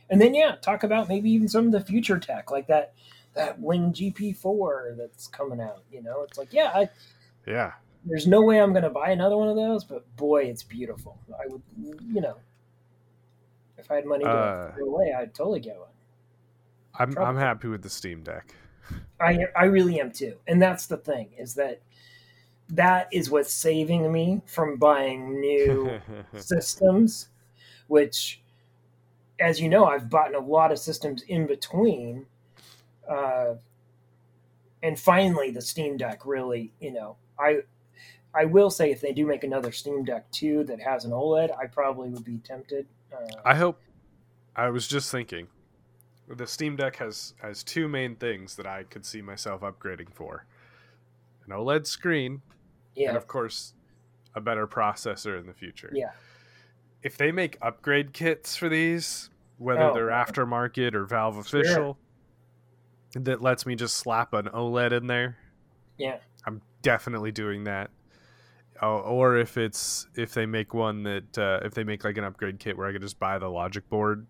and 0.08 0.20
then 0.20 0.34
yeah, 0.34 0.56
talk 0.56 0.82
about 0.82 1.08
maybe 1.08 1.30
even 1.30 1.48
some 1.48 1.66
of 1.66 1.72
the 1.72 1.80
future 1.80 2.18
tech 2.18 2.50
like 2.50 2.66
that. 2.68 2.94
That 3.34 3.60
Win 3.60 3.92
GP4 3.92 4.96
that's 4.96 5.28
coming 5.28 5.60
out, 5.60 5.84
you 5.92 6.02
know, 6.02 6.22
it's 6.22 6.36
like, 6.36 6.52
yeah, 6.52 6.72
I, 6.74 6.88
yeah, 7.46 7.74
there's 8.04 8.26
no 8.26 8.42
way 8.42 8.60
I'm 8.60 8.72
going 8.72 8.82
to 8.82 8.90
buy 8.90 9.10
another 9.10 9.36
one 9.36 9.48
of 9.48 9.54
those, 9.54 9.84
but 9.84 10.04
boy, 10.16 10.46
it's 10.46 10.64
beautiful. 10.64 11.16
I 11.32 11.46
would, 11.46 11.62
you 11.78 12.20
know, 12.20 12.38
if 13.78 13.88
I 13.88 13.94
had 13.94 14.04
money 14.04 14.24
to 14.24 14.30
Uh, 14.30 14.74
throw 14.74 14.86
away, 14.86 15.14
I'd 15.16 15.32
totally 15.32 15.60
get 15.60 15.78
one. 15.78 15.88
I'm 16.98 17.16
I'm 17.18 17.36
happy 17.36 17.68
with 17.68 17.82
the 17.82 17.88
Steam 17.88 18.22
Deck. 18.24 18.52
I 19.20 19.46
I 19.56 19.64
really 19.66 20.00
am 20.00 20.10
too, 20.10 20.36
and 20.48 20.60
that's 20.60 20.86
the 20.86 20.96
thing 20.96 21.30
is 21.38 21.54
that 21.54 21.80
that 22.70 23.08
is 23.12 23.30
what's 23.30 23.52
saving 23.52 24.10
me 24.12 24.42
from 24.46 24.76
buying 24.76 25.40
new 25.40 26.00
systems, 26.36 27.28
which, 27.88 28.39
as 29.40 29.60
you 29.60 29.68
know, 29.68 29.86
I've 29.86 30.08
bought 30.08 30.34
a 30.34 30.38
lot 30.38 30.70
of 30.70 30.78
systems 30.78 31.22
in 31.22 31.46
between. 31.46 32.26
Uh, 33.08 33.54
and 34.82 34.98
finally, 34.98 35.50
the 35.50 35.62
Steam 35.62 35.96
Deck 35.96 36.24
really, 36.24 36.72
you 36.80 36.92
know, 36.92 37.16
I 37.38 37.62
I 38.34 38.44
will 38.44 38.70
say 38.70 38.90
if 38.90 39.00
they 39.00 39.12
do 39.12 39.26
make 39.26 39.42
another 39.42 39.72
Steam 39.72 40.04
Deck 40.04 40.30
2 40.30 40.64
that 40.64 40.80
has 40.80 41.04
an 41.04 41.10
OLED, 41.10 41.50
I 41.58 41.66
probably 41.66 42.10
would 42.10 42.24
be 42.24 42.38
tempted. 42.38 42.86
Uh, 43.12 43.40
I 43.44 43.54
hope. 43.56 43.80
I 44.54 44.68
was 44.68 44.86
just 44.86 45.10
thinking, 45.10 45.48
the 46.28 46.46
Steam 46.46 46.76
Deck 46.76 46.96
has 46.96 47.34
has 47.42 47.64
two 47.64 47.88
main 47.88 48.16
things 48.16 48.56
that 48.56 48.66
I 48.66 48.84
could 48.84 49.04
see 49.04 49.22
myself 49.22 49.62
upgrading 49.62 50.12
for: 50.12 50.44
an 51.46 51.52
OLED 51.52 51.86
screen, 51.86 52.42
and 52.96 53.16
of 53.16 53.26
course, 53.26 53.74
a 54.34 54.40
better 54.40 54.66
processor 54.66 55.38
in 55.38 55.46
the 55.46 55.54
future. 55.54 55.90
yeah, 55.94 56.10
If 57.02 57.16
they 57.16 57.32
make 57.32 57.56
upgrade 57.62 58.12
kits 58.12 58.56
for 58.56 58.68
these, 58.68 59.30
whether 59.58 59.84
Oh, 59.84 59.94
they're 59.94 60.08
aftermarket 60.08 60.94
or 60.94 61.04
Valve 61.06 61.34
Sure. 61.46 61.60
official, 61.60 61.98
that 63.14 63.40
lets 63.40 63.64
me 63.66 63.74
just 63.74 63.96
slap 63.96 64.32
an 64.34 64.46
OLED 64.46 64.92
in 64.92 65.06
there, 65.06 65.36
yeah, 65.96 66.18
I'm 66.46 66.62
definitely 66.82 67.32
doing 67.32 67.64
that. 67.64 67.90
Oh, 68.82 68.98
or 69.00 69.36
if 69.36 69.58
it's 69.58 70.06
if 70.14 70.32
they 70.32 70.46
make 70.46 70.72
one 70.72 71.02
that 71.02 71.36
uh, 71.38 71.60
if 71.62 71.74
they 71.74 71.84
make 71.84 72.04
like 72.04 72.16
an 72.16 72.24
upgrade 72.24 72.58
kit 72.58 72.78
where 72.78 72.86
I 72.86 72.92
could 72.92 73.02
just 73.02 73.18
buy 73.18 73.38
the 73.38 73.48
logic 73.48 73.88
board 73.90 74.26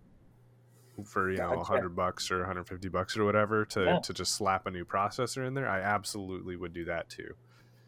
for 1.05 1.31
you 1.31 1.39
know 1.39 1.61
hundred 1.61 1.95
bucks 1.95 2.31
or 2.31 2.39
150 2.39 2.89
bucks 2.89 3.17
or 3.17 3.25
whatever 3.25 3.65
to 3.67 3.85
Yeah. 3.85 3.99
to 4.01 4.13
just 4.13 4.35
slap 4.35 4.67
a 4.67 4.71
new 4.71 4.85
processor 4.85 5.47
in 5.47 5.55
there, 5.55 5.69
I 5.69 5.81
absolutely 5.81 6.57
would 6.57 6.73
do 6.73 6.85
that 6.87 7.09
too. 7.09 7.35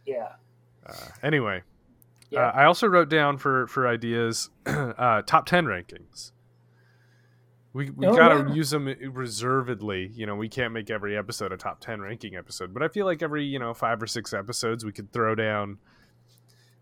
yeah, 0.07 0.33
Uh, 0.87 1.09
anyway, 1.23 1.63
Yeah. 2.33 2.49
uh, 2.49 2.53
I 2.53 2.65
also 2.65 2.87
wrote 2.87 3.09
down 3.09 3.39
for 3.39 3.67
for 3.67 3.87
ideas 3.87 4.51
uh, 4.67 5.23
top 5.23 5.47
ten 5.47 5.67
rankings. 5.67 6.33
We 7.75 7.91
we 7.91 8.07
Oh, 8.07 8.15
gotta 8.17 8.49
yeah. 8.49 8.55
use 8.55 8.71
them 8.71 8.87
reservedly. 9.13 10.11
You 10.15 10.27
know, 10.27 10.37
we 10.37 10.49
can't 10.49 10.73
make 10.75 10.91
every 10.91 11.17
episode 11.17 11.53
a 11.53 11.57
top 11.57 11.81
ten 11.81 12.01
ranking 12.01 12.37
episode, 12.37 12.75
but 12.75 12.83
I 12.83 12.89
feel 12.89 13.07
like 13.07 13.23
every 13.23 13.45
you 13.45 13.59
know 13.59 13.73
five 13.75 14.03
or 14.03 14.07
six 14.07 14.33
episodes 14.35 14.85
we 14.85 14.93
could 14.93 15.13
throw 15.13 15.35
down, 15.35 15.79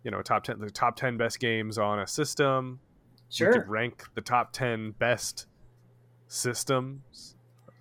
you 0.03 0.11
know, 0.11 0.20
top 0.22 0.44
ten 0.44 0.59
the 0.61 0.70
top 0.70 0.96
ten 0.96 1.16
best 1.16 1.38
games 1.40 1.78
on 1.78 1.98
a 2.01 2.07
system. 2.07 2.80
We 3.30 3.34
sure. 3.36 3.53
could 3.53 3.68
rank 3.68 4.03
the 4.14 4.20
top 4.20 4.53
ten 4.53 4.90
best 4.92 5.46
systems 6.26 7.36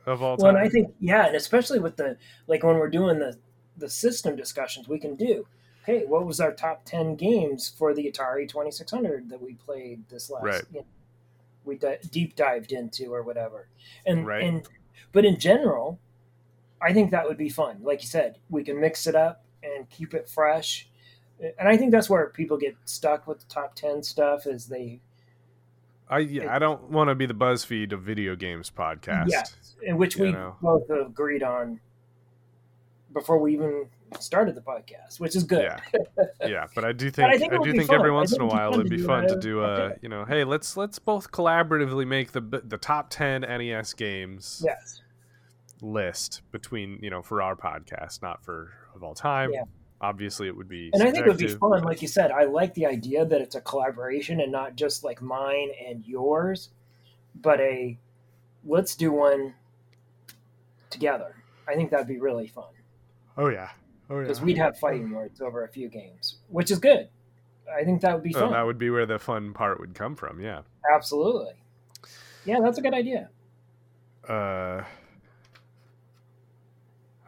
of 0.05 0.21
all 0.21 0.37
Well, 0.37 0.51
time. 0.53 0.57
and 0.57 0.65
I 0.65 0.69
think 0.69 0.93
yeah, 0.99 1.25
and 1.27 1.35
especially 1.35 1.79
with 1.79 1.97
the 1.97 2.17
like 2.47 2.63
when 2.63 2.77
we're 2.77 2.89
doing 2.89 3.19
the 3.19 3.37
the 3.77 3.89
system 3.89 4.35
discussions, 4.35 4.87
we 4.87 4.99
can 4.99 5.15
do. 5.15 5.47
Hey, 5.89 6.05
what 6.05 6.23
was 6.23 6.39
our 6.39 6.51
top 6.53 6.85
ten 6.85 7.15
games 7.15 7.67
for 7.67 7.95
the 7.95 8.11
Atari 8.11 8.47
Twenty 8.47 8.69
Six 8.69 8.91
Hundred 8.91 9.27
that 9.29 9.41
we 9.41 9.55
played 9.55 10.07
this 10.07 10.29
last? 10.29 10.43
Right. 10.43 10.63
You 10.71 10.79
know, 10.81 10.85
we 11.65 11.77
di- 11.77 11.97
deep 12.11 12.35
dived 12.35 12.71
into 12.71 13.11
or 13.11 13.23
whatever, 13.23 13.69
and 14.05 14.27
Right. 14.27 14.43
and 14.43 14.67
but 15.11 15.25
in 15.25 15.39
general, 15.39 15.99
I 16.79 16.93
think 16.93 17.09
that 17.09 17.27
would 17.27 17.37
be 17.37 17.49
fun. 17.49 17.79
Like 17.81 18.03
you 18.03 18.07
said, 18.07 18.37
we 18.51 18.63
can 18.63 18.79
mix 18.79 19.07
it 19.07 19.15
up 19.15 19.43
and 19.63 19.89
keep 19.89 20.13
it 20.13 20.29
fresh, 20.29 20.87
and 21.39 21.67
I 21.67 21.75
think 21.75 21.91
that's 21.91 22.07
where 22.07 22.29
people 22.29 22.57
get 22.57 22.77
stuck 22.85 23.25
with 23.25 23.39
the 23.39 23.47
top 23.47 23.73
ten 23.73 24.03
stuff 24.03 24.45
is 24.45 24.67
they 24.67 25.01
I 26.07 26.19
yeah, 26.19 26.53
I 26.53 26.59
don't 26.59 26.83
want 26.91 27.09
to 27.09 27.15
be 27.15 27.25
the 27.25 27.33
BuzzFeed 27.33 27.93
of 27.93 28.03
video 28.03 28.35
games 28.35 28.69
podcast. 28.69 29.29
Yes, 29.29 29.75
in 29.81 29.97
which 29.97 30.17
we 30.17 30.33
know. 30.33 30.55
both 30.61 30.87
agreed 30.91 31.41
on 31.41 31.79
before 33.11 33.39
we 33.39 33.53
even 33.53 33.87
started 34.19 34.55
the 34.55 34.61
podcast, 34.61 35.19
which 35.19 35.35
is 35.35 35.43
good. 35.43 35.63
Yeah. 35.63 36.25
yeah, 36.47 36.65
but 36.75 36.83
I 36.85 36.91
do 36.91 37.09
think 37.11 37.27
I 37.29 37.33
I, 37.33 37.37
think 37.37 37.51
would 37.51 37.63
do 37.63 37.71
think 37.73 37.87
fun. 37.87 37.95
every 37.99 38.11
once 38.11 38.33
in 38.33 38.41
a 38.41 38.45
while 38.45 38.73
it'd 38.73 38.89
be 38.89 39.01
fun 39.01 39.27
to 39.27 39.39
do 39.39 39.61
uh, 39.61 39.63
a 39.63 39.79
podcast. 39.91 39.97
you 40.03 40.09
know, 40.09 40.25
hey, 40.25 40.43
let's 40.43 40.75
let's 40.77 40.99
both 40.99 41.31
collaboratively 41.31 42.07
make 42.07 42.31
the 42.31 42.41
the 42.41 42.77
top 42.77 43.09
10 43.09 43.41
NES 43.41 43.93
games 43.93 44.61
Yes. 44.65 45.01
list 45.81 46.41
between, 46.51 46.99
you 47.01 47.09
know, 47.09 47.21
for 47.21 47.41
our 47.41 47.55
podcast, 47.55 48.21
not 48.21 48.43
for 48.43 48.71
of 48.95 49.03
all 49.03 49.13
time. 49.15 49.51
Yeah. 49.53 49.63
Obviously 50.01 50.47
it 50.47 50.55
would 50.55 50.69
be 50.69 50.89
And 50.93 51.03
I 51.03 51.11
think 51.11 51.25
it 51.25 51.29
would 51.29 51.37
be 51.37 51.47
fun, 51.49 51.71
but- 51.71 51.85
like 51.85 52.01
you 52.01 52.07
said. 52.07 52.31
I 52.31 52.45
like 52.45 52.73
the 52.73 52.85
idea 52.85 53.25
that 53.25 53.41
it's 53.41 53.55
a 53.55 53.61
collaboration 53.61 54.39
and 54.39 54.51
not 54.51 54.75
just 54.75 55.03
like 55.03 55.21
mine 55.21 55.69
and 55.85 56.05
yours, 56.05 56.69
but 57.35 57.59
a 57.59 57.97
let's 58.65 58.95
do 58.95 59.11
one 59.11 59.53
together. 60.89 61.35
I 61.67 61.75
think 61.75 61.91
that'd 61.91 62.07
be 62.07 62.17
really 62.19 62.47
fun 62.47 62.65
Oh 63.37 63.49
yeah. 63.49 63.69
Oh 64.09 64.15
yeah. 64.17 64.21
because 64.23 64.41
we'd 64.41 64.57
have 64.57 64.77
fighting 64.77 65.11
words 65.11 65.41
over 65.41 65.63
a 65.63 65.67
few 65.69 65.87
games, 65.89 66.37
which 66.49 66.71
is 66.71 66.79
good. 66.79 67.09
I 67.71 67.83
think 67.83 68.01
that 68.01 68.13
would 68.13 68.23
be 68.23 68.33
Oh, 68.35 68.39
fun. 68.41 68.51
that 68.51 68.63
would 68.65 68.77
be 68.79 68.89
where 68.89 69.05
the 69.05 69.19
fun 69.19 69.53
part 69.53 69.79
would 69.79 69.93
come 69.93 70.15
from, 70.15 70.39
yeah. 70.39 70.61
Absolutely. 70.91 71.53
Yeah, 72.45 72.59
that's 72.61 72.77
a 72.79 72.81
good 72.81 72.93
idea. 72.93 73.29
Uh 74.27 74.83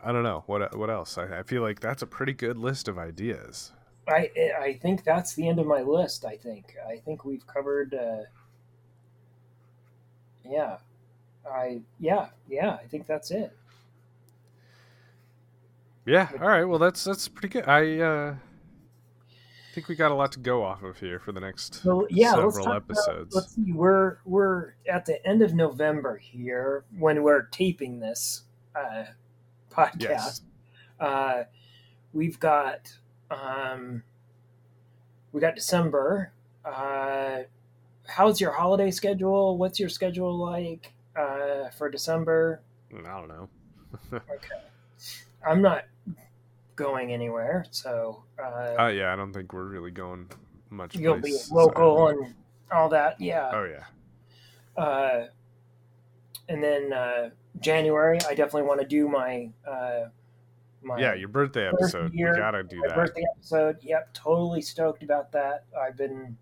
I 0.04 0.12
don't 0.12 0.24
know. 0.24 0.44
What 0.48 0.76
what 0.76 0.90
else? 0.90 1.18
I, 1.18 1.40
I 1.40 1.44
feel 1.44 1.62
like 1.62 1.80
that's 1.80 2.02
a 2.02 2.08
pretty 2.08 2.34
good 2.34 2.58
list 2.58 2.88
of 2.88 2.98
ideas. 2.98 3.72
I 4.08 4.32
I 4.60 4.74
think 4.82 5.04
that's 5.04 5.36
the 5.36 5.48
end 5.48 5.60
of 5.60 5.68
my 5.68 5.82
list. 5.82 6.26
I 6.26 6.38
think 6.38 6.76
I 6.90 6.98
think 6.98 7.24
we've 7.24 7.46
covered. 7.46 7.94
Uh, 7.94 8.24
yeah, 10.44 10.78
I 11.48 11.82
yeah 12.00 12.30
yeah. 12.50 12.72
I 12.84 12.88
think 12.88 13.06
that's 13.06 13.30
it. 13.30 13.56
Yeah. 16.06 16.30
All 16.40 16.48
right. 16.48 16.64
Well, 16.66 16.80
that's 16.80 17.04
that's 17.04 17.28
pretty 17.28 17.50
good. 17.50 17.68
I 17.68 18.00
uh, 18.00 18.36
think 19.74 19.88
we 19.88 19.96
got 19.96 20.12
a 20.12 20.16
lot 20.16 20.32
to 20.34 20.40
go 20.40 20.64
off 20.64 20.82
of 20.84 21.00
here 21.00 21.20
for 21.20 21.32
the 21.32 21.40
next 21.40 21.76
So 21.76 22.08
yeah, 22.10 22.34
let's 22.34 22.56
several 22.56 22.66
talk 22.66 22.78
about- 22.78 22.98
episodes. 22.98 23.36
let's 23.36 23.56
see. 23.56 23.72
We're 23.72 24.18
we're 24.26 24.74
at 24.92 25.06
the 25.06 25.26
end 25.26 25.42
of 25.42 25.54
November 25.54 26.18
here 26.18 26.84
when 26.98 27.22
we're 27.24 27.44
taping 27.44 28.00
this 28.00 28.42
uh, 28.76 29.06
podcast. 29.72 30.00
Yes. 30.02 30.42
Uh, 31.00 31.44
we've 32.14 32.40
got 32.40 32.92
um, 33.30 34.04
we 35.32 35.40
got 35.40 35.56
December. 35.56 36.32
Uh, 36.66 37.40
how's 38.08 38.42
your 38.42 38.52
holiday 38.52 38.92
schedule? 38.92 39.58
What's 39.58 39.80
your 39.80 39.90
schedule 39.90 40.38
like? 40.38 40.94
uh, 41.16 41.70
for 41.78 41.90
December? 41.90 42.62
I 42.94 43.20
don't 43.20 43.28
know. 43.28 43.50
Okay, 44.14 44.56
I'm 45.46 45.62
not 45.62 45.84
going 46.76 47.12
anywhere, 47.14 47.66
so 47.72 48.24
uh, 48.42 48.76
Uh, 48.80 48.88
yeah, 48.88 49.12
I 49.14 49.16
don't 49.16 49.34
think 49.34 49.54
we're 49.54 49.66
really 49.66 49.92
going 49.92 50.30
much. 50.70 50.96
you'll 50.96 51.20
be 51.20 51.38
local 51.52 52.08
and 52.10 52.34
all 52.72 52.90
that. 52.90 53.20
Yeah. 53.20 53.50
Oh 53.54 53.64
yeah. 53.66 54.82
Uh, 54.82 55.28
and 56.50 56.64
then 56.64 56.94
uh, 56.94 57.30
January, 57.60 58.18
I 58.28 58.34
definitely 58.34 58.64
want 58.64 58.82
to 58.82 58.88
do 58.88 59.08
my 59.08 59.50
uh, 59.68 60.06
my 60.82 61.00
Yeah, 61.00 61.14
your 61.14 61.28
birthday 61.30 61.68
episode. 61.68 62.14
year- 62.14 62.32
we 62.34 62.38
gotta 62.40 62.64
do 62.64 62.82
that. 62.88 62.96
birthday 62.96 63.24
episode. 63.36 63.78
Yep, 63.82 64.14
totally 64.14 64.62
stoked 64.62 65.04
about 65.04 65.32
that. 65.34 65.66
I've 65.80 65.98
been 65.98 66.38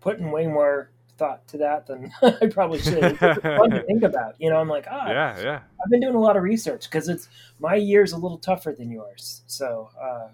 putting 0.00 0.30
way 0.32 0.46
more 0.46 0.90
thought 1.20 1.46
to 1.48 1.58
that 1.58 1.86
than 1.86 2.10
I 2.22 2.46
probably 2.46 2.80
should. 2.80 3.04
It's 3.04 3.18
fun 3.18 3.70
to 3.70 3.82
think 3.86 4.02
about. 4.02 4.34
You 4.40 4.48
know, 4.48 4.56
I'm 4.56 4.68
like, 4.68 4.86
ah, 4.90 5.08
Yeah, 5.08 5.40
yeah. 5.40 5.60
I've 5.84 5.90
been 5.90 6.00
doing 6.00 6.14
a 6.14 6.20
lot 6.20 6.36
of 6.36 6.42
research 6.42 6.88
because 6.88 7.08
it's 7.08 7.28
my 7.60 7.74
year's 7.74 8.12
a 8.12 8.16
little 8.16 8.38
tougher 8.38 8.74
than 8.76 8.90
yours. 8.90 9.42
So 9.46 9.90
uh, 10.00 10.28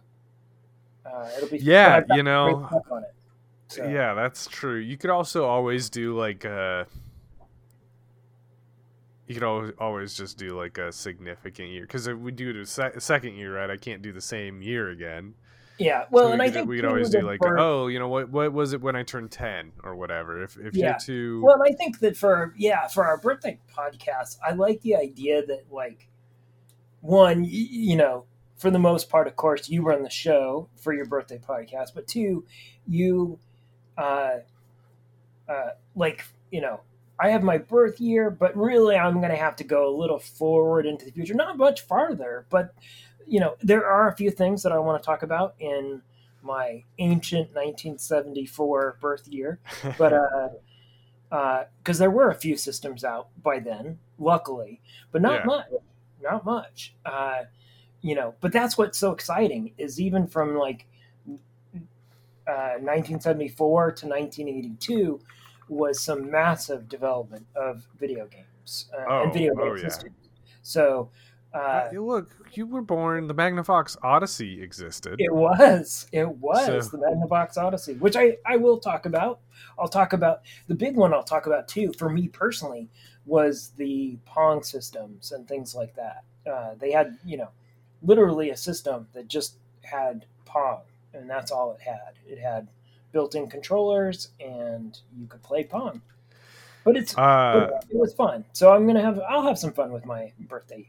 uh, 1.04 1.28
it'll 1.36 1.50
be 1.50 1.58
Yeah, 1.58 2.02
you 2.10 2.22
know, 2.22 2.68
on 2.90 3.02
it. 3.02 3.14
So, 3.68 3.84
Yeah, 3.84 4.14
that's 4.14 4.46
true. 4.46 4.78
You 4.78 4.96
could 4.96 5.10
also 5.10 5.44
always 5.44 5.90
do 5.90 6.16
like 6.16 6.44
a. 6.44 6.86
You 9.26 9.34
could 9.34 9.42
always 9.42 9.72
always 9.80 10.16
just 10.16 10.38
do 10.38 10.56
like 10.56 10.78
a 10.78 10.92
significant 10.92 11.70
year 11.70 11.82
because 11.82 12.06
if 12.06 12.16
we 12.16 12.30
do 12.30 12.50
it 12.50 12.56
a, 12.56 12.64
sec- 12.64 12.94
a 12.94 13.00
second 13.00 13.34
year, 13.34 13.56
right? 13.56 13.68
I 13.68 13.76
can't 13.76 14.00
do 14.00 14.12
the 14.12 14.20
same 14.20 14.62
year 14.62 14.90
again. 14.90 15.34
Yeah. 15.78 16.04
Well, 16.10 16.26
So 16.28 16.32
and 16.32 16.40
we 16.40 16.46
I 16.46 16.50
think 16.50 16.68
we 16.68 16.76
could 16.76 16.84
always 16.86 17.10
do 17.10 17.20
like, 17.22 17.38
for- 17.38 17.58
oh, 17.58 17.88
you 17.88 17.98
know 17.98 18.08
what? 18.08 18.30
What 18.30 18.52
was 18.52 18.72
it 18.72 18.80
when 18.80 18.96
I 18.96 19.02
turned 19.02 19.30
ten 19.30 19.72
or 19.84 19.94
whatever? 19.96 20.42
If 20.42 20.56
if 20.58 20.74
Yeah. 20.74 20.86
you're 20.90 20.98
too, 20.98 21.42
Well, 21.44 21.62
I 21.62 21.72
think 21.72 21.98
that 22.00 22.16
for 22.16 22.54
yeah, 22.56 22.86
for 22.88 23.04
our 23.06 23.18
birthday 23.18 23.58
podcast, 23.76 24.38
I 24.46 24.52
like 24.52 24.80
the 24.82 24.96
idea 24.96 25.44
that 25.46 25.64
like 25.70 26.08
one, 27.00 27.44
you 27.48 27.96
know, 27.96 28.24
for 28.56 28.70
the 28.70 28.78
most 28.78 29.08
part, 29.10 29.26
of 29.26 29.36
course, 29.36 29.68
you 29.68 29.82
run 29.82 30.02
the 30.02 30.10
show 30.10 30.68
for 30.76 30.92
your 30.94 31.04
birthday 31.04 31.38
podcast, 31.38 31.88
but 31.94 32.06
two, 32.06 32.44
you, 32.88 33.38
uh, 33.98 34.38
uh, 35.48 35.70
like 35.94 36.24
you 36.50 36.60
know, 36.60 36.80
I 37.20 37.30
have 37.30 37.42
my 37.42 37.58
birth 37.58 38.00
year, 38.00 38.30
but 38.30 38.56
really, 38.56 38.96
I'm 38.96 39.18
going 39.20 39.30
to 39.30 39.36
have 39.36 39.56
to 39.56 39.64
go 39.64 39.88
a 39.88 39.94
little 39.96 40.18
forward 40.18 40.86
into 40.86 41.04
the 41.04 41.10
future, 41.10 41.34
not 41.34 41.56
much 41.58 41.82
farther, 41.82 42.46
but 42.50 42.74
you 43.26 43.40
know, 43.40 43.56
there 43.60 43.86
are 43.86 44.08
a 44.08 44.16
few 44.16 44.30
things 44.30 44.62
that 44.62 44.72
I 44.72 44.78
want 44.78 45.02
to 45.02 45.06
talk 45.06 45.22
about 45.22 45.54
in 45.58 46.02
my 46.42 46.84
ancient 46.98 47.52
1974 47.54 48.98
birth 49.00 49.26
year 49.28 49.58
but 49.98 50.12
uh 50.12 51.64
because 51.78 51.98
there 51.98 52.10
were 52.10 52.30
a 52.30 52.34
few 52.34 52.56
systems 52.56 53.02
out 53.04 53.28
by 53.42 53.58
then 53.58 53.98
luckily 54.18 54.80
but 55.10 55.20
not 55.22 55.40
Yeah. 55.40 55.44
much 55.46 55.66
not 56.22 56.44
much 56.44 56.94
uh 57.04 57.44
you 58.00 58.14
know 58.14 58.34
but 58.40 58.52
that's 58.52 58.78
what's 58.78 58.96
so 58.98 59.10
exciting 59.12 59.72
is 59.76 60.00
even 60.00 60.26
from 60.28 60.56
like 60.56 60.86
uh 62.46 62.78
1974 62.78 63.92
to 63.92 64.06
1982 64.06 65.20
was 65.68 66.00
some 66.00 66.30
massive 66.30 66.88
development 66.88 67.46
of 67.56 67.86
video 67.98 68.26
games 68.26 68.88
uh, 68.96 69.04
Oh, 69.08 69.22
and 69.24 69.32
video 69.32 69.52
oh, 69.58 69.64
game 69.64 69.76
yeah. 69.82 69.88
systems 69.88 70.14
so 70.62 71.10
uh 71.56 71.88
look, 71.92 72.28
you 72.52 72.66
were 72.66 72.82
born. 72.82 73.26
The 73.26 73.34
Magnavox 73.34 73.96
Odyssey 74.02 74.62
existed. 74.62 75.16
It 75.18 75.32
was. 75.34 76.06
It 76.12 76.28
was 76.28 76.90
So- 76.90 76.96
the 76.96 76.98
Magnavox 76.98 77.56
Odyssey, 77.56 77.94
which 77.94 78.16
I, 78.16 78.36
I 78.44 78.56
will 78.56 78.78
talk 78.78 79.06
about. 79.06 79.40
I'll 79.78 79.88
talk 79.88 80.12
about 80.12 80.42
the 80.68 80.74
big 80.74 80.96
one. 80.96 81.12
I'll 81.14 81.22
talk 81.22 81.46
about 81.46 81.68
too. 81.68 81.92
For 81.98 82.08
me 82.08 82.28
personally, 82.28 82.88
was 83.24 83.72
the 83.76 84.18
Pong 84.24 84.62
systems 84.62 85.32
and 85.32 85.46
things 85.48 85.74
like 85.74 85.94
that. 85.96 86.24
Uh, 86.50 86.74
they 86.78 86.92
had, 86.92 87.18
you 87.24 87.36
know, 87.36 87.48
literally 88.02 88.50
a 88.50 88.56
system 88.56 89.08
that 89.14 89.26
just 89.28 89.56
had 89.82 90.26
Pong, 90.44 90.82
and 91.12 91.28
that's 91.28 91.50
all 91.50 91.72
it 91.72 91.80
had. 91.80 92.12
It 92.26 92.38
had 92.38 92.68
built-in 93.12 93.48
controllers, 93.48 94.28
and 94.40 94.98
you 95.18 95.26
could 95.26 95.42
play 95.42 95.64
Pong. 95.64 96.02
But 96.84 96.96
it's 96.96 97.18
uh, 97.18 97.68
it 97.90 97.96
was 97.96 98.14
fun. 98.14 98.44
So 98.52 98.72
I'm 98.72 98.86
gonna 98.86 99.02
have 99.02 99.20
I'll 99.28 99.42
have 99.42 99.58
some 99.58 99.72
fun 99.72 99.90
with 99.92 100.06
my 100.06 100.32
birthday. 100.38 100.88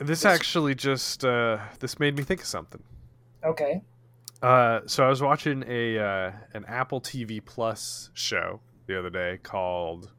This 0.00 0.24
actually 0.24 0.74
just 0.74 1.24
uh, 1.24 1.58
this 1.80 1.98
made 1.98 2.16
me 2.16 2.22
think 2.22 2.40
of 2.40 2.46
something. 2.46 2.82
okay. 3.44 3.82
Uh, 4.42 4.80
so 4.86 5.04
I 5.04 5.08
was 5.10 5.20
watching 5.20 5.62
a 5.68 5.98
uh, 5.98 6.32
an 6.54 6.64
Apple 6.66 7.00
TV 7.00 7.44
Plus 7.44 8.08
show 8.14 8.60
the 8.86 8.98
other 8.98 9.10
day 9.10 9.38
called 9.42 10.12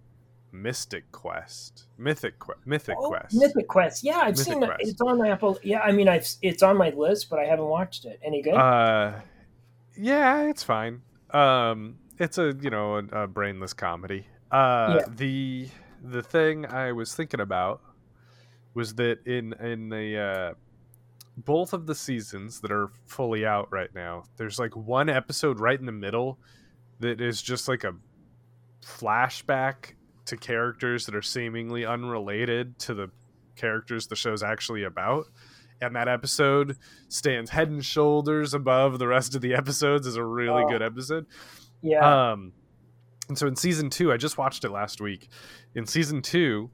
Mystic 0.52 1.12
Quest, 1.12 1.88
Mythic 1.98 2.38
Quest, 2.38 2.60
Mythic 2.68 2.98
Oh, 3.00 3.08
Quest. 3.10 3.34
Mythic 3.34 3.68
Quest. 3.68 4.04
Yeah, 4.04 4.18
I've 4.20 4.38
Mythic 4.38 4.46
seen 4.54 4.62
it. 4.64 4.68
Quest. 4.68 4.82
It's 4.84 5.02
on 5.02 5.26
Apple. 5.26 5.58
Yeah, 5.64 5.80
I 5.80 5.92
mean, 5.92 6.08
I've 6.08 6.28
it's 6.44 6.62
on 6.62 6.78
my 6.78 6.92
list, 6.92 7.32
but 7.32 7.40
I 7.40 7.46
haven't 7.46 7.66
watched 7.66 8.06
it. 8.06 8.20
Any 8.24 8.44
good? 8.44 8.54
Uh, 8.54 9.14
yeah, 9.98 10.44
it's 10.50 10.62
fine. 10.62 11.02
Um, 11.32 11.98
it's 12.20 12.38
a 12.38 12.54
you 12.62 12.70
know 12.70 12.98
a, 12.98 13.24
a 13.24 13.28
brainless 13.28 13.74
comedy. 13.74 14.28
Uh, 14.52 14.98
Yeah. 15.00 15.14
the 15.16 15.68
the 16.04 16.22
thing 16.22 16.68
I 16.68 16.92
was 16.92 17.16
thinking 17.16 17.40
about 17.40 17.82
was 18.74 18.96
that 18.96 19.26
in 19.26 19.54
in 19.54 19.90
the 19.90 20.18
uh, 20.18 20.54
both 21.38 21.74
of 21.74 21.86
the 21.88 21.96
seasons 21.96 22.60
that 22.62 22.72
are 22.72 22.90
fully 23.08 23.46
out 23.46 23.72
right 23.72 23.94
now, 23.94 24.24
there's 24.38 24.60
like 24.60 24.76
one 24.76 25.10
episode 25.10 25.60
right 25.60 25.80
in 25.80 25.86
the 25.86 25.92
middle 25.92 26.38
that 27.00 27.20
is 27.22 27.42
just 27.42 27.68
like 27.68 27.84
a 27.84 27.94
flashback 28.84 29.94
to 30.26 30.38
characters 30.38 31.06
that 31.06 31.16
are 31.16 31.22
seemingly 31.22 31.86
unrelated 31.86 32.78
to 32.80 32.94
the 32.94 33.10
characters 33.56 34.08
the 34.08 34.16
show's 34.16 34.44
actually 34.44 34.84
about. 34.84 35.26
And 35.82 35.96
that 35.96 36.08
episode 36.08 36.78
stands 37.10 37.50
head 37.50 37.70
and 37.70 37.84
shoulders 37.84 38.54
above 38.54 39.00
the 39.00 39.08
rest 39.08 39.34
of 39.36 39.42
the 39.42 39.54
episodes 39.56 40.06
is 40.06 40.16
a 40.16 40.24
really 40.24 40.64
Oh. 40.64 40.70
good 40.70 40.82
episode. 40.82 41.26
yeah. 41.82 42.32
Um, 42.32 42.54
and 43.30 43.38
so 43.38 43.48
in 43.48 43.56
season 43.56 43.90
two, 43.90 44.12
I 44.12 44.18
just 44.18 44.38
watched 44.38 44.64
it 44.66 44.72
last 44.72 45.00
week. 45.02 45.30
In 45.74 45.86
season 45.86 46.22
two, 46.22 46.70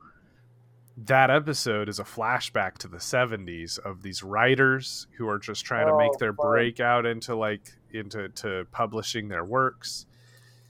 that 1.06 1.30
episode 1.30 1.90
is 1.90 2.00
a 2.00 2.04
flashback 2.04 2.80
to 2.80 2.88
the 2.88 2.98
70s 2.98 3.78
of 3.78 4.02
these 4.02 4.24
writers 4.24 5.06
who 5.18 5.28
are 5.30 5.38
just 5.38 5.64
trying 5.64 5.86
to 5.88 5.94
Oh, 5.94 5.98
make 5.98 6.14
their 6.20 6.34
fun. 6.34 6.48
break 6.48 6.80
out 6.80 7.06
into 7.06 7.36
like 7.36 7.72
into 7.92 8.30
to 8.30 8.66
publishing 8.72 9.28
their 9.30 9.46
works. 9.46 10.06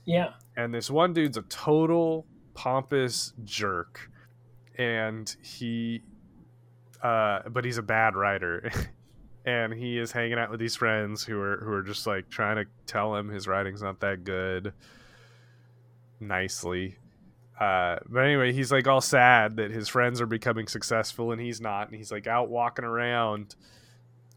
yeah. 0.04 0.34
And 0.56 0.74
this 0.74 0.90
one 0.90 1.12
dude's 1.12 1.36
a 1.36 1.42
total 1.42 2.26
pompous 2.54 3.32
jerk, 3.44 4.10
and 4.76 5.34
he, 5.42 6.02
uh, 7.02 7.48
but 7.48 7.64
he's 7.64 7.78
a 7.78 7.82
bad 7.82 8.14
writer. 8.16 8.70
And 9.46 9.72
he 9.72 9.96
is 9.96 10.12
hanging 10.12 10.38
out 10.38 10.50
with 10.50 10.60
these 10.60 10.76
friends 10.76 11.24
who 11.24 11.40
are 11.40 11.56
who 11.64 11.72
are 11.72 11.82
just 11.82 12.06
like 12.06 12.28
trying 12.28 12.56
to 12.56 12.66
tell 12.84 13.16
him 13.16 13.30
his 13.30 13.48
writing's 13.48 13.80
not 13.80 14.00
that 14.00 14.22
good 14.22 14.74
nicely. 16.20 16.96
Uh, 17.58 17.98
but 18.08 18.20
anyway, 18.20 18.52
he's 18.52 18.70
like 18.70 18.86
all 18.86 19.00
sad 19.00 19.56
that 19.56 19.70
his 19.72 19.88
friends 19.88 20.20
are 20.20 20.26
becoming 20.26 20.68
successful 20.68 21.32
and 21.32 21.40
he's 21.40 21.60
not. 21.60 21.88
And 21.88 21.96
he's 21.96 22.12
like 22.12 22.26
out 22.26 22.48
walking 22.48 22.84
around 22.84 23.56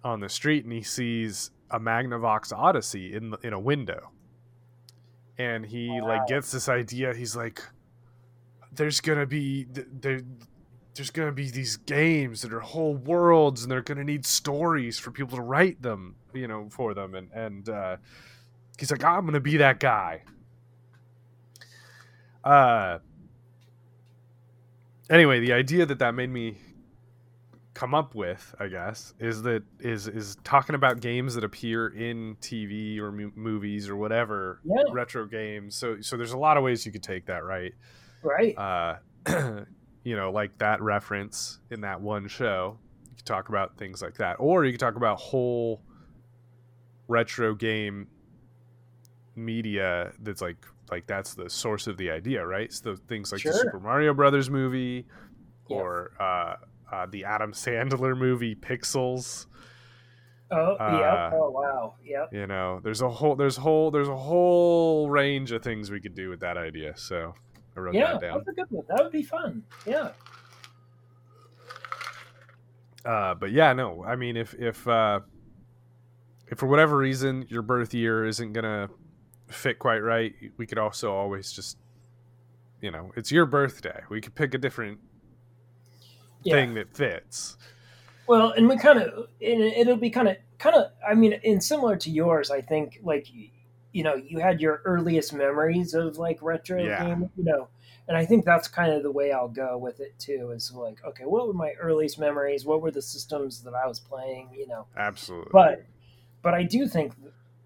on 0.03 0.19
the 0.19 0.29
street 0.29 0.63
and 0.63 0.73
he 0.73 0.81
sees 0.81 1.51
a 1.69 1.79
Magnavox 1.79 2.51
Odyssey 2.51 3.13
in 3.13 3.29
the, 3.29 3.37
in 3.43 3.53
a 3.53 3.59
window. 3.59 4.09
And 5.37 5.65
he 5.65 5.89
Wow. 5.89 6.07
like 6.07 6.27
gets 6.27 6.51
this 6.51 6.67
idea. 6.67 7.13
He's 7.13 7.35
like, 7.35 7.61
"There's 8.71 8.99
gonna 9.01 9.25
be 9.27 9.65
there, 9.65 10.21
there's 10.95 11.09
gonna 11.11 11.31
be 11.31 11.49
these 11.49 11.77
games 11.77 12.41
that 12.41 12.51
are 12.53 12.59
whole 12.59 12.95
worlds, 12.95 13.63
and 13.63 13.71
they're 13.71 13.81
gonna 13.81 14.03
need 14.03 14.25
stories 14.25 14.99
for 14.99 15.09
people 15.11 15.37
to 15.37 15.43
write 15.43 15.81
them, 15.81 16.15
you 16.33 16.47
know, 16.47 16.69
for 16.69 16.93
them." 16.93 17.15
And 17.15 17.31
and 17.33 17.69
uh, 17.69 17.97
he's 18.77 18.91
like, 18.91 19.03
"I'm 19.03 19.25
gonna 19.25 19.39
be 19.39 19.57
that 19.57 19.79
guy." 19.79 20.23
Uh. 22.43 22.99
Anyway, 25.11 25.41
the 25.41 25.51
idea 25.51 25.85
that 25.85 25.99
that 25.99 26.15
made 26.15 26.29
me 26.29 26.57
come 27.73 27.93
up 27.93 28.15
with, 28.15 28.55
I 28.59 28.67
guess, 28.69 29.13
is 29.19 29.41
that 29.43 29.63
is 29.79 30.07
is 30.07 30.37
talking 30.45 30.73
about 30.73 31.01
games 31.01 31.35
that 31.35 31.43
appear 31.43 31.87
in 31.87 32.37
TV 32.39 32.97
or 32.97 33.11
mu- 33.11 33.31
movies 33.35 33.89
or 33.89 33.97
whatever 33.97 34.61
Yeah. 34.63 34.83
retro 34.91 35.25
games. 35.25 35.75
So 35.75 35.99
so 35.99 36.15
there's 36.15 36.31
a 36.31 36.37
lot 36.37 36.55
of 36.55 36.63
ways 36.63 36.85
you 36.85 36.93
could 36.93 37.03
take 37.03 37.25
that, 37.25 37.43
right? 37.43 37.73
Right. 38.23 38.57
Uh, 38.57 38.95
you 40.03 40.15
know, 40.15 40.31
like 40.31 40.57
that 40.59 40.81
reference 40.81 41.59
in 41.69 41.81
that 41.81 41.99
one 41.99 42.29
show. 42.29 42.79
You 43.09 43.15
could 43.17 43.25
talk 43.25 43.49
about 43.49 43.77
things 43.77 44.01
like 44.01 44.15
that, 44.15 44.37
or 44.39 44.63
you 44.63 44.71
could 44.71 44.79
talk 44.79 44.95
about 44.95 45.19
whole 45.19 45.81
retro 47.09 47.53
game 47.53 48.07
media 49.35 50.13
that's 50.21 50.41
like 50.41 50.65
like 50.91 51.07
that's 51.07 51.33
the 51.33 51.49
source 51.49 51.87
of 51.87 51.97
the 51.97 52.11
idea, 52.11 52.45
right? 52.45 52.71
So 52.71 52.95
things 53.07 53.31
like 53.31 53.41
the 53.43 53.53
Super 53.53 53.79
Mario 53.79 54.13
Brothers 54.13 54.49
movie, 54.49 55.05
Yeah. 55.69 55.77
or 55.77 56.11
uh, 56.19 56.55
uh, 56.93 57.05
the 57.09 57.23
Adam 57.25 57.53
Sandler 57.53 58.17
movie 58.17 58.55
Pixels. 58.55 59.45
oh, 60.51 60.75
uh, 60.75 60.97
yeah. 60.99 61.31
Oh, 61.33 61.49
wow. 61.49 61.95
Yep. 62.03 62.29
You 62.33 62.47
know, 62.47 62.81
there's 62.83 63.01
a 63.01 63.09
whole 63.09 63.35
there's 63.35 63.55
whole 63.55 63.89
there's 63.89 64.09
a 64.09 64.17
whole 64.17 65.09
range 65.09 65.51
of 65.53 65.63
things 65.63 65.89
we 65.89 66.01
could 66.01 66.13
do 66.13 66.29
with 66.29 66.41
that 66.41 66.57
idea. 66.57 66.93
So 66.97 67.33
I 67.75 67.79
wrote 67.79 67.95
yeah, 67.95 68.11
that 68.13 68.21
down. 68.21 68.33
that's 68.39 68.49
a 68.49 68.51
good 68.51 68.65
one. 68.69 68.85
That 68.89 69.03
would 69.03 69.13
be 69.13 69.23
fun. 69.23 69.63
Yeah. 69.85 70.09
Uh, 73.05 73.33
but 73.33 73.51
yeah, 73.51 73.73
no. 73.73 74.03
I 74.03 74.15
mean, 74.15 74.37
if 74.37 74.53
if 74.55 74.87
uh, 74.87 75.21
if 76.47 76.59
for 76.59 76.67
whatever 76.67 76.97
reason 76.97 77.45
your 77.49 77.61
birth 77.61 77.93
year 77.93 78.25
isn't 78.25 78.53
gonna 78.53 78.89
fit 79.51 79.79
quite 79.79 79.99
right, 79.99 80.33
we 80.57 80.65
could 80.65 80.77
also 80.77 81.13
always 81.13 81.51
just, 81.51 81.77
you 82.81 82.91
know, 82.91 83.11
it's 83.15 83.31
your 83.31 83.45
birthday. 83.45 84.01
We 84.09 84.21
could 84.21 84.35
pick 84.35 84.53
a 84.53 84.57
different 84.57 84.99
Yeah. 86.43 86.55
thing 86.55 86.73
that 86.75 86.95
fits. 86.95 87.57
Well, 88.27 88.51
and 88.51 88.69
we 88.69 88.77
kind 88.77 88.99
of 88.99 89.27
it'll 89.39 89.97
be 89.97 90.09
kind 90.09 90.27
of 90.29 90.37
kind 90.57 90.75
of 90.75 90.91
I 91.07 91.13
mean, 91.13 91.33
in 91.43 91.59
similar 91.61 91.95
to 91.97 92.09
yours, 92.09 92.49
I 92.49 92.61
think 92.61 92.99
like 93.03 93.27
you 93.91 94.03
know 94.03 94.15
you 94.15 94.39
had 94.39 94.61
your 94.61 94.81
earliest 94.85 95.33
memories 95.33 95.93
of 95.93 96.17
like 96.17 96.41
retro 96.41 96.85
Yeah. 96.85 97.03
game, 97.03 97.29
you 97.35 97.43
know, 97.43 97.67
and 98.07 98.15
I 98.15 98.25
think 98.25 98.45
that's 98.45 98.67
kind 98.67 98.91
of 98.93 99.03
the 99.03 99.11
way 99.11 99.31
I'll 99.31 99.49
go 99.49 99.77
with 99.77 99.99
it 99.99 100.17
too. 100.17 100.51
Is 100.51 100.71
like, 100.71 101.03
okay, 101.03 101.25
what 101.25 101.47
were 101.47 101.53
my 101.53 101.73
earliest 101.79 102.19
memories? 102.19 102.65
What 102.65 102.81
were 102.81 102.91
the 102.91 103.01
systems 103.01 103.63
that 103.63 103.73
I 103.73 103.85
was 103.87 103.99
playing? 103.99 104.49
You 104.57 104.67
know, 104.67 104.85
Absolutely. 104.95 105.51
but 105.51 105.85
but 106.41 106.53
I 106.53 106.63
do 106.63 106.87
think, 106.87 107.13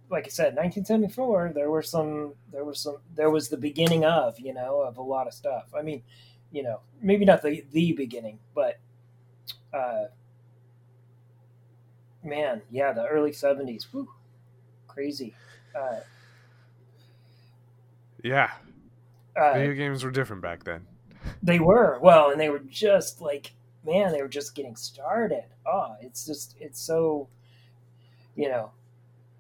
like 0.10 0.26
I 0.26 0.30
said, 0.30 0.56
1974, 0.56 1.52
there 1.54 1.70
were 1.70 1.82
some, 1.82 2.34
there 2.52 2.64
was 2.64 2.80
some, 2.80 2.98
there 3.16 3.30
was 3.30 3.50
the 3.50 3.58
beginning 3.58 4.06
of, 4.06 4.40
you 4.40 4.54
know, 4.54 4.82
of 4.82 4.98
a 4.98 5.02
lot 5.02 5.28
of 5.28 5.34
stuff. 5.34 5.66
I 5.78 5.82
mean, 5.82 6.04
you 6.52 6.64
know, 6.64 6.80
maybe 7.02 7.26
not 7.26 7.42
the 7.42 7.64
the 7.72 7.92
beginning, 7.94 8.40
but 8.54 8.80
uh, 9.74 10.06
man, 12.24 12.62
yeah, 12.72 12.94
the 12.94 13.06
early 13.06 13.32
70s, 13.32 13.84
whew, 13.92 14.10
crazy. 14.88 15.34
Uh, 15.76 16.00
yeah, 18.24 18.52
uh, 19.36 19.54
video 19.54 19.74
games 19.74 20.04
were 20.04 20.12
different 20.12 20.42
back 20.42 20.64
then. 20.64 20.86
They 21.44 21.60
were 21.60 22.00
well, 22.02 22.30
and 22.30 22.40
they 22.40 22.50
were 22.50 22.60
just 22.60 23.22
like 23.22 23.52
man, 23.86 24.12
they 24.12 24.22
were 24.22 24.28
just 24.28 24.56
getting 24.56 24.76
started. 24.76 25.44
Oh, 25.66 25.96
it's 26.02 26.26
just 26.26 26.56
it's 26.60 26.80
so, 26.80 27.28
you 28.36 28.50
know, 28.50 28.72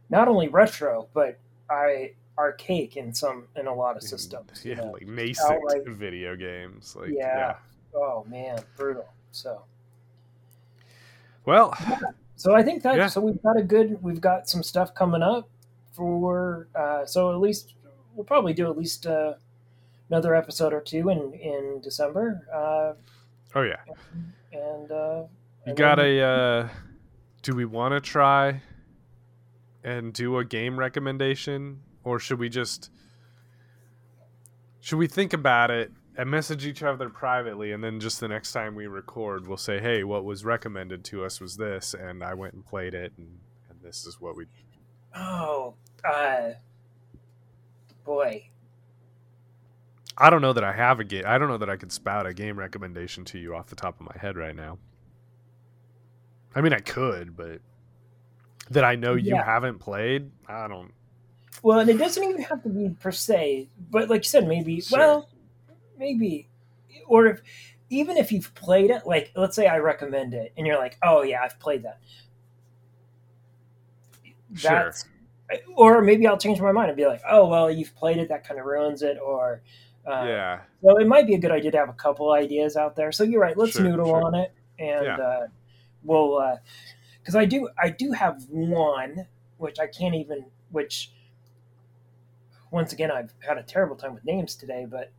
not 0.09 0.27
only 0.27 0.47
retro 0.47 1.07
but 1.13 1.37
I 1.69 2.11
archaic 2.37 2.97
in 2.97 3.13
some 3.13 3.47
in 3.55 3.65
a 3.67 3.73
lot 3.73 3.95
of 3.95 4.03
systems. 4.03 4.61
you 4.65 4.71
Yeah, 4.71 4.81
know. 4.81 4.91
like 4.91 5.07
nascent 5.07 5.51
outright- 5.63 5.87
video 5.87 6.35
games. 6.35 6.95
Like 6.95 7.09
Yeah. 7.11 7.37
yeah. 7.37 7.55
Oh 7.93 8.25
man, 8.29 8.59
brutal. 8.77 9.07
So 9.31 9.61
Well, 11.45 11.73
so 12.35 12.55
I 12.55 12.63
think 12.63 12.83
that 12.83 12.97
Yeah. 12.97 13.07
so 13.07 13.21
we've 13.21 13.41
got 13.41 13.57
a 13.57 13.63
good 13.63 14.01
we've 14.03 14.21
got 14.21 14.49
some 14.49 14.63
stuff 14.63 14.93
coming 14.93 15.21
up 15.21 15.47
for 15.93 16.67
uh, 16.75 17.05
so 17.05 17.31
at 17.31 17.39
least 17.39 17.73
we'll 18.15 18.25
probably 18.25 18.53
do 18.53 18.69
at 18.69 18.77
least 18.77 19.05
uh, 19.07 19.33
another 20.09 20.35
episode 20.35 20.73
or 20.73 20.81
two 20.81 21.09
in 21.09 21.33
in 21.33 21.79
December. 21.81 22.45
Uh, 22.53 22.93
oh 23.57 23.61
yeah. 23.61 23.77
and 24.51 24.91
uh, 24.91 25.23
You 25.65 25.73
got 25.73 25.99
a 25.99 26.21
uh 26.21 26.69
do 27.43 27.55
we 27.55 27.63
want 27.65 27.93
to 27.93 28.01
try 28.01 28.61
and 29.85 30.11
do 30.11 30.37
a 30.39 30.43
game 30.43 30.77
recommendation? 30.77 31.79
Or 32.03 32.19
should 32.19 32.39
we 32.39 32.49
just 32.49 32.89
should 34.81 34.97
we 34.97 35.07
think 35.07 35.31
about 35.33 35.71
it 35.71 35.91
and 36.17 36.29
message 36.29 36.65
each 36.65 36.83
other 36.83 37.09
privately 37.09 37.71
and 37.71 37.83
then 37.83 37.99
just 37.99 38.19
the 38.19 38.27
next 38.27 38.51
time 38.51 38.75
we 38.75 38.85
record 38.85 39.47
we'll 39.47 39.57
say 39.57 39.79
hey 39.79 40.03
what 40.03 40.23
was 40.23 40.45
recommended 40.45 41.03
to 41.03 41.25
us 41.25 41.41
was 41.41 41.57
this 41.57 41.95
and 41.95 42.23
i 42.23 42.35
went 42.35 42.53
and 42.53 42.63
played 42.63 42.93
it 42.93 43.11
and, 43.17 43.27
and 43.69 43.79
this 43.81 44.05
is 44.05 44.21
what 44.21 44.35
we 44.37 44.45
Oh, 45.15 45.73
uh, 46.07 46.51
boy. 48.05 48.47
i 50.17 50.29
don't 50.29 50.41
know 50.43 50.53
that 50.53 50.63
i 50.63 50.71
have 50.71 50.99
a 50.99 51.03
game 51.03 51.23
i 51.25 51.39
don't 51.39 51.49
know 51.49 51.57
that 51.57 51.69
i 51.69 51.75
could 51.75 51.91
spout 51.91 52.27
a 52.27 52.33
game 52.35 52.57
recommendation 52.59 53.25
to 53.25 53.39
you 53.39 53.55
off 53.55 53.67
the 53.67 53.75
top 53.75 53.99
of 53.99 54.05
my 54.05 54.15
head 54.21 54.37
right 54.37 54.55
now. 54.55 54.77
I 56.53 56.61
mean 56.61 56.73
i 56.73 56.79
could 56.79 57.35
but 57.35 57.59
that 58.71 58.83
i 58.83 58.95
know 58.95 59.15
you 59.15 59.35
Yeah. 59.35 59.43
haven't 59.43 59.79
played 59.79 60.31
i 60.47 60.67
don't 60.67 60.91
Well, 61.63 61.79
and 61.79 61.89
it 61.89 61.97
doesn't 61.97 62.23
even 62.23 62.41
have 62.43 62.61
to 62.63 62.69
be 62.69 62.89
per 62.99 63.11
se, 63.11 63.69
but 63.89 64.09
like 64.09 64.21
you 64.23 64.29
said, 64.29 64.47
maybe. 64.47 64.81
Sure. 64.81 64.99
Well, 64.99 65.29
maybe, 65.97 66.47
or 67.07 67.25
if 67.27 67.41
even 67.89 68.17
if 68.17 68.31
you've 68.31 68.53
played 68.53 68.91
it, 68.91 69.07
like 69.07 69.31
let's 69.35 69.55
say 69.55 69.65
I 69.67 69.77
recommend 69.79 70.33
it, 70.33 70.51
and 70.57 70.67
you're 70.67 70.77
like, 70.77 70.97
oh 71.01 71.23
yeah, 71.23 71.41
I've 71.43 71.57
played 71.59 71.83
that. 71.83 71.99
Sure. 74.55 74.93
Or 75.75 76.01
maybe 76.01 76.27
I'll 76.27 76.37
change 76.37 76.59
my 76.59 76.71
mind 76.71 76.89
and 76.89 76.97
be 76.97 77.05
like, 77.05 77.21
oh 77.29 77.47
well, 77.47 77.69
you've 77.71 77.95
played 77.95 78.17
it, 78.17 78.29
that 78.29 78.47
kind 78.47 78.59
of 78.59 78.65
ruins 78.65 79.01
it, 79.01 79.17
or. 79.23 79.61
Uh, 80.05 80.25
yeah 80.27 80.59
So 80.83 80.97
it 80.99 81.07
might 81.07 81.25
be 81.25 81.33
a 81.33 81.39
good 81.39 81.51
idea 81.51 81.71
to 81.71 81.77
have 81.77 81.89
a 81.89 81.93
couple 81.93 82.31
ideas 82.31 82.75
out 82.77 82.95
there. 82.95 83.11
So 83.11 83.23
you're 83.23 83.41
right. 83.41 83.57
Let's 83.57 83.71
Sure, 83.73 83.81
noodle 83.83 84.05
sure. 84.05 84.23
on 84.23 84.35
it, 84.35 84.51
and 84.77 85.05
Yeah. 85.05 85.17
uh, 85.17 85.47
we'll 86.03 86.37
because 87.25 87.35
I 87.35 87.45
do 87.45 87.69
I 87.81 87.89
do 87.89 88.11
have 88.11 88.43
one 88.49 89.25
which 89.57 89.79
I 89.79 89.87
can't 89.87 90.13
even 90.13 90.45
which 90.69 91.11
once 92.69 92.93
again 92.93 93.09
I've 93.09 93.33
had 93.39 93.57
a 93.57 93.63
terrible 93.63 93.95
time 93.95 94.13
with 94.13 94.23
names 94.23 94.55
today, 94.55 94.85
but 94.87 95.11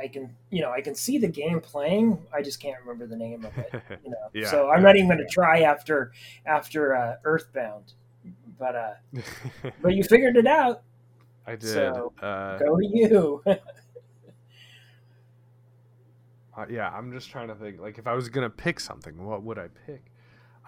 I 0.00 0.08
can 0.08 0.34
you 0.48 0.62
know 0.62 0.70
I 0.72 0.80
can 0.80 0.94
see 0.94 1.18
the 1.18 1.28
game 1.28 1.60
playing. 1.60 2.24
I 2.32 2.40
just 2.40 2.58
can't 2.58 2.80
remember 2.80 3.06
the 3.06 3.16
name 3.16 3.44
of 3.44 3.58
it. 3.58 3.70
You 4.04 4.10
know, 4.10 4.16
Yeah, 4.32 4.50
so 4.50 4.70
I'm 4.70 4.78
yeah. 4.78 4.86
not 4.86 4.96
even 4.96 5.08
going 5.08 5.18
to 5.18 5.26
try 5.26 5.60
after 5.60 6.12
after 6.46 6.96
uh, 6.96 7.16
Earthbound. 7.24 7.92
But 8.58 8.76
uh, 8.76 8.94
but 9.82 9.94
you 9.94 10.04
figured 10.04 10.36
it 10.36 10.46
out. 10.46 10.82
I 11.46 11.56
did. 11.56 11.68
So, 11.68 12.12
uh, 12.22 12.56
Go 12.58 12.78
to 12.78 12.86
you. 12.86 13.42
uh, 13.46 13.56
yeah, 16.70 16.88
I'm 16.90 17.12
just 17.12 17.28
trying 17.30 17.48
to 17.48 17.56
think. 17.56 17.80
Like, 17.80 17.98
if 17.98 18.06
I 18.06 18.14
was 18.14 18.28
gonna 18.28 18.48
pick 18.48 18.78
something, 18.78 19.24
what 19.26 19.42
would 19.42 19.58
I 19.58 19.66
pick? 19.86 20.11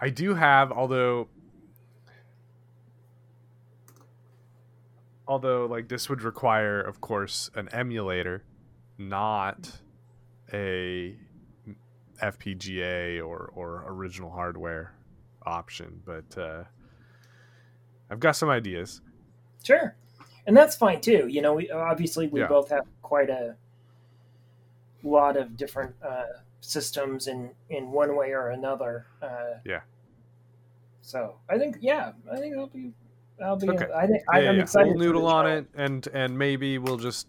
I 0.00 0.10
do 0.10 0.34
have, 0.34 0.72
although, 0.72 1.28
although 5.26 5.66
like 5.66 5.88
this 5.88 6.08
would 6.08 6.22
require, 6.22 6.80
of 6.80 7.00
course, 7.00 7.50
an 7.54 7.68
emulator, 7.70 8.44
not 8.98 9.70
a 10.52 11.16
FPGA 12.22 13.18
or 13.26 13.50
or 13.54 13.84
original 13.86 14.30
hardware 14.30 14.94
option. 15.44 16.02
But 16.04 16.36
uh, 16.38 16.64
I've 18.10 18.20
got 18.20 18.32
some 18.36 18.50
ideas. 18.50 19.00
Sure, 19.62 19.96
and 20.46 20.56
that's 20.56 20.76
fine 20.76 21.00
too. 21.00 21.26
You 21.28 21.42
know, 21.42 21.54
we 21.54 21.70
obviously 21.70 22.26
we 22.28 22.40
Yeah. 22.40 22.48
both 22.48 22.68
have 22.70 22.84
quite 23.02 23.30
a 23.30 23.56
lot 25.02 25.36
of 25.36 25.56
different 25.56 25.94
uh, 26.02 26.24
systems 26.64 27.26
in 27.26 27.50
in 27.68 27.90
one 27.92 28.16
way 28.16 28.30
or 28.32 28.48
another. 28.48 29.06
Uh, 29.22 29.58
Yeah. 29.64 29.80
So 31.02 31.36
I 31.50 31.58
think, 31.58 31.76
yeah, 31.80 32.12
I 32.32 32.36
think 32.36 32.54
that'll 32.54 32.68
be, 32.68 32.92
that'll 33.38 33.56
be. 33.56 33.68
Okay. 33.68 33.88
I 33.94 34.06
think 34.06 34.22
Yeah, 34.32 34.38
I'm 34.50 34.56
yeah. 34.56 34.62
excited. 34.62 34.96
We'll 34.96 35.04
noodle 35.06 35.26
on 35.26 35.46
it, 35.46 35.66
and 35.74 36.06
and 36.14 36.38
maybe 36.38 36.78
we'll 36.78 36.96
just 36.96 37.26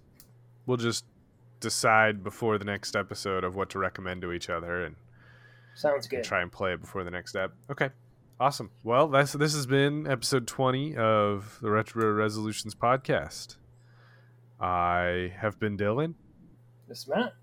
we'll 0.65 0.77
just 0.77 1.03
decide 1.59 2.23
before 2.23 2.57
the 2.57 2.63
next 2.65 2.95
episode 2.95 3.43
of 3.43 3.55
what 3.55 3.69
to 3.71 3.79
recommend 3.79 4.21
to 4.21 4.31
each 4.31 4.49
other, 4.49 4.83
and, 4.85 4.95
Sounds 5.75 6.05
and 6.05 6.11
good. 6.11 6.23
try 6.23 6.41
and 6.41 6.51
play 6.51 6.73
it 6.73 6.79
before 6.81 7.03
the 7.03 7.11
next 7.11 7.31
step. 7.31 7.51
Okay, 7.69 7.89
awesome. 8.39 8.71
Well, 8.83 9.09
that's 9.09 9.33
this 9.33 9.53
has 9.53 9.65
been 9.65 10.07
episode 10.07 10.47
twenty 10.47 10.95
of 10.95 11.59
the 11.61 11.69
Retro 11.69 12.09
Resolutions 12.13 12.75
podcast. 12.75 13.57
I 14.57 15.33
have 15.37 15.59
been 15.59 15.77
Dylan, 15.77 16.13
This 16.87 17.09
Matt. 17.09 17.33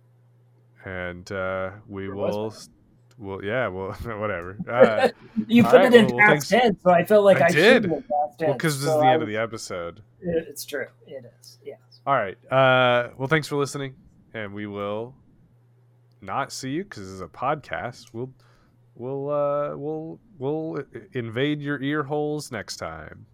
And 0.84 1.30
uh, 1.32 1.70
we 1.88 2.08
Where 2.08 2.16
was 2.16 2.34
will. 2.34 2.54
Well, 3.18 3.44
yeah, 3.44 3.68
well, 3.68 3.92
whatever. 4.18 4.56
Uh, 4.68 5.08
you 5.46 5.62
put 5.62 5.74
right, 5.74 5.92
it 5.92 5.94
in 5.94 6.06
well, 6.08 6.26
past 6.26 6.48
tense, 6.48 6.82
so 6.82 6.90
I 6.90 7.04
felt 7.04 7.24
like 7.24 7.40
I 7.40 7.46
I, 7.46 7.50
did. 7.50 7.82
should 7.84 7.90
have 7.90 8.08
past 8.08 8.38
tense. 8.38 8.48
well, 8.48 8.52
because 8.54 8.80
this 8.80 8.88
so 8.88 8.96
is 8.96 9.00
the 9.02 9.06
I 9.06 9.12
end 9.12 9.22
of 9.22 9.28
the 9.28 9.36
episode. 9.36 10.02
It's 10.20 10.64
true. 10.64 10.86
It 11.06 11.24
is. 11.40 11.58
Yes. 11.64 11.78
All 12.06 12.14
right. 12.14 12.36
Uh, 12.50 13.10
well, 13.16 13.28
thanks 13.28 13.46
for 13.46 13.56
listening, 13.56 13.94
and 14.34 14.52
we 14.52 14.66
will 14.66 15.14
not 16.20 16.52
see 16.52 16.70
you 16.70 16.84
because 16.84 17.02
this 17.02 17.12
is 17.12 17.20
a 17.20 17.26
podcast. 17.26 18.12
We'll 18.12 18.32
we'll 18.94 19.30
uh, 19.30 19.76
we'll 19.76 20.18
we'll 20.38 20.84
invade 21.12 21.60
your 21.60 21.80
ear 21.82 22.02
holes 22.02 22.50
next 22.50 22.76
time. 22.76 23.26